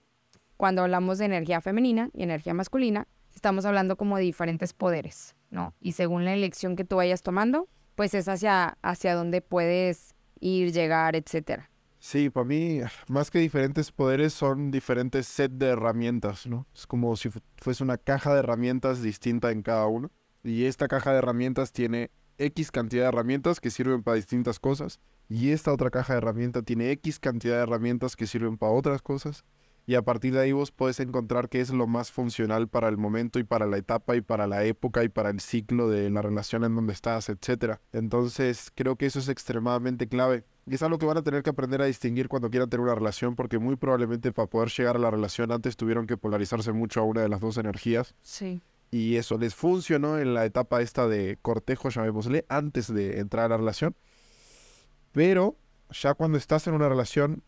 cuando 0.61 0.83
hablamos 0.83 1.17
de 1.17 1.25
energía 1.25 1.63
femenina 1.63 2.11
y 2.13 2.23
energía 2.23 2.53
masculina, 2.53 3.09
estamos 3.35 3.65
hablando 3.65 3.97
como 3.97 4.19
de 4.19 4.25
diferentes 4.25 4.75
poderes, 4.75 5.35
¿no? 5.49 5.73
Y 5.81 5.93
según 5.93 6.27
la 6.27 6.35
elección 6.35 6.77
que 6.77 6.85
tú 6.85 6.97
vayas 6.97 7.23
tomando, 7.23 7.67
pues 7.95 8.13
es 8.13 8.29
hacia, 8.29 8.77
hacia 8.83 9.15
dónde 9.15 9.41
puedes 9.41 10.15
ir, 10.39 10.71
llegar, 10.71 11.17
etcétera. 11.17 11.71
Sí, 11.99 12.29
para 12.29 12.45
mí, 12.45 12.83
más 13.09 13.31
que 13.31 13.39
diferentes 13.39 13.91
poderes, 13.91 14.35
son 14.35 14.71
diferentes 14.71 15.27
set 15.27 15.51
de 15.53 15.69
herramientas, 15.69 16.47
¿no? 16.47 16.67
Es 16.75 16.87
como 16.87 17.17
si 17.17 17.31
fuese 17.57 17.83
una 17.83 17.97
caja 17.97 18.35
de 18.35 18.41
herramientas 18.41 19.01
distinta 19.01 19.53
en 19.53 19.63
cada 19.63 19.87
uno. 19.87 20.11
Y 20.45 20.67
esta 20.67 20.89
caja 20.89 21.13
de 21.13 21.21
herramientas 21.21 21.73
tiene 21.73 22.11
X 22.37 22.71
cantidad 22.71 23.05
de 23.05 23.09
herramientas 23.09 23.61
que 23.61 23.71
sirven 23.71 24.03
para 24.03 24.17
distintas 24.17 24.61
cosas 24.61 25.01
y 25.27 25.53
esta 25.53 25.73
otra 25.73 25.89
caja 25.89 26.13
de 26.13 26.19
herramientas 26.19 26.65
tiene 26.65 26.91
X 26.91 27.19
cantidad 27.19 27.57
de 27.57 27.63
herramientas 27.63 28.15
que 28.15 28.27
sirven 28.27 28.59
para 28.59 28.73
otras 28.73 29.01
cosas 29.01 29.45
y 29.91 29.97
a 29.97 30.03
partir 30.03 30.35
de 30.35 30.39
ahí 30.39 30.53
vos 30.53 30.71
podés 30.71 31.01
encontrar 31.01 31.49
qué 31.49 31.61
es 31.61 31.71
lo 31.71 31.89
más 31.89 32.13
funcional 32.13 32.69
para 32.69 32.89
el 32.89 32.97
momento 32.97 33.41
y 33.41 33.43
para 33.43 33.67
la 33.67 33.77
etapa 33.77 34.15
y 34.15 34.21
para 34.21 34.47
la 34.47 34.63
época 34.63 35.03
y 35.03 35.09
para 35.09 35.31
el 35.31 35.41
ciclo 35.41 35.89
de 35.89 36.09
la 36.11 36.23
relación 36.23 36.63
en 36.63 36.77
donde 36.77 36.93
estás, 36.93 37.29
etc. 37.29 37.79
Entonces 37.93 38.71
creo 38.77 38.95
que 38.95 39.07
eso 39.07 39.19
es 39.19 39.29
extremadamente 39.29 40.07
clave. 40.07 40.45
Y 40.65 40.77
es 40.77 40.85
algo 40.85 40.99
que 40.99 41.07
van 41.07 41.17
a 41.17 41.25
tener 41.25 41.43
que 41.43 41.51
aprender 41.51 41.83
a 41.83 41.87
distinguir 41.87 42.29
cuando 42.29 42.51
quieran 42.51 42.71
tener 42.71 42.85
una 42.85 42.95
relación, 42.95 43.35
porque 43.35 43.59
muy 43.59 43.75
probablemente 43.75 44.31
para 44.31 44.47
poder 44.47 44.69
llegar 44.69 44.95
a 44.95 45.01
la 45.01 45.11
relación 45.11 45.51
antes 45.51 45.77
tuvieron 45.77 46.07
que 46.07 46.17
polarizarse 46.17 46.71
mucho 46.71 47.01
a 47.01 47.03
una 47.03 47.23
de 47.23 47.29
las 47.29 47.41
dos 47.41 47.57
energías. 47.57 48.15
Sí. 48.23 48.63
Y 48.93 49.17
eso 49.17 49.39
les 49.39 49.57
funcionó 49.57 50.21
en 50.21 50.35
la 50.35 50.45
etapa 50.45 50.83
esta 50.83 51.09
de 51.09 51.37
cortejo, 51.43 51.89
llamémosle, 51.89 52.47
antes 52.49 52.95
de 52.95 53.19
entrar 53.19 53.47
a 53.47 53.49
la 53.49 53.57
relación. 53.57 53.97
Pero 55.11 55.57
ya 55.91 56.15
cuando 56.15 56.39
estás 56.39 56.69
en 56.69 56.75
una 56.75 56.89
relación, 56.89 57.43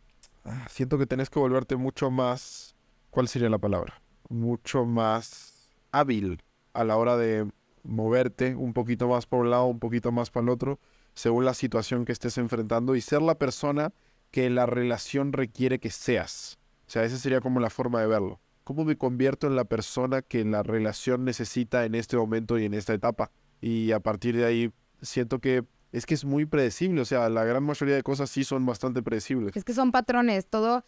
siento 0.69 0.99
que 0.99 1.07
tenés 1.07 1.31
que 1.31 1.39
volverte 1.39 1.77
mucho 1.77 2.11
más, 2.11 2.75
¿cuál 3.11 3.29
sería 3.29 3.49
la 3.49 3.59
palabra? 3.59 4.03
Mucho 4.29 4.85
más 4.85 5.71
hábil 5.91 6.43
a 6.73 6.85
la 6.85 6.97
hora 6.97 7.17
de 7.17 7.51
moverte 7.83 8.55
un 8.55 8.73
poquito 8.73 9.09
más 9.09 9.27
por 9.27 9.41
un 9.41 9.51
lado, 9.51 9.67
un 9.67 9.79
poquito 9.79 10.13
más 10.13 10.31
para 10.31 10.45
el 10.45 10.51
otro, 10.51 10.79
según 11.15 11.45
la 11.45 11.55
situación 11.55 12.05
que 12.05 12.13
estés 12.13 12.39
enfrentando 12.39 12.95
y 12.95 13.01
ser 13.01 13.23
la 13.23 13.37
persona 13.37 13.93
que 14.31 14.49
la 14.51 14.67
relación 14.67 15.33
requiere 15.33 15.79
que 15.79 15.91
seas. 15.91 16.59
O 16.87 16.91
sea, 16.91 17.05
esa 17.05 17.19
sería 17.19 17.41
como 17.41 17.61
la 17.61 17.71
forma 17.71 18.01
de 18.01 18.07
verlo. 18.07 18.41
¿Cómo 18.65 18.85
me 18.85 18.97
convierto 18.97 19.47
en 19.47 19.57
la 19.57 19.65
persona 19.65 20.23
que 20.23 20.45
la 20.45 20.63
relación 20.63 21.25
necesita 21.25 21.85
en 21.85 21.95
este 21.95 22.17
momento 22.17 22.59
y 22.59 22.65
en 22.65 22.75
esta 22.75 22.95
etapa? 22.95 23.31
Y 23.61 23.93
a 23.93 24.01
partir 24.01 24.37
de 24.37 24.45
ahí 24.45 24.73
siento 25.01 25.41
que 25.41 25.65
es 25.93 26.07
que 26.07 26.15
es 26.15 26.25
muy 26.25 26.47
predecible, 26.47 27.03
o 27.03 27.05
sea, 27.05 27.29
la 27.29 27.45
gran 27.45 27.63
mayoría 27.63 27.95
de 27.95 28.03
cosas 28.03 28.31
sí 28.31 28.45
son 28.45 28.65
bastante 28.67 29.03
predecibles. 29.03 29.55
Es 29.55 29.65
que 29.65 29.75
son 29.75 29.93
patrones, 29.93 30.47
todo... 30.47 30.85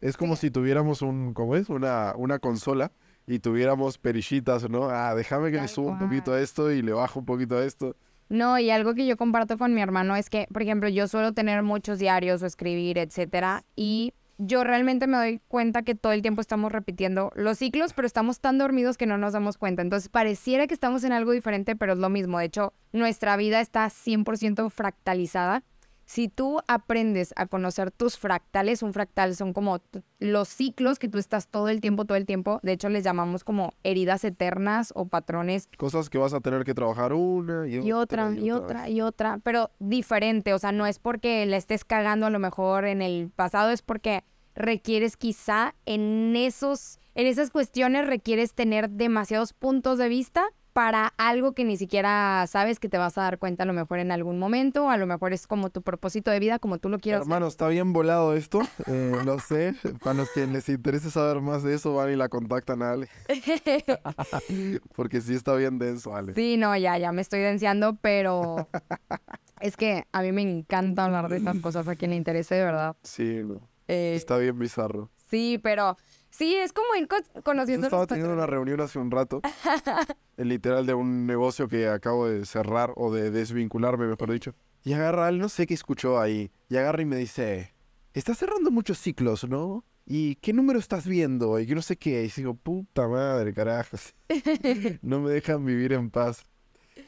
Es 0.00 0.16
como 0.16 0.36
si 0.36 0.50
tuviéramos 0.50 1.02
un, 1.02 1.34
¿cómo 1.34 1.56
es? 1.56 1.68
Una, 1.68 2.14
una 2.16 2.38
consola 2.38 2.90
y 3.26 3.40
tuviéramos 3.40 3.98
perillitas, 3.98 4.68
¿no? 4.70 4.88
Ah, 4.88 5.14
déjame 5.14 5.50
que 5.50 5.60
le 5.60 5.68
suba 5.68 5.92
un 5.92 5.98
poquito 5.98 6.32
a 6.32 6.40
esto 6.40 6.70
y 6.70 6.80
le 6.80 6.92
bajo 6.92 7.20
un 7.20 7.26
poquito 7.26 7.58
a 7.58 7.64
esto. 7.64 7.94
No, 8.30 8.58
y 8.58 8.70
algo 8.70 8.94
que 8.94 9.06
yo 9.06 9.16
comparto 9.16 9.58
con 9.58 9.74
mi 9.74 9.82
hermano 9.82 10.16
es 10.16 10.30
que, 10.30 10.46
por 10.52 10.62
ejemplo, 10.62 10.88
yo 10.88 11.06
suelo 11.08 11.34
tener 11.34 11.62
muchos 11.62 11.98
diarios 11.98 12.42
o 12.42 12.46
escribir, 12.46 12.96
etcétera, 12.96 13.64
y 13.76 14.14
yo 14.38 14.64
realmente 14.64 15.06
me 15.06 15.16
doy 15.16 15.40
cuenta 15.48 15.82
que 15.82 15.94
todo 15.94 16.12
el 16.12 16.22
tiempo 16.22 16.40
estamos 16.40 16.72
repitiendo 16.72 17.30
los 17.34 17.58
ciclos, 17.58 17.92
pero 17.92 18.06
estamos 18.06 18.40
tan 18.40 18.58
dormidos 18.58 18.96
que 18.96 19.06
no 19.06 19.18
nos 19.18 19.32
damos 19.32 19.58
cuenta. 19.58 19.82
Entonces 19.82 20.08
pareciera 20.08 20.66
que 20.66 20.74
estamos 20.74 21.04
en 21.04 21.12
algo 21.12 21.32
diferente, 21.32 21.76
pero 21.76 21.92
es 21.92 21.98
lo 21.98 22.08
mismo. 22.08 22.38
De 22.38 22.46
hecho, 22.46 22.72
nuestra 22.92 23.36
vida 23.36 23.60
está 23.60 23.86
100% 23.86 24.70
fractalizada 24.70 25.62
si 26.04 26.28
tú 26.28 26.60
aprendes 26.68 27.32
a 27.36 27.46
conocer 27.46 27.90
tus 27.90 28.18
fractales, 28.18 28.82
un 28.82 28.92
fractal 28.92 29.34
son 29.34 29.52
como 29.52 29.80
los 30.18 30.48
ciclos 30.48 30.98
que 30.98 31.08
tú 31.08 31.18
estás 31.18 31.48
todo 31.48 31.68
el 31.68 31.80
tiempo, 31.80 32.04
todo 32.04 32.16
el 32.16 32.26
tiempo. 32.26 32.60
De 32.62 32.72
hecho, 32.72 32.88
les 32.88 33.04
llamamos 33.04 33.44
como 33.44 33.72
heridas 33.82 34.24
eternas 34.24 34.92
o 34.94 35.06
patrones. 35.06 35.68
Cosas 35.76 36.10
que 36.10 36.18
vas 36.18 36.34
a 36.34 36.40
tener 36.40 36.64
que 36.64 36.74
trabajar 36.74 37.12
una 37.12 37.66
y, 37.66 37.92
otra, 37.92 38.32
y 38.32 38.50
otra, 38.50 38.88
y 38.88 39.00
otra, 39.00 39.38
pero 39.42 39.70
diferente. 39.78 40.52
O 40.52 40.58
sea, 40.58 40.72
no 40.72 40.86
es 40.86 40.98
porque 40.98 41.46
le 41.46 41.56
estés 41.56 41.84
cagando 41.84 42.26
a 42.26 42.30
lo 42.30 42.38
mejor 42.38 42.84
en 42.84 43.02
el 43.02 43.30
pasado, 43.34 43.70
es 43.70 43.82
porque 43.82 44.24
requieres 44.54 45.16
quizá 45.16 45.74
en 45.84 46.36
esos, 46.36 46.98
en 47.14 47.26
esas 47.26 47.50
cuestiones 47.50 48.06
requieres 48.06 48.54
tener 48.54 48.90
demasiados 48.90 49.52
puntos 49.52 49.98
de 49.98 50.08
vista 50.08 50.44
para 50.74 51.14
algo 51.18 51.52
que 51.52 51.64
ni 51.64 51.76
siquiera 51.76 52.44
sabes 52.48 52.80
que 52.80 52.88
te 52.88 52.98
vas 52.98 53.16
a 53.16 53.22
dar 53.22 53.38
cuenta 53.38 53.62
a 53.62 53.66
lo 53.66 53.72
mejor 53.72 54.00
en 54.00 54.10
algún 54.10 54.40
momento, 54.40 54.90
a 54.90 54.96
lo 54.96 55.06
mejor 55.06 55.32
es 55.32 55.46
como 55.46 55.70
tu 55.70 55.82
propósito 55.82 56.32
de 56.32 56.40
vida, 56.40 56.58
como 56.58 56.78
tú 56.78 56.88
lo 56.88 56.98
quieras. 56.98 57.22
Hermano, 57.22 57.46
está 57.46 57.68
bien 57.68 57.92
volado 57.92 58.34
esto, 58.34 58.60
eh, 58.88 59.12
lo 59.24 59.38
sé. 59.38 59.76
Para 60.02 60.14
los 60.14 60.30
que 60.32 60.48
les 60.48 60.68
interese 60.68 61.12
saber 61.12 61.40
más 61.40 61.62
de 61.62 61.74
eso, 61.74 61.94
van 61.94 62.12
y 62.12 62.16
la 62.16 62.28
contactan 62.28 62.82
a 62.82 62.90
Ale. 62.90 63.08
Porque 64.96 65.20
sí 65.20 65.34
está 65.34 65.54
bien 65.54 65.78
denso, 65.78 66.14
Ale. 66.14 66.34
Sí, 66.34 66.56
no, 66.56 66.76
ya, 66.76 66.98
ya 66.98 67.12
me 67.12 67.22
estoy 67.22 67.40
denciando, 67.40 67.96
pero 68.00 68.68
es 69.60 69.76
que 69.76 70.06
a 70.10 70.22
mí 70.22 70.32
me 70.32 70.42
encanta 70.42 71.04
hablar 71.04 71.28
de 71.28 71.36
estas 71.36 71.58
cosas 71.60 71.86
a 71.86 71.94
quien 71.94 72.10
le 72.10 72.16
interese 72.16 72.56
de 72.56 72.64
verdad. 72.64 72.96
Sí, 73.04 73.42
no. 73.44 73.60
Eh, 73.86 74.14
Está 74.16 74.38
bien 74.38 74.58
bizarro. 74.58 75.08
sí, 75.30 75.60
pero 75.62 75.96
sí, 76.36 76.56
es 76.56 76.72
como 76.72 76.94
ir 76.96 77.08
conociendo 77.42 77.86
estaba 77.86 78.06
teniendo 78.06 78.34
una 78.34 78.46
reunión 78.46 78.80
hace 78.80 78.98
un 78.98 79.10
rato, 79.10 79.40
el 80.36 80.48
literal 80.48 80.86
de 80.86 80.94
un 80.94 81.26
negocio 81.26 81.68
que 81.68 81.88
acabo 81.88 82.28
de 82.28 82.44
cerrar 82.44 82.92
o 82.96 83.12
de 83.12 83.30
desvincularme, 83.30 84.06
mejor 84.06 84.32
dicho. 84.32 84.54
Y 84.82 84.92
agarra, 84.92 85.30
no 85.30 85.48
sé 85.48 85.66
qué 85.66 85.74
escuchó 85.74 86.20
ahí, 86.20 86.50
y 86.68 86.76
agarra 86.76 87.02
y 87.02 87.06
me 87.06 87.16
dice, 87.16 87.74
estás 88.12 88.38
cerrando 88.38 88.70
muchos 88.70 88.98
ciclos, 88.98 89.48
¿no? 89.48 89.84
¿Y 90.06 90.34
qué 90.36 90.52
número 90.52 90.78
estás 90.78 91.06
viendo? 91.06 91.58
Y 91.58 91.66
que 91.66 91.74
no 91.74 91.80
sé 91.80 91.96
qué. 91.96 92.24
Y 92.24 92.28
digo, 92.28 92.54
puta 92.54 93.08
madre, 93.08 93.54
carajos. 93.54 94.14
no 95.02 95.20
me 95.20 95.30
dejan 95.30 95.64
vivir 95.64 95.94
en 95.94 96.10
paz. 96.10 96.44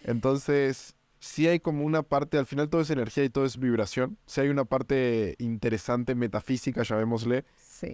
Entonces, 0.04 0.96
sí 1.20 1.46
hay 1.46 1.60
como 1.60 1.84
una 1.84 2.02
parte, 2.02 2.38
al 2.38 2.46
final 2.46 2.70
todo 2.70 2.80
es 2.80 2.90
energía 2.90 3.24
y 3.24 3.30
todo 3.30 3.44
es 3.44 3.58
vibración. 3.58 4.16
Sí 4.26 4.40
hay 4.40 4.48
una 4.48 4.64
parte 4.64 5.34
interesante, 5.38 6.14
metafísica, 6.14 6.82
llamémosle, 6.82 7.44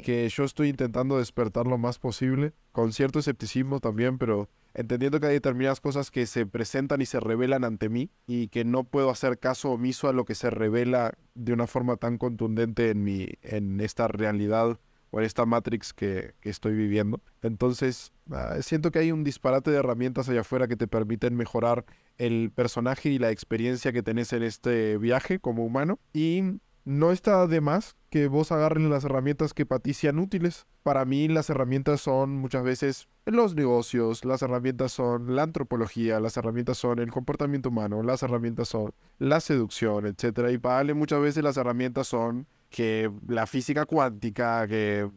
Que 0.03 0.29
yo 0.29 0.45
estoy 0.45 0.69
intentando 0.69 1.19
despertar 1.19 1.67
lo 1.67 1.79
más 1.79 1.99
posible, 1.99 2.53
con 2.73 2.93
cierto 2.93 3.19
escepticismo 3.19 3.81
también, 3.81 4.19
pero 4.19 4.49
entendiendo 4.75 5.21
que 5.21 5.27
hay 5.27 5.35
determinadas 5.35 5.81
cosas 5.81 6.11
que 6.11 6.27
se 6.27 6.47
presentan 6.47 7.01
y 7.01 7.07
se 7.07 7.21
revelan 7.21 7.65
ante 7.65 7.89
mí 7.89 8.11
y 8.27 8.49
que 8.49 8.65
no 8.65 8.85
puedo 8.85 9.11
hacer 9.11 9.39
caso 9.39 9.71
omiso 9.71 10.09
a 10.09 10.13
lo 10.13 10.25
que 10.25 10.35
se 10.35 10.51
revela 10.51 11.15
de 11.35 11.53
una 11.53 11.67
forma 11.67 11.97
tan 11.97 12.19
contundente 12.19 12.91
en 12.91 13.03
mi 13.05 13.29
en 13.43 13.81
esta 13.81 14.09
realidad 14.09 14.79
o 15.11 15.21
en 15.21 15.27
esta 15.27 15.45
matrix 15.45 15.93
que, 15.93 16.35
que 16.41 16.49
estoy 16.49 16.75
viviendo. 16.75 17.21
Entonces, 17.43 18.13
ah, 18.31 18.57
siento 18.63 18.91
que 18.91 18.99
hay 18.99 19.13
un 19.13 19.25
disparate 19.25 19.71
de 19.71 19.77
herramientas 19.77 20.29
allá 20.29 20.41
afuera 20.41 20.69
que 20.69 20.77
te 20.77 20.89
permiten 20.89 21.37
mejorar 21.37 21.85
el 22.17 22.51
personaje 22.51 23.11
y 23.11 23.19
la 23.19 23.31
experiencia 23.31 23.93
que 23.93 24.03
tenés 24.03 24.33
en 24.33 24.43
este 24.43 24.97
viaje 24.97 25.39
como 25.39 25.67
humano 25.67 25.99
y 26.15 26.43
no 26.85 27.13
está 27.13 27.47
de 27.47 27.61
más 27.61 27.97
que 28.11 28.27
vos 28.29 28.53
agarren 28.53 28.91
las 28.91 29.05
herramientas 29.05 29.55
que 29.55 29.67
para 29.67 29.81
ti 29.81 29.95
sean 29.95 30.19
útiles. 30.19 30.67
Para 30.83 31.05
mí 31.05 31.29
las 31.29 31.49
herramientas 31.49 32.01
son 32.01 32.37
muchas 32.37 32.65
veces 32.65 33.09
los 33.25 33.55
negocios, 33.55 34.25
las 34.25 34.43
herramientas 34.43 34.93
son 34.93 35.37
la 35.37 35.45
antropología, 35.45 36.21
las 36.21 36.37
herramientas 36.37 36.79
son 36.79 36.99
el 36.99 37.11
comportamiento 37.11 37.69
humano, 37.69 38.03
las 38.03 38.23
herramientas 38.23 38.69
son 38.69 38.93
la 39.19 39.41
seducción, 39.41 40.07
etcétera. 40.07 40.51
Y 40.51 40.59
para 40.59 40.79
Ale 40.79 40.95
muchas 40.95 41.21
veces 41.21 41.45
las 41.45 41.57
herramientas 41.57 42.09
son 42.09 42.47
que 42.69 43.11
la 43.29 43.47
física 43.47 43.87
cuántica, 43.87 44.67
que 44.67 45.09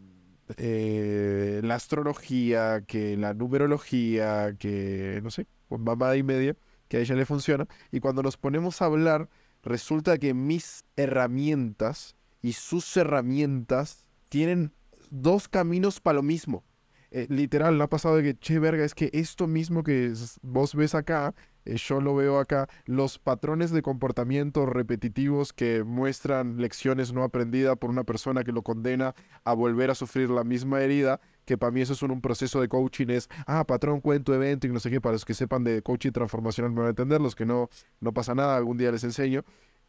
eh, 0.57 1.61
la 1.63 1.75
astrología, 1.75 2.81
que 2.85 3.17
la 3.17 3.33
numerología, 3.33 4.55
que 4.57 5.19
no 5.23 5.31
sé, 5.31 5.47
mamada 5.69 6.15
y 6.15 6.23
media, 6.23 6.55
que 6.87 6.97
a 6.97 6.99
ella 6.99 7.15
le 7.15 7.25
funciona. 7.25 7.67
Y 7.91 7.99
cuando 7.99 8.21
nos 8.21 8.37
ponemos 8.37 8.81
a 8.81 8.85
hablar, 8.85 9.29
resulta 9.65 10.17
que 10.17 10.33
mis 10.33 10.85
herramientas 10.95 12.15
y 12.41 12.53
sus 12.53 12.95
herramientas 12.95 14.05
tienen 14.29 14.71
dos 15.09 15.47
caminos 15.47 15.99
para 15.99 16.17
lo 16.17 16.23
mismo. 16.23 16.63
Eh, 17.11 17.27
literal, 17.29 17.81
ha 17.81 17.87
pasado 17.87 18.17
de 18.17 18.23
que, 18.23 18.37
che, 18.37 18.59
verga, 18.59 18.83
es 18.83 18.93
que 18.93 19.09
esto 19.13 19.47
mismo 19.47 19.83
que 19.83 20.13
vos 20.41 20.75
ves 20.75 20.95
acá, 20.95 21.33
eh, 21.63 21.77
yo 21.77 22.01
lo 22.01 22.13
veo 22.13 22.39
acá, 22.39 22.67
los 22.85 23.19
patrones 23.19 23.71
de 23.71 23.81
comportamiento 23.81 24.65
repetitivos 24.65 25.53
que 25.53 25.83
muestran 25.83 26.57
lecciones 26.57 27.13
no 27.13 27.23
aprendidas 27.23 27.77
por 27.77 27.89
una 27.89 28.03
persona 28.03 28.43
que 28.43 28.51
lo 28.51 28.63
condena 28.63 29.15
a 29.43 29.53
volver 29.53 29.91
a 29.91 29.95
sufrir 29.95 30.29
la 30.29 30.43
misma 30.43 30.81
herida, 30.81 31.21
que 31.45 31.57
para 31.57 31.71
mí 31.71 31.81
eso 31.81 31.93
es 31.93 32.01
un, 32.01 32.11
un 32.11 32.21
proceso 32.21 32.59
de 32.59 32.67
coaching, 32.67 33.07
es, 33.09 33.29
ah, 33.47 33.63
patrón, 33.65 34.01
cuento, 34.01 34.33
evento 34.33 34.67
y 34.67 34.71
no 34.71 34.79
sé 34.79 34.89
qué, 34.89 34.99
para 34.99 35.13
los 35.13 35.25
que 35.25 35.33
sepan 35.33 35.63
de 35.63 35.81
coaching 35.81 36.11
transformacional 36.11 36.71
me 36.71 36.79
van 36.79 36.87
a 36.87 36.89
entender, 36.89 37.21
los 37.21 37.35
que 37.35 37.45
no, 37.45 37.69
no 38.01 38.13
pasa 38.13 38.33
nada, 38.35 38.57
algún 38.57 38.77
día 38.77 38.91
les 38.91 39.03
enseño. 39.03 39.43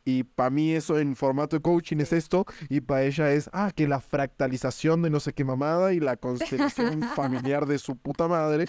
Y 0.04 0.22
para 0.22 0.50
mí 0.50 0.72
eso 0.72 1.00
en 1.00 1.16
formato 1.16 1.56
de 1.56 1.62
coaching 1.62 1.96
es 1.98 2.12
esto, 2.12 2.44
y 2.68 2.80
para 2.80 3.02
ella 3.02 3.32
es, 3.32 3.50
ah, 3.52 3.72
que 3.74 3.88
la 3.88 3.98
fractalización 4.00 5.02
de 5.02 5.10
no 5.10 5.18
sé 5.18 5.32
qué 5.32 5.44
mamada 5.44 5.92
y 5.92 5.98
la 6.00 6.16
constelación 6.16 7.02
familiar 7.16 7.66
de 7.66 7.78
su 7.78 7.96
puta 7.96 8.28
madre. 8.28 8.66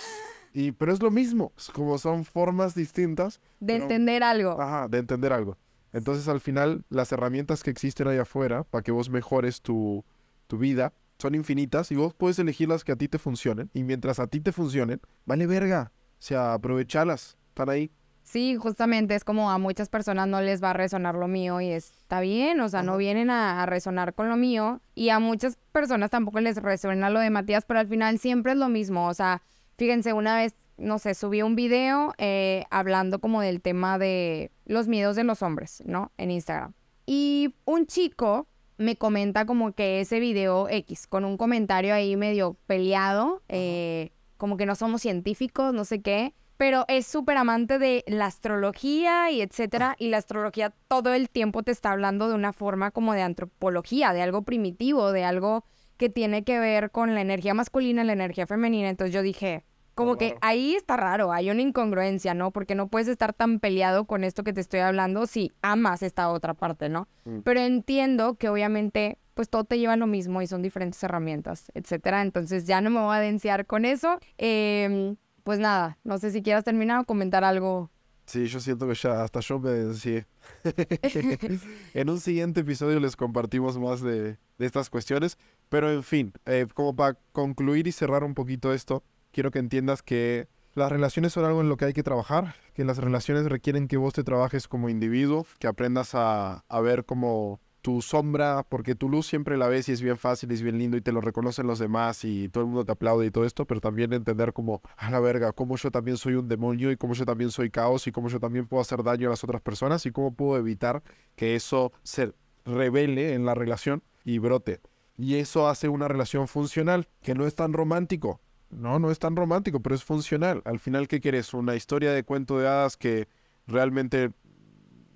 Y, 0.53 0.71
pero 0.71 0.91
es 0.91 1.01
lo 1.03 1.11
mismo, 1.11 1.51
es 1.55 1.69
como 1.69 1.97
son 1.99 2.25
formas 2.25 2.73
distintas 2.73 3.39
De 3.59 3.73
pero- 3.73 3.83
entender 3.83 4.23
algo. 4.23 4.59
Ajá, 4.59 4.88
de 4.88 4.97
entender 4.97 5.31
algo. 5.31 5.57
Entonces, 5.93 6.27
al 6.27 6.39
final, 6.41 6.83
las 6.89 7.11
herramientas 7.11 7.63
que 7.63 7.69
existen 7.69 8.07
ahí 8.07 8.17
afuera 8.17 8.63
para 8.63 8.81
que 8.81 8.91
vos 8.91 9.09
mejores 9.09 9.61
tu, 9.61 10.03
tu 10.47 10.57
vida 10.57 10.93
son 11.18 11.36
infinitas 11.36 11.91
y 11.91 11.95
vos 11.95 12.13
puedes 12.13 12.39
elegir 12.39 12.70
las 12.70 12.84
que 12.84 12.91
a 12.91 12.95
ti 12.95 13.07
te 13.07 13.20
funcionen. 13.20 13.70
Y 13.74 13.84
mientras 13.84 14.20
a 14.20 14.28
ti 14.28 14.39
te 14.39 14.51
funcionen, 14.51 15.01
vale 15.26 15.47
verga. 15.47 15.91
O 15.95 16.15
sea, 16.20 16.53
aprovechalas. 16.53 17.38
Están 17.49 17.70
ahí. 17.70 17.91
Sí, 18.24 18.57
justamente 18.57 19.15
es 19.15 19.24
como 19.24 19.49
a 19.51 19.57
muchas 19.57 19.88
personas 19.88 20.28
no 20.28 20.41
les 20.41 20.61
va 20.61 20.72
a 20.72 20.74
resonar 20.74 21.15
lo 21.15 21.30
mío 21.30 21.61
y 21.61 21.72
está 21.72 22.20
bien, 22.20 22.59
o 22.59 22.68
sea, 22.68 22.84
no 22.84 22.97
vienen 22.97 23.30
a, 23.30 23.63
a 23.63 23.65
resonar 23.65 24.13
con 24.15 24.28
lo 24.28 24.36
mío 24.36 24.82
y 24.95 25.09
a 25.09 25.20
muchas 25.20 25.57
personas 25.72 26.09
tampoco 26.09 26.41
les 26.41 26.57
resuena 26.57 27.09
lo 27.09 27.22
de 27.22 27.30
Matías, 27.30 27.63
pero 27.65 27.80
al 27.80 27.88
final 27.88 28.20
siempre 28.20 28.51
es 28.51 28.57
lo 28.57 28.68
mismo, 28.68 29.07
o 29.07 29.13
sea, 29.13 29.43
fíjense, 29.78 30.11
una 30.11 30.36
vez, 30.36 30.55
no 30.78 30.99
sé, 30.99 31.13
subí 31.13 31.41
un 31.41 31.55
video 31.55 32.13
eh, 32.18 32.65
hablando 32.70 33.20
como 33.20 33.39
del 33.39 33.61
tema 33.61 33.97
de 33.97 34.51
los 34.65 34.89
miedos 34.89 35.15
de 35.15 35.24
los 35.24 35.41
hombres, 35.41 35.82
¿no? 35.86 36.11
En 36.18 36.30
Instagram. 36.30 36.74
Y 37.05 37.55
un 37.63 37.88
chico 37.88 38.49
me 38.78 38.95
comenta 38.95 39.45
como 39.45 39.73
que 39.73 40.01
ese 40.01 40.19
video 40.19 40.67
X, 40.69 41.07
con 41.07 41.25
un 41.25 41.38
comentario 41.38 41.93
ahí 41.93 42.15
medio 42.15 42.57
peleado, 42.67 43.41
eh, 43.49 44.11
como 44.38 44.57
que 44.57 44.65
no 44.65 44.75
somos 44.75 45.01
científicos, 45.01 45.73
no 45.73 45.84
sé 45.84 46.01
qué, 46.01 46.34
pero 46.57 46.86
es 46.88 47.05
súper 47.05 47.38
amante 47.38 47.80
de 47.80 48.03
la 48.07 48.25
astrología 48.25 49.32
y 49.32 49.41
etcétera, 49.41 49.95
y 49.99 50.09
la 50.09 50.17
astrología 50.17 50.73
todo 50.88 51.13
el 51.13 51.30
tiempo 51.30 51.63
te 51.63 51.71
está 51.71 51.91
hablando 51.91 52.28
de 52.28 52.36
una 52.36 52.53
forma 52.53 52.91
como 52.91 53.13
de 53.13 53.21
antropología, 53.21 54.13
de 54.13 54.21
algo 54.21 54.41
primitivo, 54.43 55.11
de 55.11 55.23
algo 55.23 55.63
que 55.97 56.09
tiene 56.09 56.43
que 56.43 56.59
ver 56.59 56.91
con 56.91 57.15
la 57.15 57.21
energía 57.21 57.53
masculina 57.53 58.03
y 58.03 58.07
la 58.07 58.13
energía 58.13 58.47
femenina. 58.47 58.89
Entonces 58.89 59.13
yo 59.13 59.21
dije, 59.21 59.63
como 59.97 60.15
que 60.15 60.37
ahí 60.41 60.75
está 60.75 60.95
raro, 60.95 61.33
hay 61.33 61.49
una 61.49 61.61
incongruencia, 61.61 62.35
¿no? 62.35 62.51
Porque 62.51 62.75
no 62.75 62.87
puedes 62.87 63.07
estar 63.07 63.33
tan 63.33 63.59
peleado 63.59 64.05
con 64.05 64.23
esto 64.23 64.43
que 64.43 64.53
te 64.53 64.61
estoy 64.61 64.81
hablando 64.81 65.25
si 65.25 65.51
amas 65.63 66.03
esta 66.03 66.29
otra 66.29 66.53
parte, 66.53 66.87
¿no? 66.87 67.07
Mm. 67.25 67.39
Pero 67.39 67.59
entiendo 67.61 68.35
que 68.35 68.47
obviamente 68.47 69.17
pues 69.33 69.49
todo 69.49 69.63
te 69.63 69.77
lleva 69.77 69.93
a 69.93 69.97
lo 69.97 70.07
mismo 70.07 70.41
y 70.41 70.47
son 70.47 70.61
diferentes 70.61 71.01
herramientas, 71.03 71.71
etcétera. 71.73 72.21
Entonces 72.21 72.65
ya 72.65 72.79
no 72.79 72.89
me 72.89 72.99
voy 72.99 73.15
a 73.15 73.19
denciar 73.19 73.65
con 73.65 73.85
eso. 73.85 74.19
Em, 74.37 75.15
pues 75.43 75.59
nada, 75.59 75.97
no 76.03 76.17
sé 76.19 76.31
si 76.31 76.41
quieras 76.41 76.63
terminar 76.63 76.99
o 76.99 77.05
comentar 77.05 77.43
algo. 77.43 77.89
Sí, 78.25 78.45
yo 78.45 78.59
siento 78.59 78.87
que 78.87 78.93
ya 78.93 79.23
hasta 79.23 79.39
yo 79.39 79.59
me 79.59 79.69
deseé. 79.69 80.27
en 81.93 82.09
un 82.09 82.19
siguiente 82.19 82.61
episodio 82.61 82.99
les 82.99 83.15
compartimos 83.15 83.77
más 83.79 84.01
de, 84.01 84.37
de 84.57 84.65
estas 84.65 84.89
cuestiones. 84.89 85.37
Pero 85.69 85.91
en 85.91 86.03
fin, 86.03 86.33
eh, 86.45 86.67
como 86.73 86.95
para 86.95 87.17
concluir 87.31 87.87
y 87.87 87.91
cerrar 87.91 88.23
un 88.23 88.33
poquito 88.33 88.73
esto, 88.73 89.03
quiero 89.38 89.51
que 89.51 89.59
entiendas 89.59 90.01
que 90.01 90.47
las 90.73 90.91
relaciones 90.91 91.31
son 91.31 91.45
algo 91.45 91.61
en 91.61 91.69
lo 91.69 91.77
que 91.77 91.85
hay 91.85 91.93
que 91.93 92.01
trabajar, 92.01 92.55
que 92.73 92.83
las 92.83 92.97
relaciones 92.97 93.45
requieren 93.45 93.88
que 93.88 93.95
vos 93.95 94.15
te 94.15 94.23
trabajes 94.23 94.67
como 94.67 94.89
individuo, 94.89 95.45
que 95.59 95.67
aprendas 95.67 96.15
a, 96.15 96.63
a 96.67 96.81
ver 96.81 97.05
como 97.05 97.59
tu 97.83 98.01
sombra, 98.01 98.65
porque 98.67 98.95
tu 98.95 99.09
luz 99.09 99.27
siempre 99.27 99.55
la 99.55 99.67
ves 99.67 99.89
y 99.89 99.91
es 99.91 100.01
bien 100.01 100.17
fácil 100.17 100.49
es 100.49 100.63
bien 100.63 100.79
lindo 100.79 100.97
y 100.97 101.01
te 101.01 101.11
lo 101.11 101.21
reconocen 101.21 101.67
los 101.67 101.77
demás 101.77 102.25
y 102.25 102.49
todo 102.49 102.63
el 102.63 102.67
mundo 102.69 102.83
te 102.83 102.93
aplaude 102.93 103.27
y 103.27 103.29
todo 103.29 103.45
esto, 103.45 103.67
pero 103.67 103.79
también 103.79 104.11
entender 104.11 104.53
como, 104.53 104.81
a 104.95 105.11
la 105.11 105.19
verga, 105.19 105.51
cómo 105.51 105.77
yo 105.77 105.91
también 105.91 106.17
soy 106.17 106.33
un 106.33 106.47
demonio 106.47 106.89
y 106.89 106.97
cómo 106.97 107.13
yo 107.13 107.23
también 107.23 107.51
soy 107.51 107.69
caos 107.69 108.07
y 108.07 108.11
cómo 108.11 108.29
yo 108.29 108.39
también 108.39 108.65
puedo 108.65 108.81
hacer 108.81 109.03
daño 109.03 109.27
a 109.27 109.29
las 109.29 109.43
otras 109.43 109.61
personas 109.61 110.03
y 110.07 110.11
cómo 110.11 110.33
puedo 110.33 110.57
evitar 110.57 111.03
que 111.35 111.53
eso 111.53 111.91
se 112.01 112.33
revele 112.65 113.35
en 113.35 113.45
la 113.45 113.53
relación 113.53 114.01
y 114.25 114.39
brote. 114.39 114.81
Y 115.15 115.35
eso 115.35 115.67
hace 115.67 115.89
una 115.89 116.07
relación 116.07 116.47
funcional, 116.47 117.07
que 117.21 117.35
no 117.35 117.45
es 117.45 117.53
tan 117.53 117.73
romántico. 117.73 118.41
No, 118.70 118.99
no 118.99 119.11
es 119.11 119.20
tan 119.20 119.36
romántico, 119.36 119.80
pero 119.80 119.95
es 119.95 120.03
funcional. 120.03 120.61
Al 120.65 120.80
final, 120.80 121.07
¿qué 121.07 121.20
quieres? 121.20 121.53
Una 121.53 121.76
historia 121.76 122.11
de 122.11 122.24
cuento 122.24 122.59
de 122.59 122.68
hadas 122.68 122.97
que 122.97 123.28
realmente 123.65 124.32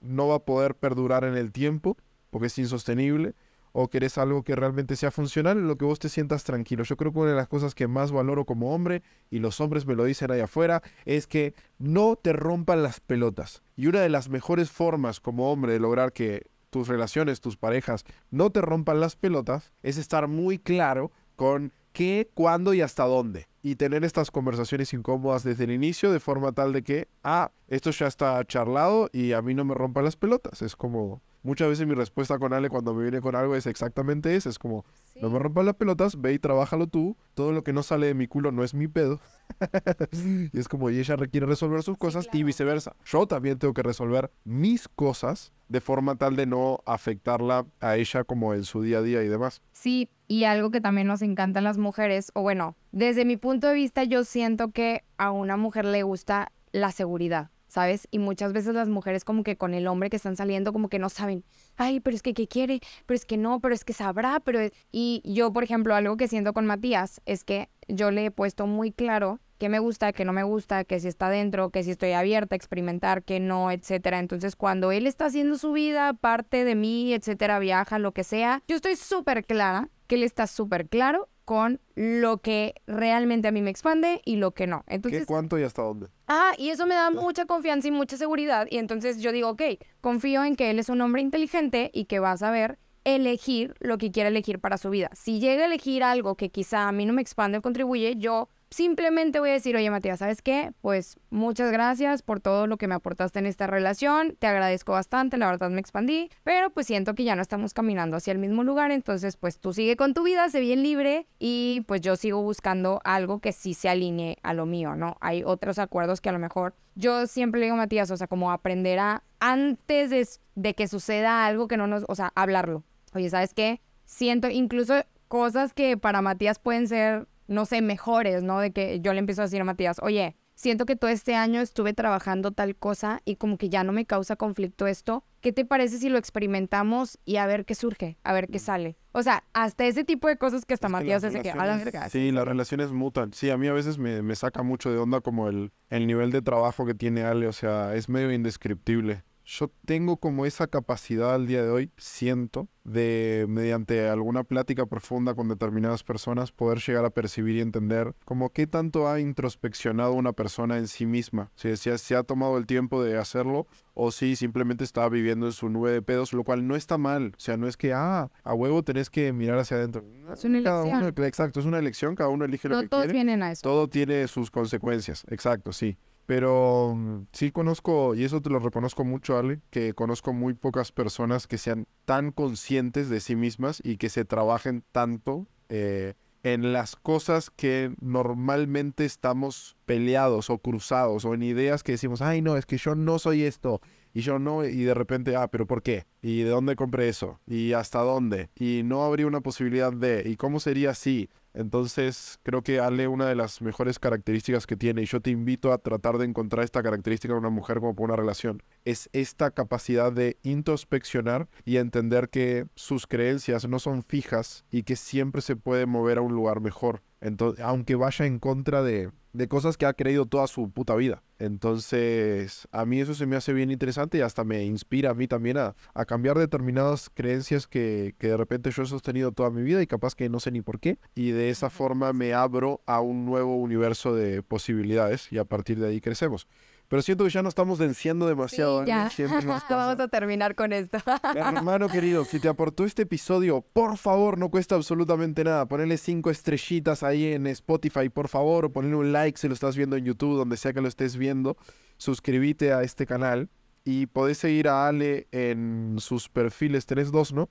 no 0.01 0.27
va 0.27 0.35
a 0.35 0.45
poder 0.45 0.75
perdurar 0.75 1.23
en 1.23 1.35
el 1.35 1.51
tiempo 1.51 1.97
porque 2.29 2.47
es 2.47 2.57
insostenible. 2.57 3.35
O 3.73 3.89
querés 3.89 4.17
algo 4.17 4.43
que 4.43 4.53
realmente 4.53 4.97
sea 4.97 5.11
funcional, 5.11 5.57
en 5.57 5.67
lo 5.67 5.77
que 5.77 5.85
vos 5.85 5.97
te 5.97 6.09
sientas 6.09 6.43
tranquilo. 6.43 6.83
Yo 6.83 6.97
creo 6.97 7.13
que 7.13 7.19
una 7.19 7.29
de 7.29 7.37
las 7.37 7.47
cosas 7.47 7.73
que 7.73 7.87
más 7.87 8.11
valoro 8.11 8.43
como 8.43 8.75
hombre, 8.75 9.01
y 9.29 9.39
los 9.39 9.61
hombres 9.61 9.85
me 9.85 9.95
lo 9.95 10.03
dicen 10.03 10.29
ahí 10.29 10.41
afuera, 10.41 10.83
es 11.05 11.25
que 11.25 11.53
no 11.79 12.17
te 12.17 12.33
rompan 12.33 12.83
las 12.83 12.99
pelotas. 12.99 13.63
Y 13.77 13.87
una 13.87 14.01
de 14.01 14.09
las 14.09 14.27
mejores 14.27 14.71
formas 14.71 15.21
como 15.21 15.53
hombre 15.53 15.71
de 15.71 15.79
lograr 15.79 16.11
que 16.11 16.47
tus 16.69 16.89
relaciones, 16.89 17.39
tus 17.39 17.55
parejas, 17.55 18.03
no 18.29 18.49
te 18.49 18.59
rompan 18.59 18.99
las 18.99 19.15
pelotas, 19.15 19.71
es 19.83 19.97
estar 19.97 20.27
muy 20.27 20.59
claro 20.59 21.11
con 21.37 21.71
qué, 21.91 22.29
cuándo 22.33 22.73
y 22.73 22.81
hasta 22.81 23.03
dónde. 23.05 23.47
Y 23.63 23.75
tener 23.75 24.03
estas 24.03 24.31
conversaciones 24.31 24.91
incómodas 24.93 25.43
desde 25.43 25.65
el 25.65 25.71
inicio 25.71 26.11
de 26.11 26.19
forma 26.19 26.51
tal 26.51 26.73
de 26.73 26.81
que, 26.81 27.07
ah, 27.23 27.51
esto 27.67 27.91
ya 27.91 28.07
está 28.07 28.43
charlado 28.45 29.09
y 29.13 29.33
a 29.33 29.41
mí 29.41 29.53
no 29.53 29.63
me 29.65 29.75
rompa 29.75 30.01
las 30.01 30.15
pelotas. 30.15 30.61
Es 30.63 30.75
como, 30.75 31.21
muchas 31.43 31.69
veces 31.69 31.87
mi 31.87 31.93
respuesta 31.93 32.39
con 32.39 32.53
Ale 32.53 32.69
cuando 32.69 32.93
me 32.93 33.03
viene 33.03 33.21
con 33.21 33.35
algo 33.35 33.55
es 33.55 33.67
exactamente 33.67 34.35
esa. 34.35 34.49
Es 34.49 34.57
como, 34.57 34.83
no 35.21 35.29
me 35.29 35.37
rompas 35.37 35.65
las 35.65 35.75
pelotas, 35.75 36.19
ve 36.19 36.33
y 36.33 36.39
trabájalo 36.39 36.87
tú. 36.87 37.15
Todo 37.35 37.51
lo 37.51 37.63
que 37.63 37.71
no 37.71 37.83
sale 37.83 38.07
de 38.07 38.13
mi 38.15 38.27
culo 38.27 38.51
no 38.51 38.63
es 38.63 38.73
mi 38.73 38.87
pedo. 38.87 39.19
y 40.51 40.59
es 40.59 40.67
como, 40.67 40.89
y 40.89 40.99
ella 40.99 41.15
requiere 41.15 41.45
resolver 41.45 41.83
sus 41.83 41.97
cosas 41.97 42.27
y 42.33 42.43
viceversa. 42.43 42.95
Yo 43.05 43.27
también 43.27 43.59
tengo 43.59 43.75
que 43.75 43.83
resolver 43.83 44.31
mis 44.43 44.87
cosas 44.87 45.53
de 45.69 45.81
forma 45.81 46.15
tal 46.15 46.35
de 46.35 46.45
no 46.45 46.79
afectarla 46.85 47.65
a 47.79 47.95
ella 47.95 48.23
como 48.25 48.53
en 48.53 48.65
su 48.65 48.81
día 48.81 48.97
a 48.97 49.01
día 49.01 49.23
y 49.23 49.29
demás. 49.29 49.61
Sí, 49.71 50.09
y 50.31 50.45
algo 50.45 50.71
que 50.71 50.79
también 50.79 51.07
nos 51.07 51.21
encantan 51.21 51.65
las 51.65 51.77
mujeres, 51.77 52.31
o 52.35 52.41
bueno, 52.41 52.77
desde 52.93 53.25
mi 53.25 53.35
punto 53.35 53.67
de 53.67 53.73
vista 53.73 54.05
yo 54.05 54.23
siento 54.23 54.71
que 54.71 55.03
a 55.17 55.29
una 55.29 55.57
mujer 55.57 55.83
le 55.83 56.03
gusta 56.03 56.53
la 56.71 56.93
seguridad. 56.93 57.49
¿sabes? 57.67 58.05
Y 58.11 58.19
muchas 58.19 58.51
veces 58.51 58.73
las 58.73 58.89
mujeres 58.89 59.23
como 59.23 59.43
que 59.43 59.55
con 59.55 59.73
el 59.73 59.87
hombre 59.87 60.09
que 60.09 60.17
están 60.17 60.35
saliendo 60.35 60.73
como 60.73 60.89
que 60.89 60.99
no 60.99 61.07
saben, 61.07 61.45
ay, 61.77 62.01
pero 62.01 62.15
es 62.15 62.21
que 62.21 62.33
qué 62.33 62.45
quiere, 62.45 62.81
pero 63.05 63.15
es 63.15 63.25
que 63.25 63.37
no, 63.37 63.61
pero 63.61 63.73
es 63.73 63.85
que 63.85 63.93
sabrá, 63.93 64.41
pero... 64.41 64.59
Y 64.91 65.21
yo, 65.23 65.53
por 65.53 65.63
ejemplo, 65.63 65.95
algo 65.95 66.17
que 66.17 66.27
siento 66.27 66.51
con 66.51 66.65
Matías 66.65 67.21
es 67.25 67.45
que 67.45 67.69
yo 67.87 68.11
le 68.11 68.25
he 68.25 68.31
puesto 68.31 68.67
muy 68.67 68.91
claro 68.91 69.39
qué 69.57 69.69
me 69.69 69.79
gusta, 69.79 70.11
qué 70.11 70.25
no 70.25 70.33
me 70.33 70.43
gusta, 70.43 70.83
que 70.83 70.99
si 70.99 71.07
está 71.07 71.29
dentro, 71.29 71.69
que 71.69 71.83
si 71.83 71.91
estoy 71.91 72.11
abierta 72.11 72.55
a 72.55 72.57
experimentar, 72.57 73.23
que 73.23 73.39
no, 73.39 73.71
etcétera. 73.71 74.19
Entonces, 74.19 74.57
cuando 74.57 74.91
él 74.91 75.07
está 75.07 75.27
haciendo 75.27 75.57
su 75.57 75.71
vida, 75.71 76.13
parte 76.13 76.65
de 76.65 76.75
mí, 76.75 77.13
etcétera, 77.13 77.59
viaja, 77.59 77.99
lo 77.99 78.11
que 78.11 78.25
sea, 78.25 78.63
yo 78.67 78.75
estoy 78.75 78.97
súper 78.97 79.45
clara 79.45 79.87
que 80.11 80.15
él 80.15 80.23
está 80.23 80.45
súper 80.45 80.89
claro 80.89 81.29
con 81.45 81.79
lo 81.95 82.39
que 82.39 82.75
realmente 82.85 83.47
a 83.47 83.53
mí 83.53 83.61
me 83.61 83.69
expande 83.69 84.21
y 84.25 84.35
lo 84.35 84.51
que 84.51 84.67
no. 84.67 84.83
Entonces, 84.87 85.21
¿Qué, 85.21 85.25
cuánto 85.25 85.57
y 85.57 85.63
hasta 85.63 85.83
dónde? 85.83 86.07
Ah, 86.27 86.51
y 86.57 86.67
eso 86.67 86.85
me 86.85 86.95
da 86.95 87.11
mucha 87.11 87.45
confianza 87.45 87.87
y 87.87 87.91
mucha 87.91 88.17
seguridad. 88.17 88.67
Y 88.69 88.77
entonces 88.77 89.21
yo 89.21 89.31
digo, 89.31 89.47
ok, 89.51 89.61
confío 90.01 90.43
en 90.43 90.57
que 90.57 90.69
él 90.69 90.79
es 90.79 90.89
un 90.89 90.99
hombre 90.99 91.21
inteligente 91.21 91.91
y 91.93 92.05
que 92.05 92.19
va 92.19 92.33
a 92.33 92.37
saber 92.37 92.77
elegir 93.05 93.73
lo 93.79 93.97
que 93.97 94.11
quiere 94.11 94.27
elegir 94.27 94.59
para 94.59 94.77
su 94.77 94.89
vida. 94.89 95.09
Si 95.13 95.39
llega 95.39 95.63
a 95.63 95.67
elegir 95.67 96.03
algo 96.03 96.35
que 96.35 96.49
quizá 96.49 96.89
a 96.89 96.91
mí 96.91 97.05
no 97.05 97.13
me 97.13 97.21
expande 97.21 97.59
o 97.59 97.61
contribuye, 97.61 98.17
yo 98.17 98.49
simplemente 98.71 99.39
voy 99.39 99.49
a 99.49 99.53
decir, 99.53 99.75
oye 99.75 99.91
Matías, 99.91 100.19
¿sabes 100.19 100.41
qué? 100.41 100.71
Pues 100.81 101.17
muchas 101.29 101.71
gracias 101.71 102.21
por 102.23 102.39
todo 102.39 102.67
lo 102.67 102.77
que 102.77 102.87
me 102.87 102.95
aportaste 102.95 103.39
en 103.39 103.45
esta 103.45 103.67
relación, 103.67 104.35
te 104.39 104.47
agradezco 104.47 104.93
bastante, 104.93 105.37
la 105.37 105.47
verdad 105.47 105.69
me 105.69 105.81
expandí, 105.81 106.29
pero 106.43 106.69
pues 106.71 106.87
siento 106.87 107.13
que 107.13 107.25
ya 107.25 107.35
no 107.35 107.41
estamos 107.41 107.73
caminando 107.73 108.17
hacia 108.17 108.31
el 108.31 108.39
mismo 108.39 108.63
lugar, 108.63 108.91
entonces 108.91 109.35
pues 109.35 109.59
tú 109.59 109.73
sigue 109.73 109.97
con 109.97 110.13
tu 110.13 110.23
vida, 110.23 110.49
sé 110.49 110.61
bien 110.61 110.81
libre 110.83 111.27
y 111.37 111.83
pues 111.85 112.01
yo 112.01 112.15
sigo 112.15 112.41
buscando 112.41 113.01
algo 113.03 113.39
que 113.39 113.51
sí 113.51 113.73
se 113.73 113.89
alinee 113.89 114.37
a 114.41 114.53
lo 114.53 114.65
mío, 114.65 114.95
¿no? 114.95 115.17
Hay 115.19 115.43
otros 115.43 115.77
acuerdos 115.77 116.21
que 116.21 116.29
a 116.29 116.33
lo 116.33 116.39
mejor 116.39 116.73
yo 116.95 117.27
siempre 117.27 117.59
le 117.59 117.65
digo 117.65 117.77
Matías, 117.77 118.09
o 118.09 118.17
sea, 118.17 118.27
como 118.27 118.51
aprender 118.51 118.99
a, 118.99 119.23
antes 119.39 120.09
de, 120.09 120.27
de 120.55 120.73
que 120.73 120.87
suceda 120.87 121.45
algo 121.45 121.67
que 121.67 121.77
no 121.77 121.87
nos, 121.87 122.05
o 122.07 122.15
sea, 122.15 122.31
hablarlo. 122.35 122.83
Oye, 123.13 123.29
¿sabes 123.29 123.53
qué? 123.53 123.81
Siento 124.05 124.49
incluso 124.49 125.03
cosas 125.27 125.73
que 125.73 125.97
para 125.97 126.21
Matías 126.21 126.59
pueden 126.59 126.87
ser 126.87 127.27
no 127.51 127.65
sé, 127.65 127.81
mejores, 127.81 128.43
¿no? 128.43 128.59
De 128.59 128.71
que 128.71 128.99
yo 129.01 129.13
le 129.13 129.19
empiezo 129.19 129.41
a 129.41 129.45
decir 129.45 129.61
a 129.61 129.65
Matías, 129.65 129.97
oye, 130.01 130.35
siento 130.55 130.85
que 130.85 130.95
todo 130.95 131.09
este 131.09 131.35
año 131.35 131.59
estuve 131.59 131.93
trabajando 131.93 132.51
tal 132.51 132.75
cosa 132.75 133.21
y 133.25 133.35
como 133.35 133.57
que 133.57 133.69
ya 133.69 133.83
no 133.83 133.91
me 133.91 134.05
causa 134.05 134.35
conflicto 134.35 134.87
esto. 134.87 135.25
¿Qué 135.41 135.51
te 135.51 135.65
parece 135.65 135.97
si 135.97 136.09
lo 136.09 136.17
experimentamos 136.17 137.19
y 137.25 137.37
a 137.37 137.47
ver 137.47 137.65
qué 137.65 137.75
surge, 137.75 138.17
a 138.23 138.33
ver 138.33 138.47
qué 138.47 138.57
mm. 138.57 138.61
sale? 138.61 138.97
O 139.11 139.23
sea, 139.23 139.43
hasta 139.53 139.85
ese 139.85 140.03
tipo 140.03 140.27
de 140.27 140.37
cosas 140.37 140.65
que 140.65 140.73
hasta 140.73 140.87
Matías 140.87 141.23
dice 141.23 141.41
que 141.41 141.51
a 141.51 141.65
la 141.65 141.77
verga. 141.77 142.09
Sí, 142.09 142.31
las 142.31 142.47
relaciones 142.47 142.91
mutan. 142.91 143.33
Sí, 143.33 143.49
a 143.49 143.57
mí 143.57 143.67
a 143.67 143.73
veces 143.73 143.97
me, 143.97 144.21
me 144.21 144.35
saca 144.35 144.63
mucho 144.63 144.91
de 144.91 144.97
onda 144.97 145.19
como 145.21 145.47
el, 145.47 145.71
el 145.89 146.07
nivel 146.07 146.31
de 146.31 146.41
trabajo 146.41 146.85
que 146.85 146.93
tiene 146.93 147.23
Ale, 147.23 147.47
o 147.47 147.53
sea, 147.53 147.95
es 147.95 148.07
medio 148.07 148.31
indescriptible 148.31 149.23
yo 149.45 149.71
tengo 149.85 150.17
como 150.17 150.45
esa 150.45 150.67
capacidad 150.67 151.33
al 151.33 151.47
día 151.47 151.63
de 151.63 151.69
hoy, 151.69 151.91
siento, 151.97 152.67
de 152.83 153.45
mediante 153.47 154.07
alguna 154.07 154.43
plática 154.43 154.85
profunda 154.85 155.35
con 155.35 155.47
determinadas 155.47 156.03
personas 156.03 156.51
poder 156.51 156.79
llegar 156.79 157.05
a 157.05 157.11
percibir 157.11 157.57
y 157.57 157.61
entender 157.61 158.15
como 158.25 158.49
qué 158.49 158.65
tanto 158.67 159.07
ha 159.07 159.19
introspeccionado 159.19 160.13
una 160.13 160.33
persona 160.33 160.77
en 160.77 160.87
sí 160.87 161.05
misma, 161.05 161.51
si 161.55 161.75
se 161.75 162.15
ha 162.15 162.23
tomado 162.23 162.57
el 162.57 162.65
tiempo 162.65 163.03
de 163.03 163.17
hacerlo 163.17 163.67
o 163.93 164.11
si 164.11 164.35
simplemente 164.35 164.83
está 164.83 165.07
viviendo 165.09 165.45
en 165.45 165.51
su 165.51 165.69
nube 165.69 165.91
de 165.91 166.01
pedos, 166.01 166.33
lo 166.33 166.43
cual 166.43 166.67
no 166.67 166.75
está 166.75 166.97
mal, 166.97 167.33
o 167.35 167.39
sea, 167.39 167.57
no 167.57 167.67
es 167.67 167.77
que, 167.77 167.93
ah, 167.93 168.31
a 168.43 168.53
huevo 168.53 168.83
tenés 168.83 169.09
que 169.09 169.31
mirar 169.33 169.59
hacia 169.59 169.77
adentro. 169.77 170.03
Es 170.31 170.43
una 170.45 170.59
elección. 170.59 171.25
exacto, 171.25 171.59
es 171.59 171.65
una 171.65 171.79
elección, 171.79 172.15
cada 172.15 172.29
uno 172.29 172.45
elige 172.45 172.69
lo 172.69 172.81
que 172.81 172.87
todos 172.87 173.03
quiere. 173.03 173.13
vienen 173.13 173.43
a 173.43 173.51
eso. 173.51 173.61
Todo 173.61 173.87
tiene 173.87 174.27
sus 174.27 174.49
consecuencias, 174.49 175.23
exacto, 175.29 175.73
sí. 175.73 175.97
Pero 176.31 176.93
mm, 176.95 177.25
sí 177.33 177.51
conozco, 177.51 178.15
y 178.15 178.23
eso 178.23 178.41
te 178.41 178.49
lo 178.49 178.59
reconozco 178.59 179.03
mucho, 179.03 179.37
Ale, 179.37 179.59
que 179.69 179.93
conozco 179.93 180.31
muy 180.31 180.53
pocas 180.53 180.93
personas 180.93 181.45
que 181.45 181.57
sean 181.57 181.87
tan 182.05 182.31
conscientes 182.31 183.09
de 183.09 183.19
sí 183.19 183.35
mismas 183.35 183.81
y 183.83 183.97
que 183.97 184.07
se 184.07 184.23
trabajen 184.23 184.85
tanto 184.93 185.45
eh, 185.67 186.13
en 186.43 186.71
las 186.71 186.95
cosas 186.95 187.49
que 187.49 187.93
normalmente 187.99 189.03
estamos 189.03 189.75
peleados 189.85 190.49
o 190.49 190.59
cruzados 190.59 191.25
o 191.25 191.33
en 191.33 191.43
ideas 191.43 191.83
que 191.83 191.91
decimos, 191.91 192.21
ay 192.21 192.41
no, 192.41 192.55
es 192.55 192.65
que 192.65 192.77
yo 192.77 192.95
no 192.95 193.19
soy 193.19 193.43
esto 193.43 193.81
y 194.13 194.21
yo 194.21 194.39
no, 194.39 194.63
y 194.63 194.83
de 194.83 194.93
repente, 194.93 195.35
ah, 195.35 195.49
pero 195.49 195.67
¿por 195.67 195.83
qué? 195.83 196.05
¿Y 196.21 196.43
de 196.43 196.49
dónde 196.49 196.77
compré 196.77 197.09
eso? 197.09 197.41
¿Y 197.45 197.73
hasta 197.73 197.99
dónde? 197.99 198.49
Y 198.55 198.83
no 198.85 199.03
habría 199.03 199.27
una 199.27 199.41
posibilidad 199.41 199.91
de, 199.91 200.23
¿y 200.25 200.37
cómo 200.37 200.61
sería 200.61 200.91
así? 200.91 201.29
Entonces, 201.53 202.39
creo 202.43 202.61
que 202.61 202.79
Ale, 202.79 203.07
una 203.07 203.27
de 203.27 203.35
las 203.35 203.61
mejores 203.61 203.99
características 203.99 204.65
que 204.65 204.77
tiene, 204.77 205.01
y 205.01 205.05
yo 205.05 205.19
te 205.19 205.31
invito 205.31 205.73
a 205.73 205.77
tratar 205.77 206.17
de 206.17 206.25
encontrar 206.25 206.63
esta 206.63 206.81
característica 206.81 207.33
en 207.33 207.39
una 207.39 207.49
mujer 207.49 207.79
como 207.79 207.95
por 207.95 208.05
una 208.05 208.15
relación, 208.15 208.63
es 208.85 209.09
esta 209.13 209.51
capacidad 209.51 210.11
de 210.11 210.37
introspeccionar 210.43 211.49
y 211.65 211.77
entender 211.77 212.29
que 212.29 212.67
sus 212.75 213.07
creencias 213.07 213.67
no 213.67 213.79
son 213.79 214.03
fijas 214.03 214.65
y 214.71 214.83
que 214.83 214.95
siempre 214.95 215.41
se 215.41 215.55
puede 215.55 215.85
mover 215.85 216.19
a 216.19 216.21
un 216.21 216.33
lugar 216.33 216.61
mejor. 216.61 217.01
Entonces, 217.21 217.63
aunque 217.63 217.95
vaya 217.95 218.25
en 218.25 218.39
contra 218.39 218.81
de, 218.81 219.11
de 219.33 219.47
cosas 219.47 219.77
que 219.77 219.85
ha 219.85 219.93
creído 219.93 220.25
toda 220.25 220.47
su 220.47 220.69
puta 220.71 220.95
vida. 220.95 221.23
Entonces, 221.39 222.67
a 222.71 222.85
mí 222.85 222.99
eso 222.99 223.13
se 223.13 223.25
me 223.25 223.35
hace 223.35 223.53
bien 223.53 223.71
interesante 223.71 224.17
y 224.17 224.21
hasta 224.21 224.43
me 224.43 224.63
inspira 224.65 225.11
a 225.11 225.13
mí 225.13 225.27
también 225.27 225.57
a, 225.57 225.75
a 225.93 226.05
cambiar 226.05 226.37
determinadas 226.37 227.09
creencias 227.13 227.67
que, 227.67 228.15
que, 228.19 228.27
de 228.27 228.37
repente 228.37 228.71
yo 228.71 228.83
he 228.83 228.85
sostenido 228.85 229.31
toda 229.31 229.49
mi 229.49 229.63
vida 229.63 229.81
y 229.81 229.87
capaz 229.87 230.13
que 230.15 230.29
no 230.29 230.39
sé 230.39 230.51
ni 230.51 230.61
por 230.61 230.79
qué. 230.79 230.99
Y 231.15 231.31
de 231.31 231.49
esa 231.49 231.69
forma 231.69 232.13
me 232.13 232.33
abro 232.33 232.81
a 232.85 233.01
un 233.01 233.25
nuevo 233.25 233.55
universo 233.55 234.13
de 234.13 234.43
posibilidades 234.43 235.31
y 235.31 235.37
a 235.37 235.45
partir 235.45 235.79
de 235.79 235.87
ahí 235.87 236.01
crecemos. 236.01 236.47
Pero 236.91 237.01
siento 237.01 237.23
que 237.23 237.29
ya 237.29 237.41
nos 237.41 237.51
estamos 237.51 237.79
venciendo 237.79 238.27
demasiado. 238.27 238.81
Sí, 238.81 238.87
ya. 238.87 239.09
Vamos 239.69 239.97
a 240.01 240.09
terminar 240.09 240.55
con 240.55 240.73
esto. 240.73 240.97
Hermano 241.33 241.87
querido, 241.87 242.25
si 242.25 242.37
te 242.37 242.49
aportó 242.49 242.83
este 242.83 243.03
episodio, 243.03 243.61
por 243.61 243.95
favor, 243.95 244.37
no 244.37 244.49
cuesta 244.49 244.75
absolutamente 244.75 245.45
nada. 245.45 245.65
Ponle 245.69 245.95
cinco 245.95 246.29
estrellitas 246.29 247.01
ahí 247.03 247.31
en 247.31 247.47
Spotify, 247.47 248.09
por 248.09 248.27
favor, 248.27 248.65
o 248.65 248.73
ponle 248.73 248.93
un 248.93 249.13
like 249.13 249.39
si 249.39 249.47
lo 249.47 249.53
estás 249.53 249.77
viendo 249.77 249.95
en 249.95 250.03
YouTube, 250.03 250.35
donde 250.35 250.57
sea 250.57 250.73
que 250.73 250.81
lo 250.81 250.89
estés 250.89 251.15
viendo. 251.15 251.55
Suscríbete 251.95 252.73
a 252.73 252.83
este 252.83 253.05
canal 253.05 253.49
y 253.85 254.07
podés 254.07 254.39
seguir 254.39 254.67
a 254.67 254.89
Ale 254.89 255.29
en 255.31 255.95
sus 255.99 256.27
perfiles. 256.27 256.87
Tenés 256.87 257.09
dos, 257.09 257.31
¿no? 257.31 257.47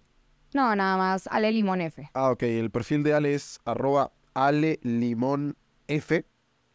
No, 0.53 0.77
nada 0.77 0.99
más, 0.99 1.27
Ale 1.29 1.51
Limón 1.51 1.81
F. 1.81 2.11
Ah, 2.13 2.31
ok. 2.31 2.43
El 2.43 2.71
perfil 2.71 3.03
de 3.05 3.15
Ale 3.15 3.33
es 3.33 3.59
arroba 3.65 4.13
Ale 4.35 4.81
Limón 4.83 5.57
F. 5.89 6.27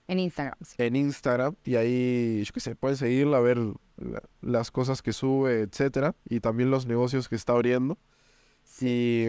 En 0.08 0.20
Instagram. 0.20 0.58
En 0.78 0.96
Instagram. 0.96 1.56
Y 1.64 1.76
ahí, 1.76 2.44
yo 2.44 2.54
qué 2.54 2.60
sé, 2.60 2.76
pueden 2.76 2.98
seguirla, 2.98 3.40
ver 3.40 3.58
las 4.42 4.72
cosas 4.72 5.02
que 5.02 5.14
sube, 5.14 5.62
etcétera. 5.62 6.16
Y 6.26 6.40
también 6.40 6.70
los 6.70 6.86
negocios 6.86 7.28
que 7.28 7.36
está 7.36 7.54
abriendo. 7.54 7.98
Y, 8.82 9.26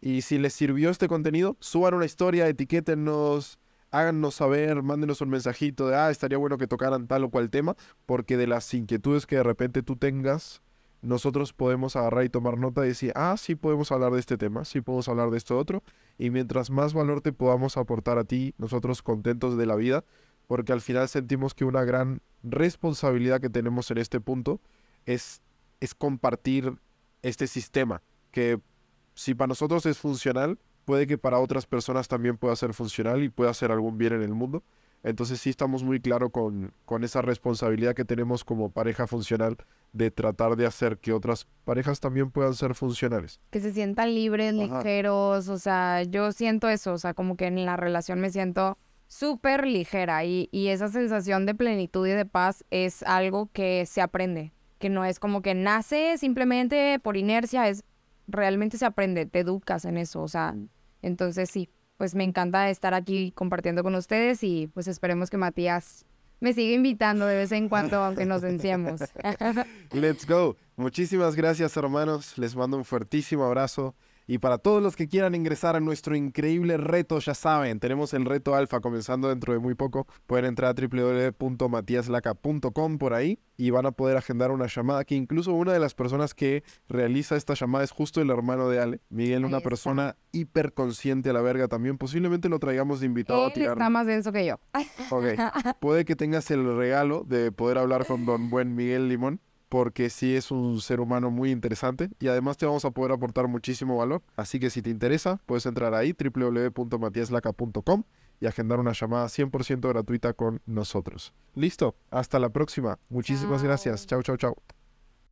y 0.00 0.22
si 0.22 0.38
les 0.38 0.52
sirvió 0.52 0.90
este 0.90 1.08
contenido, 1.08 1.56
suban 1.60 1.94
una 1.94 2.04
historia, 2.04 2.46
etiquétenos, 2.48 3.58
háganos 3.90 4.34
saber, 4.36 4.82
mándenos 4.82 5.20
un 5.20 5.30
mensajito 5.30 5.88
de, 5.88 5.96
ah, 5.96 6.10
estaría 6.10 6.38
bueno 6.38 6.58
que 6.58 6.66
tocaran 6.66 7.08
tal 7.08 7.24
o 7.24 7.30
cual 7.30 7.50
tema. 7.50 7.76
Porque 8.06 8.36
de 8.36 8.46
las 8.46 8.72
inquietudes 8.74 9.26
que 9.26 9.36
de 9.36 9.42
repente 9.42 9.82
tú 9.82 9.96
tengas, 9.96 10.62
nosotros 11.02 11.52
podemos 11.52 11.96
agarrar 11.96 12.24
y 12.24 12.28
tomar 12.28 12.58
nota 12.58 12.84
y 12.84 12.88
decir, 12.88 13.12
ah, 13.14 13.36
sí 13.38 13.54
podemos 13.54 13.90
hablar 13.92 14.12
de 14.12 14.20
este 14.20 14.36
tema, 14.36 14.64
sí 14.64 14.80
podemos 14.80 15.08
hablar 15.08 15.30
de 15.30 15.38
esto 15.38 15.58
otro, 15.58 15.82
y 16.18 16.30
mientras 16.30 16.70
más 16.70 16.92
valor 16.92 17.20
te 17.20 17.32
podamos 17.32 17.76
aportar 17.76 18.18
a 18.18 18.24
ti, 18.24 18.54
nosotros 18.58 19.02
contentos 19.02 19.56
de 19.56 19.66
la 19.66 19.76
vida, 19.76 20.04
porque 20.46 20.72
al 20.72 20.80
final 20.80 21.08
sentimos 21.08 21.54
que 21.54 21.64
una 21.64 21.84
gran 21.84 22.20
responsabilidad 22.42 23.40
que 23.40 23.50
tenemos 23.50 23.90
en 23.90 23.98
este 23.98 24.20
punto 24.20 24.60
es, 25.06 25.42
es 25.80 25.94
compartir 25.94 26.78
este 27.22 27.46
sistema, 27.46 28.02
que 28.30 28.60
si 29.14 29.34
para 29.34 29.48
nosotros 29.48 29.86
es 29.86 29.98
funcional, 29.98 30.58
puede 30.84 31.06
que 31.06 31.18
para 31.18 31.38
otras 31.38 31.66
personas 31.66 32.08
también 32.08 32.36
pueda 32.36 32.56
ser 32.56 32.74
funcional 32.74 33.22
y 33.22 33.28
pueda 33.28 33.50
hacer 33.50 33.70
algún 33.70 33.98
bien 33.98 34.12
en 34.14 34.22
el 34.22 34.34
mundo. 34.34 34.62
Entonces 35.02 35.40
sí 35.40 35.50
estamos 35.50 35.82
muy 35.82 36.00
claros 36.00 36.30
con, 36.30 36.72
con 36.84 37.04
esa 37.04 37.22
responsabilidad 37.22 37.94
que 37.94 38.04
tenemos 38.04 38.44
como 38.44 38.70
pareja 38.70 39.06
funcional 39.06 39.56
de 39.92 40.10
tratar 40.10 40.56
de 40.56 40.66
hacer 40.66 40.98
que 40.98 41.12
otras 41.12 41.46
parejas 41.64 42.00
también 42.00 42.30
puedan 42.30 42.54
ser 42.54 42.74
funcionales. 42.74 43.40
Que 43.50 43.60
se 43.60 43.72
sientan 43.72 44.14
libres, 44.14 44.54
Ajá. 44.54 44.78
ligeros, 44.78 45.48
o 45.48 45.58
sea, 45.58 46.02
yo 46.02 46.32
siento 46.32 46.68
eso, 46.68 46.92
o 46.92 46.98
sea, 46.98 47.14
como 47.14 47.36
que 47.36 47.46
en 47.46 47.64
la 47.64 47.76
relación 47.76 48.20
me 48.20 48.30
siento 48.30 48.76
súper 49.08 49.66
ligera 49.66 50.24
y, 50.24 50.48
y 50.52 50.68
esa 50.68 50.88
sensación 50.88 51.46
de 51.46 51.54
plenitud 51.54 52.06
y 52.06 52.10
de 52.10 52.26
paz 52.26 52.64
es 52.70 53.02
algo 53.02 53.48
que 53.52 53.84
se 53.86 54.02
aprende, 54.02 54.52
que 54.78 54.88
no 54.88 55.04
es 55.04 55.18
como 55.18 55.42
que 55.42 55.54
nace 55.54 56.16
simplemente 56.18 57.00
por 57.00 57.16
inercia, 57.16 57.68
es 57.68 57.84
realmente 58.28 58.78
se 58.78 58.84
aprende, 58.84 59.26
te 59.26 59.40
educas 59.40 59.84
en 59.84 59.96
eso, 59.96 60.22
o 60.22 60.28
sea, 60.28 60.54
entonces 61.02 61.50
sí, 61.50 61.68
pues 62.00 62.14
me 62.14 62.24
encanta 62.24 62.70
estar 62.70 62.94
aquí 62.94 63.30
compartiendo 63.32 63.82
con 63.82 63.94
ustedes 63.94 64.42
y 64.42 64.68
pues 64.72 64.88
esperemos 64.88 65.28
que 65.28 65.36
Matías 65.36 66.06
me 66.40 66.54
siga 66.54 66.74
invitando 66.74 67.26
de 67.26 67.36
vez 67.36 67.52
en 67.52 67.68
cuando, 67.68 68.02
aunque 68.02 68.24
nos 68.24 68.42
enciemos. 68.42 69.02
Let's 69.92 70.26
go. 70.26 70.56
Muchísimas 70.76 71.36
gracias, 71.36 71.76
hermanos. 71.76 72.38
Les 72.38 72.56
mando 72.56 72.78
un 72.78 72.86
fuertísimo 72.86 73.44
abrazo. 73.44 73.94
Y 74.30 74.38
para 74.38 74.58
todos 74.58 74.80
los 74.80 74.94
que 74.94 75.08
quieran 75.08 75.34
ingresar 75.34 75.74
a 75.74 75.80
nuestro 75.80 76.14
increíble 76.14 76.76
reto, 76.76 77.18
ya 77.18 77.34
saben, 77.34 77.80
tenemos 77.80 78.14
el 78.14 78.24
reto 78.24 78.54
alfa 78.54 78.78
comenzando 78.78 79.28
dentro 79.28 79.52
de 79.52 79.58
muy 79.58 79.74
poco. 79.74 80.06
Pueden 80.28 80.44
entrar 80.44 80.70
a 80.70 80.74
www.matiaslaca.com 80.80 82.98
por 82.98 83.12
ahí 83.12 83.40
y 83.56 83.70
van 83.70 83.86
a 83.86 83.90
poder 83.90 84.16
agendar 84.16 84.52
una 84.52 84.68
llamada 84.68 85.04
que 85.04 85.16
incluso 85.16 85.52
una 85.52 85.72
de 85.72 85.80
las 85.80 85.94
personas 85.94 86.32
que 86.32 86.62
realiza 86.88 87.34
esta 87.34 87.54
llamada 87.54 87.82
es 87.82 87.90
justo 87.90 88.20
el 88.20 88.30
hermano 88.30 88.68
de 88.68 88.78
Ale, 88.78 89.00
Miguel, 89.08 89.44
una 89.44 89.58
persona 89.58 90.14
hiperconsciente 90.30 91.30
a 91.30 91.32
la 91.32 91.42
verga 91.42 91.66
también. 91.66 91.98
Posiblemente 91.98 92.48
lo 92.48 92.60
traigamos 92.60 93.00
de 93.00 93.06
invitado 93.06 93.44
a 93.44 93.52
tirar. 93.52 93.72
está 93.72 93.90
más 93.90 94.06
denso 94.06 94.30
que 94.30 94.46
yo. 94.46 94.60
Ok. 95.10 95.24
Puede 95.80 96.04
que 96.04 96.14
tengas 96.14 96.48
el 96.52 96.76
regalo 96.76 97.24
de 97.26 97.50
poder 97.50 97.78
hablar 97.78 98.06
con 98.06 98.26
don 98.26 98.48
buen 98.48 98.76
Miguel 98.76 99.08
Limón, 99.08 99.40
porque 99.70 100.10
sí 100.10 100.36
es 100.36 100.50
un 100.50 100.80
ser 100.82 101.00
humano 101.00 101.30
muy 101.30 101.50
interesante 101.50 102.10
y 102.18 102.26
además 102.28 102.58
te 102.58 102.66
vamos 102.66 102.84
a 102.84 102.90
poder 102.90 103.12
aportar 103.12 103.48
muchísimo 103.48 103.96
valor. 103.96 104.20
Así 104.36 104.60
que 104.60 104.68
si 104.68 104.82
te 104.82 104.90
interesa, 104.90 105.40
puedes 105.46 105.64
entrar 105.64 105.94
ahí, 105.94 106.12
www.matiaslaca.com 106.12 108.02
y 108.40 108.46
agendar 108.46 108.80
una 108.80 108.92
llamada 108.92 109.26
100% 109.26 109.88
gratuita 109.88 110.32
con 110.32 110.60
nosotros. 110.66 111.32
Listo, 111.54 111.94
hasta 112.10 112.38
la 112.38 112.48
próxima. 112.50 112.98
Muchísimas 113.08 113.60
Chao. 113.60 113.68
gracias. 113.68 114.06
Chau, 114.06 114.22
chau, 114.22 114.36
chau. 114.36 114.79